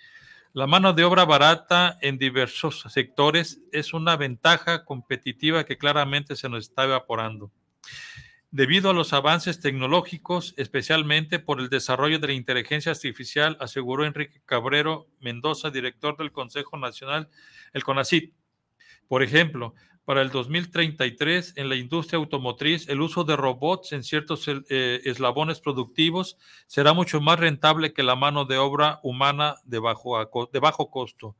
La 0.53 0.67
mano 0.67 0.91
de 0.91 1.05
obra 1.05 1.23
barata 1.23 1.97
en 2.01 2.17
diversos 2.17 2.83
sectores 2.89 3.61
es 3.71 3.93
una 3.93 4.17
ventaja 4.17 4.83
competitiva 4.83 5.63
que 5.63 5.77
claramente 5.77 6.35
se 6.35 6.49
nos 6.49 6.65
está 6.65 6.83
evaporando. 6.83 7.53
Debido 8.51 8.89
a 8.89 8.93
los 8.93 9.13
avances 9.13 9.61
tecnológicos, 9.61 10.53
especialmente 10.57 11.39
por 11.39 11.61
el 11.61 11.69
desarrollo 11.69 12.19
de 12.19 12.27
la 12.27 12.33
inteligencia 12.33 12.91
artificial, 12.91 13.55
aseguró 13.61 14.03
Enrique 14.03 14.41
Cabrero 14.45 15.07
Mendoza, 15.21 15.69
director 15.69 16.17
del 16.17 16.33
Consejo 16.33 16.77
Nacional, 16.77 17.29
el 17.71 17.85
CONACIT. 17.85 18.33
Por 19.07 19.23
ejemplo, 19.23 19.73
para 20.05 20.23
el 20.23 20.31
2033 20.31 21.53
en 21.57 21.69
la 21.69 21.75
industria 21.75 22.17
automotriz, 22.17 22.89
el 22.89 23.01
uso 23.01 23.23
de 23.23 23.35
robots 23.35 23.91
en 23.91 24.03
ciertos 24.03 24.47
eh, 24.47 25.01
eslabones 25.05 25.59
productivos 25.59 26.37
será 26.65 26.93
mucho 26.93 27.21
más 27.21 27.39
rentable 27.39 27.93
que 27.93 28.01
la 28.01 28.15
mano 28.15 28.45
de 28.45 28.57
obra 28.57 28.99
humana 29.03 29.55
de 29.63 29.77
bajo, 29.77 30.49
de 30.51 30.59
bajo 30.59 30.89
costo. 30.89 31.35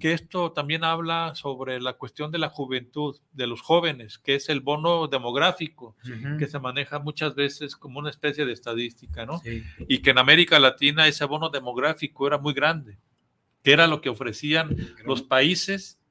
Que 0.00 0.12
esto 0.12 0.50
también 0.50 0.82
habla 0.82 1.34
sobre 1.36 1.80
la 1.80 1.92
cuestión 1.92 2.32
de 2.32 2.38
la 2.38 2.48
juventud, 2.48 3.16
de 3.32 3.46
los 3.46 3.60
jóvenes, 3.60 4.18
que 4.18 4.34
es 4.34 4.48
el 4.48 4.60
bono 4.60 5.06
demográfico, 5.06 5.96
que 6.38 6.48
se 6.48 6.58
maneja 6.58 6.98
muchas 6.98 7.36
veces 7.36 7.76
como 7.76 8.00
una 8.00 8.10
especie 8.10 8.44
de 8.44 8.52
estadística, 8.52 9.24
¿no? 9.24 9.40
Y 9.88 10.02
que 10.02 10.10
en 10.10 10.18
América 10.18 10.58
Latina 10.58 11.06
ese 11.06 11.24
bono 11.24 11.50
demográfico 11.50 12.26
era 12.26 12.38
muy 12.38 12.52
grande, 12.52 12.98
que 13.62 13.72
era 13.72 13.86
lo 13.86 14.00
que 14.00 14.08
ofrecían 14.08 14.76
los 15.04 15.22
países 15.22 16.01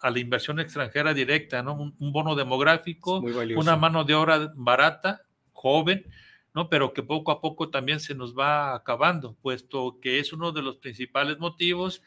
a 0.00 0.10
la 0.10 0.18
inversión 0.18 0.58
extranjera 0.60 1.12
directa, 1.14 1.62
¿no? 1.62 1.74
Un, 1.74 2.12
bono 2.12 2.34
demográfico, 2.34 3.20
una 3.56 3.76
mano 3.76 4.04
de 4.04 4.14
obra 4.14 4.52
barata, 4.54 5.22
joven, 5.52 6.06
¿no? 6.54 6.68
Pero 6.68 6.92
que 6.92 7.02
poco 7.02 7.30
a 7.32 7.40
poco 7.40 7.68
también 7.68 8.00
se 8.00 8.14
nos 8.14 8.36
va 8.36 8.74
acabando, 8.74 9.36
puesto 9.42 9.98
que 10.00 10.18
es 10.18 10.32
uno 10.32 10.52
de 10.52 10.62
los 10.62 10.78
principales 10.78 11.38
motivos 11.38 12.02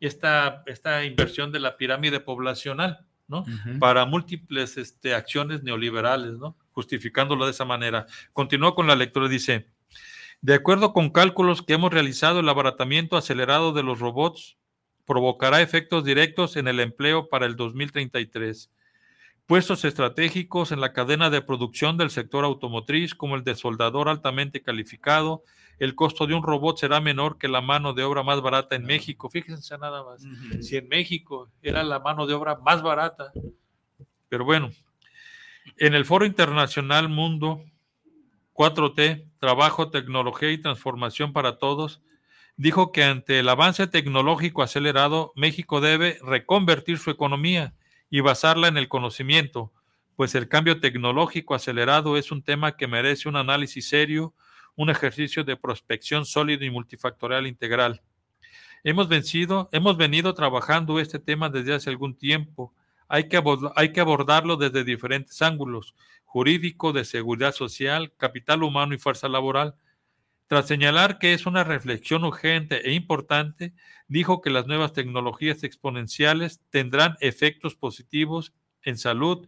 esta, 0.00 0.62
esta 0.66 1.04
inversión 1.04 1.52
de 1.52 1.60
la 1.60 1.76
pirámide 1.76 2.20
poblacional, 2.20 3.06
¿no? 3.28 3.44
Para 3.78 4.06
múltiples 4.06 4.78
este, 4.78 5.14
acciones 5.14 5.62
neoliberales, 5.62 6.38
¿no? 6.38 6.56
Justificándolo 6.72 7.44
de 7.44 7.50
esa 7.50 7.66
manera. 7.66 8.06
Continúa 8.32 8.74
con 8.74 8.86
la 8.86 8.96
lectura, 8.96 9.28
dice, 9.28 9.68
de 10.40 10.54
acuerdo 10.54 10.94
con 10.94 11.10
cálculos 11.10 11.60
que 11.62 11.74
hemos 11.74 11.92
realizado, 11.92 12.40
el 12.40 12.48
abaratamiento 12.48 13.18
acelerado 13.18 13.74
de 13.74 13.82
los 13.82 14.00
robots 14.00 14.56
provocará 15.10 15.60
efectos 15.60 16.04
directos 16.04 16.56
en 16.56 16.68
el 16.68 16.78
empleo 16.78 17.28
para 17.28 17.44
el 17.44 17.56
2033. 17.56 18.70
Puestos 19.44 19.84
estratégicos 19.84 20.70
en 20.70 20.80
la 20.80 20.92
cadena 20.92 21.30
de 21.30 21.42
producción 21.42 21.96
del 21.96 22.10
sector 22.10 22.44
automotriz, 22.44 23.16
como 23.16 23.34
el 23.34 23.42
de 23.42 23.56
soldador 23.56 24.08
altamente 24.08 24.62
calificado, 24.62 25.42
el 25.80 25.96
costo 25.96 26.28
de 26.28 26.34
un 26.34 26.44
robot 26.44 26.78
será 26.78 27.00
menor 27.00 27.38
que 27.38 27.48
la 27.48 27.60
mano 27.60 27.92
de 27.92 28.04
obra 28.04 28.22
más 28.22 28.40
barata 28.40 28.76
en 28.76 28.84
México. 28.84 29.28
Fíjense 29.28 29.76
nada 29.78 30.04
más, 30.04 30.22
si 30.60 30.76
en 30.76 30.86
México 30.86 31.50
era 31.60 31.82
la 31.82 31.98
mano 31.98 32.28
de 32.28 32.34
obra 32.34 32.54
más 32.64 32.80
barata. 32.80 33.32
Pero 34.28 34.44
bueno, 34.44 34.70
en 35.76 35.94
el 35.94 36.04
Foro 36.04 36.24
Internacional 36.24 37.08
Mundo 37.08 37.64
4T, 38.54 39.28
Trabajo, 39.40 39.90
Tecnología 39.90 40.52
y 40.52 40.58
Transformación 40.58 41.32
para 41.32 41.58
Todos, 41.58 42.00
dijo 42.60 42.92
que 42.92 43.04
ante 43.04 43.38
el 43.38 43.48
avance 43.48 43.86
tecnológico 43.86 44.62
acelerado, 44.62 45.32
México 45.34 45.80
debe 45.80 46.18
reconvertir 46.22 46.98
su 46.98 47.10
economía 47.10 47.72
y 48.10 48.20
basarla 48.20 48.68
en 48.68 48.76
el 48.76 48.86
conocimiento, 48.86 49.72
pues 50.14 50.34
el 50.34 50.46
cambio 50.46 50.78
tecnológico 50.78 51.54
acelerado 51.54 52.18
es 52.18 52.30
un 52.30 52.42
tema 52.42 52.76
que 52.76 52.86
merece 52.86 53.30
un 53.30 53.36
análisis 53.36 53.88
serio, 53.88 54.34
un 54.76 54.90
ejercicio 54.90 55.42
de 55.42 55.56
prospección 55.56 56.26
sólido 56.26 56.66
y 56.66 56.70
multifactorial 56.70 57.46
integral. 57.46 58.02
Hemos 58.84 59.08
vencido, 59.08 59.70
hemos 59.72 59.96
venido 59.96 60.34
trabajando 60.34 61.00
este 61.00 61.18
tema 61.18 61.48
desde 61.48 61.72
hace 61.72 61.88
algún 61.88 62.14
tiempo. 62.14 62.74
Hay 63.08 63.30
que, 63.30 63.42
hay 63.74 63.92
que 63.92 64.00
abordarlo 64.00 64.56
desde 64.56 64.84
diferentes 64.84 65.40
ángulos, 65.40 65.94
jurídico, 66.26 66.92
de 66.92 67.06
seguridad 67.06 67.54
social, 67.54 68.12
capital 68.18 68.62
humano 68.62 68.94
y 68.94 68.98
fuerza 68.98 69.30
laboral 69.30 69.76
tras 70.50 70.66
señalar 70.66 71.20
que 71.20 71.32
es 71.32 71.46
una 71.46 71.62
reflexión 71.62 72.24
urgente 72.24 72.88
e 72.88 72.92
importante, 72.94 73.72
dijo 74.08 74.40
que 74.40 74.50
las 74.50 74.66
nuevas 74.66 74.92
tecnologías 74.92 75.62
exponenciales 75.62 76.60
tendrán 76.70 77.16
efectos 77.20 77.76
positivos 77.76 78.52
en 78.82 78.98
salud, 78.98 79.46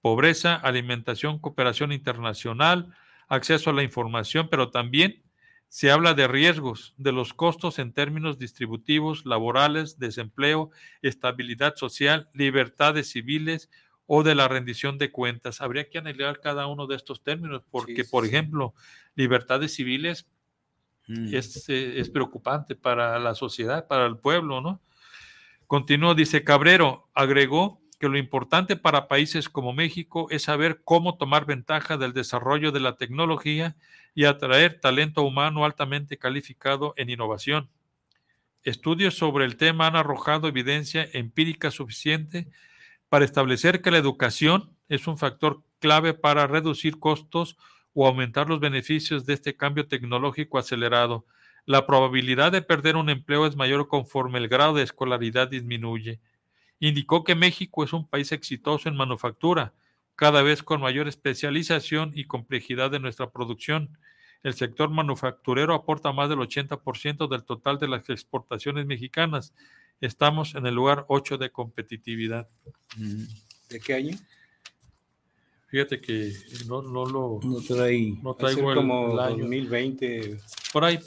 pobreza, 0.00 0.54
alimentación, 0.54 1.40
cooperación 1.40 1.92
internacional, 1.92 2.88
acceso 3.28 3.68
a 3.68 3.74
la 3.74 3.82
información, 3.82 4.48
pero 4.50 4.70
también 4.70 5.22
se 5.68 5.90
habla 5.90 6.14
de 6.14 6.26
riesgos, 6.26 6.94
de 6.96 7.12
los 7.12 7.34
costos 7.34 7.78
en 7.78 7.92
términos 7.92 8.38
distributivos, 8.38 9.26
laborales, 9.26 9.98
desempleo, 9.98 10.70
estabilidad 11.02 11.76
social, 11.76 12.30
libertades 12.32 13.10
civiles, 13.10 13.68
o 14.12 14.24
de 14.24 14.34
la 14.34 14.48
rendición 14.48 14.98
de 14.98 15.12
cuentas. 15.12 15.60
Habría 15.60 15.88
que 15.88 15.98
analizar 15.98 16.40
cada 16.40 16.66
uno 16.66 16.88
de 16.88 16.96
estos 16.96 17.22
términos, 17.22 17.62
porque, 17.70 18.04
por 18.04 18.26
ejemplo, 18.26 18.74
libertades 19.14 19.72
civiles 19.76 20.26
mm. 21.06 21.32
es, 21.32 21.68
eh, 21.68 22.00
es, 22.00 22.10
preocupante 22.10 22.74
para 22.74 23.20
la 23.20 23.36
sociedad, 23.36 23.86
para 23.86 24.06
el 24.06 24.16
pueblo, 24.18 24.60
¿no? 24.60 24.80
Continuó, 25.68 26.16
dice 26.16 26.42
Cabrero, 26.42 27.08
agregó 27.14 27.80
que 28.00 28.08
lo 28.08 28.18
importante 28.18 28.74
para 28.74 29.06
países 29.06 29.48
como 29.48 29.72
México 29.72 30.26
es 30.30 30.42
saber 30.42 30.80
cómo 30.82 31.16
tomar 31.16 31.46
ventaja 31.46 31.96
del 31.96 32.12
desarrollo 32.12 32.72
de 32.72 32.80
la 32.80 32.96
tecnología 32.96 33.76
y 34.16 34.24
atraer 34.24 34.80
talento 34.80 35.22
humano 35.22 35.64
altamente 35.64 36.18
calificado 36.18 36.94
en 36.96 37.10
innovación. 37.10 37.70
Estudios 38.64 39.14
sobre 39.14 39.44
el 39.44 39.56
tema 39.56 39.86
han 39.86 39.94
arrojado 39.94 40.48
evidencia 40.48 41.08
empírica 41.12 41.70
suficiente 41.70 42.48
para 43.10 43.24
establecer 43.24 43.82
que 43.82 43.90
la 43.90 43.98
educación 43.98 44.70
es 44.88 45.06
un 45.08 45.18
factor 45.18 45.62
clave 45.80 46.14
para 46.14 46.46
reducir 46.46 46.98
costos 46.98 47.58
o 47.92 48.06
aumentar 48.06 48.48
los 48.48 48.60
beneficios 48.60 49.26
de 49.26 49.34
este 49.34 49.56
cambio 49.56 49.88
tecnológico 49.88 50.58
acelerado. 50.58 51.26
La 51.66 51.86
probabilidad 51.86 52.52
de 52.52 52.62
perder 52.62 52.96
un 52.96 53.10
empleo 53.10 53.46
es 53.46 53.56
mayor 53.56 53.88
conforme 53.88 54.38
el 54.38 54.48
grado 54.48 54.74
de 54.74 54.84
escolaridad 54.84 55.48
disminuye. 55.48 56.20
Indicó 56.78 57.24
que 57.24 57.34
México 57.34 57.82
es 57.82 57.92
un 57.92 58.08
país 58.08 58.30
exitoso 58.30 58.88
en 58.88 58.96
manufactura, 58.96 59.74
cada 60.14 60.42
vez 60.42 60.62
con 60.62 60.80
mayor 60.80 61.08
especialización 61.08 62.12
y 62.14 62.26
complejidad 62.26 62.92
de 62.92 63.00
nuestra 63.00 63.30
producción. 63.30 63.98
El 64.44 64.54
sector 64.54 64.88
manufacturero 64.88 65.74
aporta 65.74 66.12
más 66.12 66.28
del 66.28 66.38
80% 66.38 67.28
del 67.28 67.42
total 67.42 67.78
de 67.78 67.88
las 67.88 68.08
exportaciones 68.08 68.86
mexicanas 68.86 69.52
Estamos 70.00 70.54
en 70.54 70.66
el 70.66 70.74
lugar 70.74 71.04
8 71.08 71.36
de 71.36 71.50
competitividad. 71.50 72.48
¿De 73.68 73.80
qué 73.80 73.94
año? 73.94 74.16
Fíjate 75.66 76.00
que 76.00 76.32
no, 76.66 76.82
no 76.82 77.06
lo 77.06 77.38
no, 77.42 77.60
trae, 77.60 78.18
no 78.22 78.34
traigo 78.34 78.72
el, 78.72 78.78
como 78.78 79.14
2020. 79.14 80.38
Por 80.72 80.84
ahí, 80.84 80.98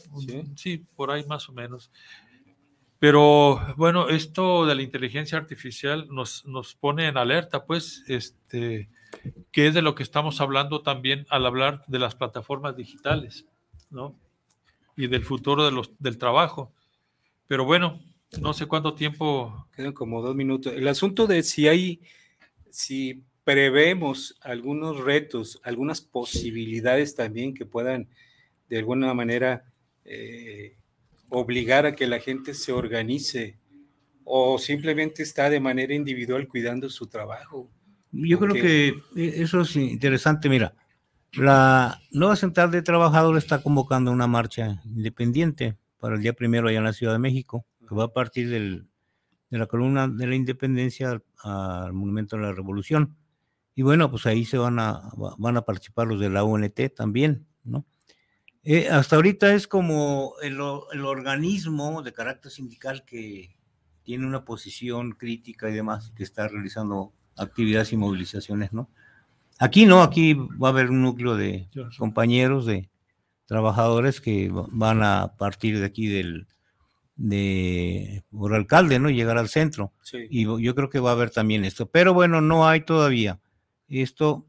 ¿Sí? 0.56 0.86
por 0.96 1.12
ahí 1.12 1.26
más 1.26 1.50
o 1.50 1.54
menos. 1.54 1.92
Pero 3.00 3.60
bueno, 3.76 4.08
esto 4.08 4.66
de 4.66 4.76
la 4.76 4.82
inteligencia 4.82 5.38
artificial 5.38 6.08
nos, 6.10 6.46
nos 6.46 6.76
pone 6.76 7.08
en 7.08 7.18
alerta, 7.18 7.66
pues, 7.66 8.06
este, 8.08 8.88
que 9.52 9.68
es 9.68 9.74
de 9.74 9.82
lo 9.82 9.96
que 9.96 10.04
estamos 10.04 10.40
hablando 10.40 10.82
también 10.82 11.26
al 11.30 11.46
hablar 11.46 11.84
de 11.88 12.00
las 12.00 12.16
plataformas 12.16 12.78
digitales, 12.78 13.46
¿no? 13.90 14.16
Y 14.96 15.08
del 15.08 15.26
futuro 15.26 15.66
de 15.66 15.72
los, 15.72 15.92
del 16.00 16.18
trabajo. 16.18 16.72
Pero 17.48 17.66
bueno, 17.66 18.00
no 18.42 18.54
sé 18.54 18.66
cuánto 18.66 18.94
tiempo. 18.94 19.68
Quedan 19.76 19.94
como 19.94 20.22
dos 20.22 20.36
minutos. 20.36 20.74
El 20.74 20.88
asunto 20.88 21.28
de 21.28 21.44
si 21.44 21.68
hay, 21.68 22.02
si 22.70 23.24
prevemos 23.44 24.38
algunos 24.42 25.04
retos, 25.04 25.60
algunas 25.64 26.02
posibilidades 26.02 27.16
también 27.16 27.54
que 27.54 27.66
puedan 27.66 28.08
de 28.70 28.80
alguna 28.80 29.14
manera 29.14 29.66
eh, 30.06 30.78
obligar 31.30 31.86
a 31.86 31.96
que 31.96 32.08
la 32.08 32.20
gente 32.20 32.54
se 32.54 32.72
organice 32.72 33.58
o 34.24 34.58
simplemente 34.58 35.24
está 35.24 35.50
de 35.50 35.60
manera 35.60 35.94
individual 35.94 36.48
cuidando 36.48 36.90
su 36.90 37.08
trabajo. 37.08 37.70
Yo 38.12 38.40
creo 38.40 38.54
que 38.54 38.96
e, 39.16 39.42
eso 39.42 39.62
es 39.62 39.76
interesante. 39.76 40.48
Mira, 40.48 40.74
la 41.34 42.00
nueva 42.12 42.36
central 42.36 42.72
de 42.72 42.82
trabajadores 42.82 43.44
está 43.44 43.62
convocando 43.62 44.12
una 44.12 44.28
marcha 44.28 44.82
independiente 44.86 45.76
para 46.00 46.16
el 46.16 46.22
día 46.22 46.34
primero 46.34 46.68
allá 46.68 46.78
en 46.78 46.84
la 46.84 46.94
Ciudad 46.94 47.14
de 47.14 47.20
México 47.20 47.66
que 47.94 48.00
va 48.00 48.06
a 48.06 48.14
partir 48.14 48.50
del, 48.50 48.88
de 49.50 49.58
la 49.58 49.68
columna 49.68 50.08
de 50.08 50.28
la 50.28 50.36
independencia 50.36 51.22
al, 51.44 51.94
Monumento 51.94 52.36
de 52.36 52.44
la 52.44 52.54
Revolución. 52.54 53.16
Y 53.76 53.84
bueno, 53.84 54.10
pues 54.10 54.26
ahí 54.26 54.46
se 54.46 54.58
van 54.58 54.80
a, 54.80 55.12
van 55.38 55.58
a 55.58 55.62
participar 55.62 56.08
los 56.08 56.20
de 56.20 56.30
la 56.30 56.44
UNT 56.44 56.80
también, 56.96 57.46
¿no? 57.64 57.86
Eh, 58.64 58.90
hasta 58.90 59.18
ahorita 59.18 59.54
es 59.54 59.68
como 59.68 60.36
el, 60.42 60.54
el, 60.94 61.06
organismo 61.06 62.02
de 62.02 62.14
carácter 62.14 62.50
sindical 62.52 63.04
que 63.04 63.58
tiene 64.04 64.26
una 64.26 64.46
posición 64.46 65.12
crítica 65.12 65.70
y 65.70 65.74
demás, 65.74 66.12
que 66.16 66.24
está 66.24 66.48
realizando 66.48 67.14
actividades 67.36 67.92
y 67.92 67.98
movilizaciones, 67.98 68.72
¿no? 68.72 68.90
Aquí 69.60 69.86
no, 69.86 70.02
aquí 70.02 70.34
va 70.34 70.70
a 70.70 70.72
haber 70.72 70.90
un 70.90 71.02
núcleo 71.02 71.36
de 71.36 71.70
compañeros, 71.98 72.66
de 72.66 72.90
trabajadores 73.46 74.22
que 74.22 74.50
van 74.52 75.04
a 75.04 75.36
partir 75.38 75.80
de 75.80 75.86
aquí 75.86 76.08
del, 76.08 76.48
de 77.16 78.24
por 78.32 78.54
alcalde, 78.54 79.00
¿no? 79.00 79.10
Llegar 79.10 79.38
al 79.38 79.50
centro. 79.50 79.94
Y 80.30 80.44
yo 80.44 80.76
creo 80.76 80.90
que 80.90 81.00
va 81.00 81.12
a 81.12 81.14
haber 81.14 81.30
también 81.30 81.66
esto. 81.66 81.86
Pero 81.88 82.14
bueno, 82.14 82.42
no 82.42 82.68
hay 82.68 82.82
todavía. 82.82 83.40
Esto 83.88 84.48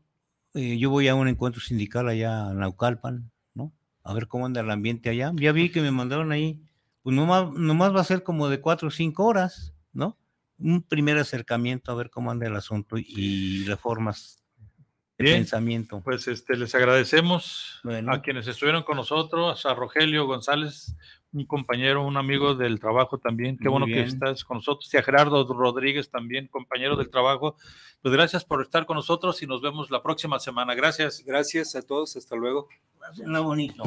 eh, 0.55 0.79
yo 0.79 0.89
voy 0.89 1.09
a 1.09 1.15
un 1.15 1.29
encuentro 1.29 1.61
sindical 1.61 2.09
allá 2.09 2.51
en 2.51 2.61
Naucalpan, 2.61 3.31
¿no? 3.55 3.73
A 4.05 4.15
ver 4.15 4.29
cómo 4.29 4.47
anda 4.47 4.61
el 4.61 4.71
ambiente 4.71 5.11
allá. 5.11 5.33
Ya 5.35 5.53
vi 5.53 5.71
que 5.71 5.83
me 5.83 5.91
mandaron 5.91 6.31
ahí, 6.33 6.63
pues 7.03 7.15
nomás, 7.15 7.51
nomás 7.53 7.95
va 7.95 8.01
a 8.01 8.05
ser 8.05 8.23
como 8.23 8.49
de 8.49 8.61
cuatro 8.61 8.89
o 8.89 8.91
cinco 8.91 9.25
horas, 9.25 9.75
¿no? 9.93 10.17
Un 10.59 10.83
primer 10.83 11.19
acercamiento 11.19 11.91
a 11.91 11.97
ver 11.97 12.09
cómo 12.09 12.31
anda 12.31 12.47
el 12.47 12.55
asunto 12.55 12.97
y 12.97 13.65
reformas 13.65 14.45
de 15.19 15.25
Bien, 15.25 15.37
pensamiento. 15.39 16.01
Pues 16.03 16.29
este, 16.29 16.57
les 16.57 16.75
agradecemos 16.75 17.81
Bueno. 17.83 18.13
a 18.13 18.23
quienes 18.23 18.47
estuvieron 18.47 18.85
con 18.85 18.97
nosotros, 18.97 19.67
a 19.67 19.75
Rogelio 19.75 20.27
González, 20.27 20.95
un 21.35 21.45
compañero, 21.45 22.07
un 22.07 22.17
amigo 22.17 22.55
del 22.55 22.81
trabajo 22.81 23.19
también. 23.19 23.57
Qué 23.59 23.65
Muy 23.65 23.73
bueno 23.73 23.87
bien. 23.87 23.99
que 23.99 24.05
estás 24.09 24.45
con 24.45 24.59
nosotros. 24.59 24.93
Y 24.95 24.97
a 24.97 25.03
Gerardo 25.03 25.45
Rodríguez 25.45 26.09
también, 26.09 26.47
compañero 26.47 26.97
del 26.97 27.11
trabajo. 27.11 27.57
Pues 28.03 28.15
gracias 28.15 28.45
por 28.45 28.63
estar 28.63 28.87
con 28.87 28.97
nosotros 28.97 29.43
y 29.43 29.47
nos 29.47 29.61
vemos 29.61 29.91
la 29.91 30.03
próxima 30.03 30.39
semana. 30.39 30.75
Gracias. 30.75 31.23
Gracias 31.27 31.75
a 31.75 31.83
todos. 31.83 32.17
Hasta 32.17 32.37
luego. 32.37 32.69
Lo 33.27 33.43
bonito. 33.43 33.85